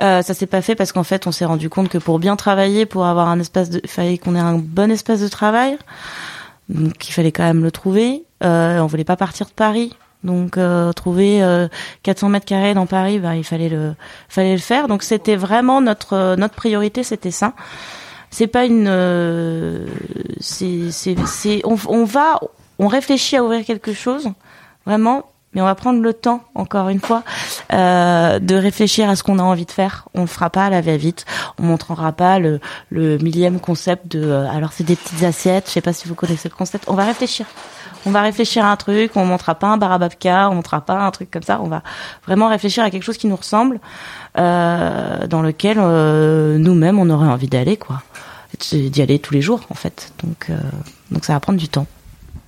Euh, 0.00 0.22
ça 0.22 0.34
s'est 0.34 0.46
pas 0.46 0.62
fait 0.62 0.74
parce 0.74 0.92
qu'en 0.92 1.02
fait, 1.02 1.26
on 1.26 1.32
s'est 1.32 1.44
rendu 1.44 1.68
compte 1.68 1.88
que 1.88 1.98
pour 1.98 2.18
bien 2.18 2.36
travailler, 2.36 2.86
pour 2.86 3.06
avoir 3.06 3.28
un 3.28 3.40
espace 3.40 3.70
de, 3.70 3.80
il 3.82 3.90
fallait 3.90 4.18
qu'on 4.18 4.34
ait 4.34 4.40
un 4.40 4.58
bon 4.58 4.90
espace 4.90 5.20
de 5.20 5.28
travail. 5.28 5.76
Donc 6.68 7.08
il 7.08 7.12
fallait 7.12 7.32
quand 7.32 7.42
même 7.42 7.62
le 7.62 7.70
trouver. 7.70 8.24
Euh, 8.44 8.80
on 8.80 8.86
voulait 8.86 9.04
pas 9.04 9.16
partir 9.16 9.46
de 9.46 9.52
Paris, 9.52 9.94
donc 10.24 10.56
euh, 10.56 10.92
trouver 10.92 11.40
400 12.02 12.26
euh, 12.26 12.30
mètres 12.30 12.46
carrés 12.46 12.74
dans 12.74 12.86
Paris, 12.86 13.18
bah, 13.18 13.36
il 13.36 13.44
fallait 13.44 13.68
le 13.68 13.94
fallait 14.28 14.52
le 14.52 14.58
faire. 14.58 14.88
Donc 14.88 15.02
c'était 15.02 15.36
vraiment 15.36 15.80
notre 15.80 16.36
notre 16.36 16.54
priorité, 16.54 17.02
c'était 17.02 17.30
ça. 17.30 17.52
C'est 18.30 18.46
pas 18.46 18.64
une 18.64 19.86
c'est 20.40 20.90
c'est 20.90 21.62
on 21.64 22.04
va 22.04 22.40
on 22.82 22.88
réfléchit 22.88 23.36
à 23.36 23.44
ouvrir 23.44 23.64
quelque 23.64 23.94
chose 23.94 24.30
vraiment 24.84 25.24
mais 25.54 25.60
on 25.60 25.64
va 25.64 25.74
prendre 25.74 26.00
le 26.00 26.14
temps, 26.14 26.42
encore 26.54 26.88
une 26.88 27.00
fois, 27.00 27.22
euh, 27.72 28.38
de 28.38 28.54
réfléchir 28.54 29.10
à 29.10 29.16
ce 29.16 29.22
qu'on 29.22 29.38
a 29.38 29.42
envie 29.42 29.66
de 29.66 29.70
faire. 29.70 30.08
On 30.14 30.22
ne 30.22 30.26
fera 30.26 30.48
pas 30.48 30.66
à 30.66 30.70
la 30.70 30.80
va-vite. 30.80 31.26
On 31.58 31.64
montrera 31.64 32.12
pas 32.12 32.38
le, 32.38 32.60
millième 32.90 33.60
concept 33.60 34.08
de. 34.08 34.22
Euh, 34.22 34.50
alors 34.50 34.72
c'est 34.72 34.84
des 34.84 34.96
petites 34.96 35.22
assiettes. 35.22 35.66
Je 35.66 35.72
sais 35.72 35.80
pas 35.82 35.92
si 35.92 36.08
vous 36.08 36.14
connaissez 36.14 36.48
le 36.48 36.54
concept. 36.54 36.84
On 36.88 36.94
va 36.94 37.04
réfléchir. 37.04 37.46
On 38.06 38.10
va 38.10 38.22
réfléchir 38.22 38.64
à 38.64 38.72
un 38.72 38.76
truc. 38.76 39.12
On 39.14 39.26
montrera 39.26 39.54
pas 39.54 39.66
un 39.66 39.76
barababka. 39.76 40.48
On 40.50 40.54
montrera 40.54 40.80
pas 40.80 40.98
un 41.00 41.10
truc 41.10 41.30
comme 41.30 41.42
ça. 41.42 41.60
On 41.60 41.68
va 41.68 41.82
vraiment 42.26 42.48
réfléchir 42.48 42.82
à 42.82 42.90
quelque 42.90 43.04
chose 43.04 43.18
qui 43.18 43.26
nous 43.26 43.36
ressemble, 43.36 43.78
euh, 44.38 45.26
dans 45.26 45.42
lequel 45.42 45.76
nous-mêmes 45.76 46.98
on 46.98 47.10
aurait 47.10 47.28
envie 47.28 47.48
d'aller, 47.48 47.76
quoi. 47.76 48.02
D'y 48.70 49.02
aller 49.02 49.18
tous 49.18 49.34
les 49.34 49.42
jours, 49.42 49.60
en 49.70 49.74
fait. 49.74 50.12
Donc, 50.22 50.50
donc 51.10 51.24
ça 51.24 51.34
va 51.34 51.40
prendre 51.40 51.58
du 51.58 51.68
temps. 51.68 51.86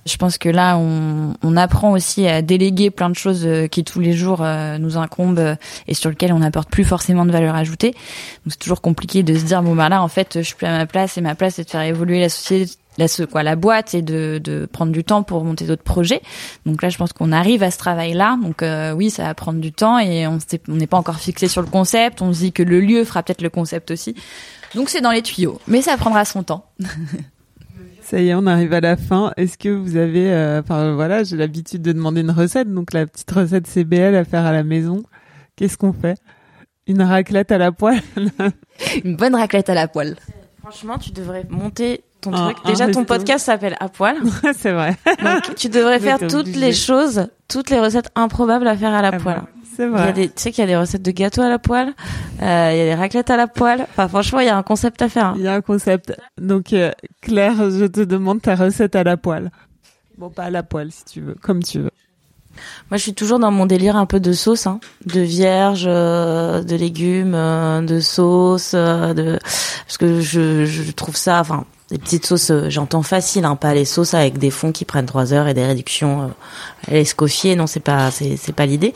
Je 0.05 0.17
pense 0.17 0.37
que 0.37 0.49
là, 0.49 0.77
on, 0.77 1.33
on, 1.41 1.57
apprend 1.57 1.91
aussi 1.91 2.27
à 2.27 2.43
déléguer 2.43 2.91
plein 2.91 3.09
de 3.09 3.15
choses 3.15 3.43
euh, 3.43 3.65
qui 3.67 3.83
tous 3.83 3.99
les 3.99 4.13
jours 4.13 4.43
euh, 4.43 4.77
nous 4.77 4.97
incombent 4.97 5.39
euh, 5.39 5.55
et 5.87 5.95
sur 5.95 6.11
lesquelles 6.11 6.31
on 6.31 6.39
n'apporte 6.39 6.69
plus 6.69 6.83
forcément 6.83 7.25
de 7.25 7.31
valeur 7.31 7.55
ajoutée. 7.55 7.91
Donc 7.91 8.51
c'est 8.51 8.59
toujours 8.59 8.81
compliqué 8.81 9.23
de 9.23 9.35
se 9.35 9.43
dire 9.43 9.63
bon 9.63 9.75
bah 9.75 9.89
là 9.89 10.03
en 10.03 10.07
fait 10.07 10.33
je 10.35 10.41
suis 10.43 10.55
plus 10.55 10.67
à 10.67 10.77
ma 10.77 10.85
place 10.85 11.17
et 11.17 11.21
ma 11.21 11.33
place 11.33 11.55
c'est 11.55 11.63
de 11.63 11.69
faire 11.71 11.81
évoluer 11.81 12.19
la 12.19 12.29
société 12.29 12.73
la 12.97 13.07
quoi 13.25 13.41
la 13.41 13.55
boîte 13.55 13.95
et 13.95 14.03
de, 14.03 14.39
de 14.41 14.67
prendre 14.71 14.91
du 14.91 15.03
temps 15.03 15.23
pour 15.23 15.43
monter 15.43 15.65
d'autres 15.65 15.83
projets. 15.83 16.21
Donc 16.65 16.81
là, 16.81 16.87
je 16.87 16.97
pense 16.97 17.11
qu'on 17.11 17.33
arrive 17.33 17.61
à 17.61 17.69
ce 17.69 17.77
travail-là. 17.77 18.37
Donc 18.41 18.63
oui, 18.95 19.09
ça 19.09 19.23
va 19.23 19.33
prendre 19.33 19.59
du 19.59 19.73
temps 19.73 19.99
et 19.99 20.25
on 20.27 20.37
n'est 20.69 20.87
pas 20.87 20.95
encore 20.95 21.17
fixé 21.19 21.49
sur 21.49 21.61
le 21.61 21.67
concept. 21.67 22.21
On 22.21 22.31
se 22.31 22.39
dit 22.39 22.51
que 22.53 22.63
le 22.63 22.79
lieu 22.79 23.03
fera 23.03 23.21
peut-être 23.21 23.41
le 23.41 23.49
concept 23.49 23.91
aussi. 23.91 24.15
Donc 24.75 24.89
c'est 24.89 25.01
dans 25.01 25.11
les 25.11 25.23
tuyaux, 25.23 25.59
mais 25.67 25.81
ça 25.81 25.97
prendra 25.97 26.23
son 26.23 26.43
temps. 26.43 26.71
Ça 28.05 28.21
y 28.21 28.29
est, 28.29 28.35
on 28.35 28.45
arrive 28.45 28.71
à 28.73 28.81
la 28.81 28.97
fin. 28.97 29.33
Est-ce 29.35 29.57
que 29.57 29.69
vous 29.69 29.95
avez, 29.95 30.31
euh, 30.31 30.61
enfin 30.61 30.93
voilà, 30.93 31.23
j'ai 31.23 31.37
l'habitude 31.37 31.81
de 31.81 31.91
demander 31.91 32.21
une 32.21 32.29
recette, 32.29 32.71
donc 32.71 32.93
la 32.93 33.07
petite 33.07 33.31
recette 33.31 33.65
CBL 33.65 34.15
à 34.15 34.23
faire 34.23 34.45
à 34.45 34.51
la 34.51 34.63
maison. 34.63 35.01
Qu'est-ce 35.55 35.75
qu'on 35.75 35.91
fait? 35.91 36.19
Une 36.85 37.01
raclette 37.01 37.51
à 37.51 37.57
la 37.57 37.71
poêle 37.71 38.01
Une 39.03 39.15
bonne 39.15 39.33
raclette 39.33 39.69
à 39.69 39.73
la 39.73 39.87
poêle. 39.87 40.17
Franchement, 40.61 40.99
tu 40.99 41.13
devrais 41.13 41.47
monter 41.49 42.03
ton 42.21 42.29
truc. 42.29 42.57
Déjà, 42.67 42.91
ton 42.91 43.05
podcast 43.05 43.43
s'appelle 43.43 43.75
À 43.79 43.89
poil. 43.89 44.17
c'est 44.55 44.71
vrai. 44.71 44.95
Donc, 45.23 45.55
tu 45.55 45.69
devrais 45.69 45.99
faire 45.99 46.19
toutes 46.19 46.55
les 46.55 46.73
choses, 46.73 47.27
toutes 47.47 47.71
les 47.71 47.79
recettes 47.79 48.11
improbables 48.13 48.67
à 48.67 48.77
faire 48.77 48.93
à 48.93 49.01
la 49.01 49.13
poêle. 49.13 49.41
C'est 49.75 49.87
vrai. 49.87 50.13
Tu 50.13 50.29
sais 50.35 50.51
qu'il 50.51 50.61
y 50.61 50.63
a 50.63 50.67
des 50.67 50.77
recettes 50.77 51.01
de 51.01 51.11
gâteaux 51.11 51.41
à 51.41 51.49
la 51.49 51.59
poêle, 51.59 51.93
euh, 52.41 52.69
il 52.73 52.77
y 52.77 52.81
a 52.81 52.85
des 52.85 52.95
raclettes 52.95 53.29
à 53.29 53.37
la 53.37 53.47
poêle. 53.47 53.87
Enfin, 53.91 54.07
franchement, 54.07 54.39
il 54.39 54.45
y 54.45 54.49
a 54.49 54.57
un 54.57 54.63
concept 54.63 55.01
à 55.01 55.09
faire. 55.09 55.33
Il 55.35 55.43
y 55.43 55.47
a 55.47 55.53
un 55.53 55.61
concept. 55.61 56.15
Donc, 56.39 56.73
euh, 56.73 56.91
Claire, 57.21 57.69
je 57.69 57.85
te 57.85 58.01
demande 58.01 58.41
ta 58.41 58.55
recette 58.55 58.95
à 58.95 59.03
la 59.03 59.17
poêle. 59.17 59.51
Bon, 60.17 60.29
pas 60.29 60.43
à 60.43 60.49
la 60.49 60.63
poêle, 60.63 60.91
si 60.91 61.03
tu 61.05 61.21
veux, 61.21 61.35
comme 61.35 61.61
tu 61.61 61.79
veux. 61.79 61.91
Moi, 62.89 62.97
je 62.97 63.03
suis 63.03 63.13
toujours 63.13 63.39
dans 63.39 63.51
mon 63.51 63.65
délire 63.65 63.95
un 63.97 64.05
peu 64.05 64.19
de 64.19 64.33
sauce, 64.33 64.67
hein, 64.67 64.79
de 65.05 65.19
vierge, 65.21 65.85
euh, 65.87 66.63
de 66.63 66.75
légumes, 66.75 67.35
euh, 67.35 67.81
de 67.81 67.99
sauce, 67.99 68.71
euh, 68.73 69.13
de 69.13 69.39
parce 69.85 69.97
que 69.97 70.21
je, 70.21 70.65
je 70.65 70.91
trouve 70.91 71.15
ça, 71.15 71.39
enfin, 71.41 71.65
des 71.95 72.01
petites 72.01 72.25
sauces, 72.25 72.51
euh, 72.51 72.69
j'entends 72.69 73.03
facile, 73.03 73.45
hein, 73.45 73.55
pas 73.55 73.73
les 73.73 73.85
sauces 73.85 74.13
avec 74.13 74.37
des 74.37 74.49
fonds 74.49 74.73
qui 74.73 74.83
prennent 74.83 75.05
trois 75.05 75.31
heures 75.31 75.47
et 75.47 75.53
des 75.53 75.63
réductions 75.63 76.23
euh, 76.23 76.27
à 76.89 76.91
l'escoffier. 76.91 77.55
Non, 77.55 77.67
c'est 77.67 77.79
pas, 77.79 78.11
c'est, 78.11 78.51
pas 78.53 78.65
l'idée. 78.65 78.93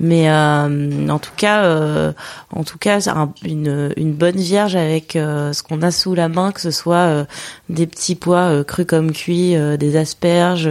Mais 0.00 0.28
euh, 0.28 1.08
en 1.08 1.20
tout 1.20 1.30
cas, 1.36 1.62
euh, 1.62 2.12
en 2.52 2.64
tout 2.64 2.78
cas, 2.78 2.98
une, 3.44 3.92
une 3.96 4.12
bonne 4.12 4.38
vierge 4.38 4.74
avec 4.74 5.14
euh, 5.14 5.52
ce 5.52 5.62
qu'on 5.62 5.82
a 5.82 5.92
sous 5.92 6.16
la 6.16 6.28
main, 6.28 6.50
que 6.50 6.60
ce 6.60 6.72
soit 6.72 7.26
des 7.68 7.86
petits 7.86 8.16
pois 8.16 8.64
crus 8.64 8.86
comme 8.86 9.12
cuits, 9.12 9.54
des 9.78 9.96
asperges, 9.96 10.68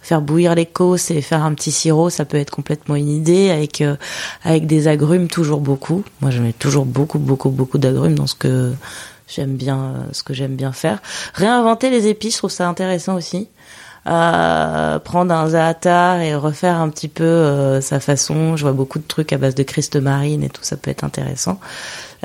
faire 0.00 0.22
bouillir 0.22 0.56
les 0.56 0.66
cosses 0.66 1.12
et 1.12 1.22
faire 1.22 1.44
un 1.44 1.54
petit 1.54 1.70
sirop, 1.70 2.10
ça 2.10 2.24
peut 2.24 2.36
être 2.36 2.50
complètement 2.50 2.96
une 2.96 3.08
idée. 3.08 3.50
Avec 3.50 3.84
avec 4.42 4.66
des 4.66 4.88
agrumes, 4.88 5.28
toujours 5.28 5.60
beaucoup. 5.60 6.02
Moi, 6.20 6.32
je 6.32 6.42
mets 6.42 6.52
toujours 6.52 6.84
beaucoup, 6.84 7.18
beaucoup, 7.18 7.50
beaucoup 7.50 7.78
d'agrumes 7.78 8.16
dans 8.16 8.26
ce 8.26 8.34
que 8.34 8.72
J'aime 9.34 9.56
bien 9.56 9.78
euh, 9.78 10.04
ce 10.12 10.22
que 10.22 10.34
j'aime 10.34 10.56
bien 10.56 10.72
faire. 10.72 11.00
Réinventer 11.34 11.90
les 11.90 12.08
épices, 12.08 12.34
je 12.34 12.38
trouve 12.38 12.50
ça 12.50 12.68
intéressant 12.68 13.14
aussi. 13.14 13.48
Euh, 14.08 14.98
prendre 14.98 15.32
un 15.32 15.50
zaatar 15.50 16.20
et 16.20 16.34
refaire 16.34 16.80
un 16.80 16.88
petit 16.88 17.08
peu 17.08 17.22
euh, 17.22 17.80
sa 17.80 18.00
façon. 18.00 18.56
Je 18.56 18.62
vois 18.62 18.72
beaucoup 18.72 18.98
de 18.98 19.06
trucs 19.06 19.32
à 19.32 19.38
base 19.38 19.54
de 19.54 19.62
Christ 19.62 19.94
marine 19.96 20.42
et 20.42 20.48
tout, 20.48 20.64
ça 20.64 20.76
peut 20.76 20.90
être 20.90 21.04
intéressant. 21.04 21.60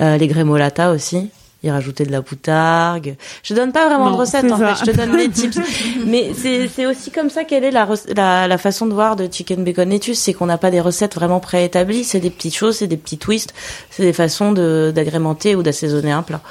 Euh, 0.02 0.18
les 0.18 0.28
grémolata 0.28 0.92
aussi. 0.92 1.30
Y 1.64 1.72
rajouter 1.72 2.06
de 2.06 2.12
la 2.12 2.22
poutargue. 2.22 3.16
Je 3.42 3.56
donne 3.56 3.72
pas 3.72 3.88
vraiment 3.88 4.12
de 4.12 4.16
recettes 4.16 4.52
en 4.52 4.58
fait, 4.58 4.86
je 4.86 4.92
te 4.92 4.96
donne 4.96 5.18
des 5.18 5.30
tips. 5.32 5.58
Mais 6.06 6.32
c'est 6.36 6.68
c'est 6.68 6.86
aussi 6.86 7.10
comme 7.10 7.32
ça 7.32 7.46
qu'elle 7.46 7.64
est 7.64 7.72
la, 7.72 7.88
la, 8.16 8.48
la 8.48 8.58
façon 8.60 8.86
de 8.86 8.94
voir 8.94 9.16
de 9.16 9.28
chicken 9.32 9.64
bacon 9.64 9.90
lettuce, 9.90 10.20
c'est 10.20 10.34
qu'on 10.34 10.46
n'a 10.46 10.60
pas 10.60 10.70
des 10.70 10.82
recettes 10.82 11.16
vraiment 11.16 11.40
préétablies, 11.40 12.04
c'est 12.04 12.20
des 12.20 12.30
petites 12.30 12.56
choses, 12.56 12.78
c'est 12.78 12.88
des 12.88 12.96
petits 12.98 13.18
twists, 13.18 13.56
c'est 13.90 14.04
des 14.04 14.14
façons 14.14 14.52
de 14.52 14.92
d'agrémenter 14.94 15.56
ou 15.56 15.64
d'assaisonner 15.64 16.12
un 16.12 16.22
plat 16.22 16.42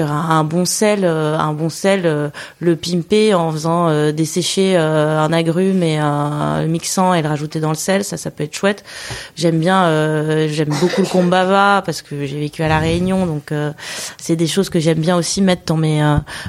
un 0.00 0.44
bon 0.44 0.64
sel, 0.64 1.04
euh, 1.04 1.36
un 1.38 1.52
bon 1.52 1.68
sel, 1.68 2.02
euh, 2.04 2.30
le 2.60 2.76
pimper 2.76 3.34
en 3.34 3.52
faisant 3.52 3.88
euh, 3.88 4.12
dessécher 4.12 4.76
un 4.76 5.32
agrume 5.32 5.82
et 5.82 5.98
un 5.98 6.64
mixant 6.66 7.14
et 7.14 7.22
le 7.22 7.28
rajouter 7.28 7.60
dans 7.60 7.70
le 7.70 7.74
sel, 7.74 8.04
ça, 8.04 8.16
ça 8.16 8.30
peut 8.30 8.44
être 8.44 8.54
chouette. 8.54 8.84
J'aime 9.36 9.58
bien, 9.58 9.88
j'aime 10.48 10.70
beaucoup 10.80 11.02
le 11.02 11.06
kombava 11.06 11.82
parce 11.84 12.02
que 12.02 12.26
j'ai 12.26 12.38
vécu 12.38 12.62
à 12.62 12.68
la 12.68 12.78
Réunion, 12.78 13.26
donc 13.26 13.52
c'est 14.18 14.36
des 14.36 14.46
choses 14.46 14.70
que 14.70 14.80
j'aime 14.80 14.98
bien 14.98 15.16
aussi 15.16 15.42
mettre 15.42 15.62
dans 15.66 15.76
mes 15.76 16.02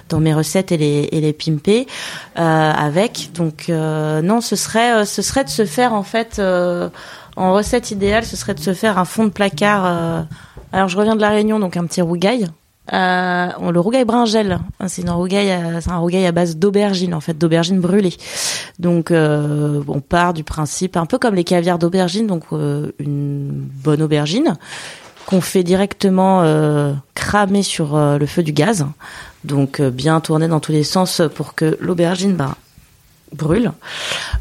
dans 0.10 0.20
mes 0.20 0.34
recettes 0.34 0.72
et 0.72 0.78
les 0.78 1.10
et 1.12 1.22
les 1.22 1.34
pimper 1.34 1.88
avec. 2.36 3.32
Donc 3.34 3.70
non, 3.70 4.42
ce 4.42 4.56
serait 4.56 5.06
ce 5.06 5.22
serait 5.22 5.44
de 5.44 5.50
se 5.50 5.66
faire 5.66 5.94
en 5.94 6.04
fait 6.04 6.42
en 7.36 7.54
recette 7.54 7.92
idéale, 7.92 8.26
ce 8.26 8.38
serait 8.38 8.54
de 8.54 8.60
se 8.60 8.74
faire 8.74 8.98
un 8.98 9.06
fond 9.06 9.26
de 9.26 9.32
placard. 9.32 9.86
alors 10.72 10.88
je 10.88 10.98
reviens 10.98 11.16
de 11.16 11.22
la 11.22 11.30
Réunion, 11.30 11.60
donc 11.60 11.78
un 11.78 11.86
petit 11.86 12.02
rougail 12.02 12.48
euh, 12.92 13.72
le 13.72 13.80
rougail 13.80 14.04
bringel, 14.04 14.60
c'est 14.88 15.08
un 15.08 15.14
rougail, 15.14 15.80
c'est 15.80 15.90
un 15.90 15.98
rougail 15.98 16.26
à 16.26 16.34
base 16.34 16.58
d'aubergine 16.58 17.14
en 17.14 17.22
fait, 17.22 17.38
d'aubergine 17.38 17.80
brûlée. 17.80 18.14
Donc 18.80 19.12
euh, 19.12 19.82
on 19.88 20.02
part 20.02 20.34
du 20.34 20.44
principe 20.44 20.98
un 20.98 21.06
peu 21.06 21.18
comme 21.18 21.36
les 21.36 21.46
caviars 21.46 21.80
d'aubergine, 21.80 22.28
donc 22.28 22.44
euh, 22.52 22.92
une 23.00 23.50
bonne 23.52 24.02
aubergine 24.02 24.58
qu'on 25.26 25.40
fait 25.40 25.64
directement 25.64 26.42
euh, 26.44 26.92
cramer 27.14 27.64
sur 27.64 27.96
euh, 27.96 28.18
le 28.18 28.26
feu 28.26 28.44
du 28.44 28.52
gaz, 28.52 28.86
donc 29.46 29.82
bien 29.82 30.20
tourner 30.20 30.50
dans 30.50 30.60
tous 30.60 30.74
les 30.74 30.84
sens 30.84 31.22
pour 31.36 31.56
que 31.56 31.78
l'aubergine 31.80 32.36
bah, 32.36 32.58
brûle. 33.34 33.72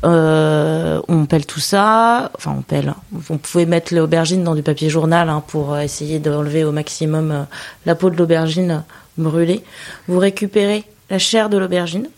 Euh, 0.05 1.01
on 1.09 1.27
pèle 1.27 1.47
tout 1.47 1.61
ça. 1.61 2.31
Enfin, 2.37 2.55
on 2.59 2.63
pèle. 2.63 2.95
On 3.31 3.39
pouvait 3.39 3.67
mettre 3.67 3.95
l'aubergine 3.95 4.45
dans 4.45 4.55
du 4.55 4.63
papier 4.63 4.91
journal 4.91 5.29
hein, 5.29 5.43
pour 5.47 5.77
essayer 5.79 6.19
d'enlever 6.19 6.65
au 6.65 6.73
maximum 6.73 7.31
euh, 7.31 7.43
la 7.87 7.95
peau 7.95 8.11
de 8.11 8.17
l'aubergine 8.17 8.85
brûlée. 9.19 9.65
Vous 10.09 10.19
récupérez 10.19 10.85
la 11.11 11.19
chair 11.19 11.49
de 11.49 11.59
l'aubergine, 11.59 12.09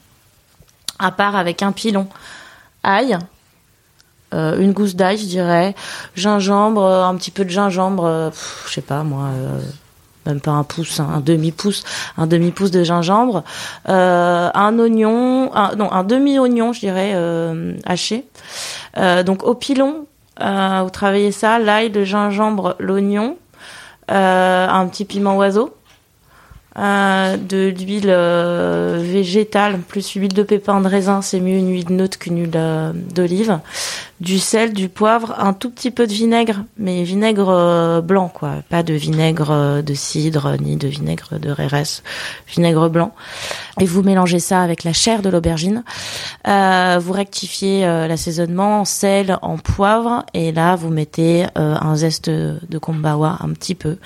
à 0.98 1.10
part 1.10 1.36
avec 1.36 1.62
un 1.62 1.72
pilon, 1.72 2.06
ail, 2.82 3.18
euh, 4.32 4.58
une 4.58 4.72
gousse 4.72 4.94
d'ail, 4.94 5.18
je 5.18 5.26
dirais, 5.26 5.74
gingembre, 6.14 6.84
un 6.84 7.16
petit 7.16 7.30
peu 7.30 7.44
de 7.44 7.50
gingembre, 7.50 8.32
je 8.66 8.72
sais 8.72 8.80
pas 8.80 9.02
moi 9.02 9.30
même 10.26 10.40
pas 10.40 10.52
un 10.52 10.64
pouce, 10.64 11.00
un 11.00 11.20
demi 11.20 11.52
pouce, 11.52 11.84
un 12.16 12.26
demi 12.26 12.50
pouce 12.50 12.70
de 12.70 12.82
gingembre, 12.82 13.44
euh, 13.88 14.50
un 14.52 14.78
oignon, 14.78 15.50
un, 15.54 15.74
non 15.76 15.90
un 15.92 16.04
demi 16.04 16.38
oignon, 16.38 16.72
je 16.72 16.80
dirais 16.80 17.12
euh, 17.14 17.74
haché. 17.84 18.24
Euh, 18.96 19.22
donc 19.22 19.44
au 19.44 19.54
pilon, 19.54 20.06
vous 20.38 20.90
travaillez 20.90 21.32
ça, 21.32 21.58
l'ail, 21.58 21.90
le 21.90 22.04
gingembre, 22.04 22.76
l'oignon, 22.78 23.36
un 24.08 24.86
petit 24.88 25.04
piment 25.04 25.36
oiseau. 25.36 25.74
De 26.76 27.68
l'huile 27.68 28.12
végétale 29.04 29.78
plus 29.78 30.10
huile 30.12 30.34
de 30.34 30.42
pépin 30.42 30.80
de 30.80 30.88
raisin, 30.88 31.22
c'est 31.22 31.40
mieux 31.40 31.56
une 31.56 31.70
huile 31.70 31.92
neutre 31.92 32.18
qu'une 32.18 32.40
huile 32.40 32.94
d'olive 33.14 33.58
du 34.20 34.38
sel, 34.38 34.72
du 34.72 34.88
poivre, 34.88 35.34
un 35.38 35.52
tout 35.52 35.70
petit 35.70 35.90
peu 35.90 36.06
de 36.06 36.12
vinaigre, 36.12 36.64
mais 36.78 37.02
vinaigre 37.02 37.50
euh, 37.50 38.00
blanc, 38.00 38.30
quoi. 38.32 38.62
Pas 38.68 38.82
de 38.82 38.94
vinaigre 38.94 39.50
euh, 39.50 39.82
de 39.82 39.92
cidre 39.92 40.56
ni 40.60 40.76
de 40.76 40.88
vinaigre 40.88 41.38
de 41.38 41.50
RS, 41.50 42.02
vinaigre 42.48 42.88
blanc. 42.88 43.12
Et 43.80 43.84
vous 43.84 44.02
mélangez 44.02 44.38
ça 44.38 44.62
avec 44.62 44.84
la 44.84 44.92
chair 44.92 45.20
de 45.20 45.28
l'aubergine. 45.28 45.82
Euh, 46.46 46.98
vous 47.02 47.12
rectifiez 47.12 47.82
l'assaisonnement 47.82 48.80
en 48.80 48.84
sel, 48.84 49.36
en 49.42 49.58
poivre, 49.58 50.24
et 50.32 50.52
là 50.52 50.76
vous 50.76 50.90
mettez 50.90 51.46
un 51.56 51.96
zeste 51.96 52.30
de 52.30 52.78
kombawa 52.78 53.38
un 53.40 53.50
petit 53.50 53.74
peu. 53.74 53.96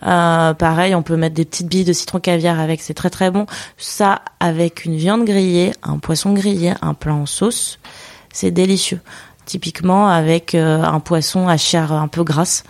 pareil, 0.00 0.94
on 0.94 1.02
peut 1.02 1.16
mettre 1.16 1.34
des 1.34 1.44
petites 1.44 1.68
billes 1.68 1.84
de 1.84 1.92
citron 1.92 2.09
caviar 2.18 2.58
avec, 2.58 2.82
c'est 2.82 2.94
très 2.94 3.10
très 3.10 3.30
bon. 3.30 3.46
Ça 3.76 4.22
avec 4.40 4.84
une 4.84 4.96
viande 4.96 5.24
grillée, 5.24 5.72
un 5.82 5.98
poisson 5.98 6.32
grillé, 6.32 6.72
un 6.82 6.94
plat 6.94 7.14
en 7.14 7.26
sauce, 7.26 7.78
c'est 8.32 8.50
délicieux 8.50 9.00
typiquement 9.50 10.08
avec 10.08 10.54
euh, 10.54 10.80
un 10.82 11.00
poisson 11.00 11.48
à 11.48 11.56
chair 11.56 11.92
un 11.92 12.06
peu 12.06 12.22
grasse, 12.22 12.62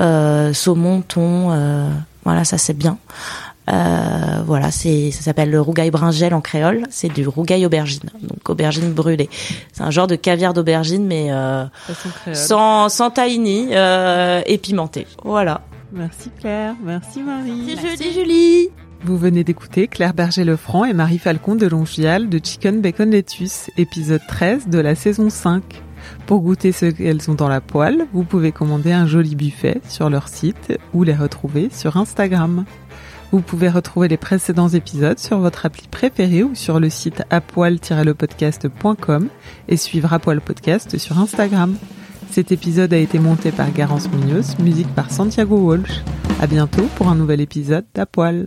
euh, 0.00 0.52
saumon, 0.52 1.02
thon, 1.02 1.50
euh, 1.50 1.90
voilà, 2.24 2.44
ça 2.44 2.56
c'est 2.56 2.76
bien. 2.76 2.98
voilà, 4.46 4.70
c'est 4.70 5.10
ça 5.10 5.22
s'appelle 5.22 5.50
le 5.50 5.60
rougail 5.60 5.90
bringel 5.90 6.32
en 6.34 6.40
créole. 6.40 6.84
C'est 6.90 7.08
du 7.08 7.26
rougail 7.26 7.66
aubergine, 7.66 8.10
donc 8.22 8.48
aubergine 8.48 8.92
brûlée. 8.92 9.28
C'est 9.72 9.82
un 9.82 9.90
genre 9.90 10.06
de 10.06 10.16
caviar 10.16 10.54
d'aubergine, 10.54 11.04
mais 11.04 11.30
sans 12.32 12.88
sans 12.88 13.10
tahini 13.10 13.72
et 13.72 14.58
pimenté. 14.58 15.06
Voilà. 15.24 15.62
Merci 15.92 16.30
Claire, 16.38 16.74
merci 16.82 17.22
Marie. 17.22 17.76
Merci, 17.82 18.12
Julie. 18.12 18.68
Vous 19.02 19.16
venez 19.16 19.44
d'écouter 19.44 19.88
Claire 19.88 20.12
Berger-Lefranc 20.14 20.84
et 20.84 20.92
Marie 20.92 21.18
Falcon 21.18 21.54
de 21.54 21.66
Longial 21.66 22.28
de 22.28 22.38
Chicken 22.42 22.80
Bacon 22.80 23.10
Lettuce, 23.10 23.70
épisode 23.76 24.20
13 24.28 24.68
de 24.68 24.78
la 24.78 24.94
saison 24.94 25.30
5. 25.30 25.62
Pour 26.26 26.40
goûter 26.40 26.72
ce 26.72 26.86
qu'elles 26.86 27.30
ont 27.30 27.34
dans 27.34 27.48
la 27.48 27.60
poêle, 27.60 28.06
vous 28.12 28.24
pouvez 28.24 28.52
commander 28.52 28.92
un 28.92 29.06
joli 29.06 29.34
buffet 29.36 29.80
sur 29.88 30.10
leur 30.10 30.28
site 30.28 30.78
ou 30.92 31.02
les 31.02 31.14
retrouver 31.14 31.70
sur 31.72 31.96
Instagram. 31.96 32.64
Vous 33.32 33.40
pouvez 33.40 33.68
retrouver 33.68 34.08
les 34.08 34.16
précédents 34.16 34.68
épisodes 34.68 35.18
sur 35.18 35.38
votre 35.38 35.64
appli 35.64 35.86
préférée 35.88 36.42
ou 36.42 36.54
sur 36.54 36.80
le 36.80 36.90
site 36.90 37.22
apoil-lepodcast.com 37.30 39.28
et 39.68 39.76
suivre 39.76 40.12
Apoil 40.12 40.40
Podcast 40.40 40.98
sur 40.98 41.18
Instagram. 41.18 41.76
Cet 42.30 42.52
épisode 42.52 42.94
a 42.94 42.96
été 42.96 43.18
monté 43.18 43.50
par 43.50 43.72
Garance 43.72 44.08
Munoz, 44.08 44.56
musique 44.60 44.94
par 44.94 45.10
Santiago 45.10 45.56
Walsh. 45.56 46.02
À 46.40 46.46
bientôt 46.46 46.84
pour 46.94 47.08
un 47.08 47.16
nouvel 47.16 47.40
épisode 47.40 47.84
d'Apoil. 47.92 48.46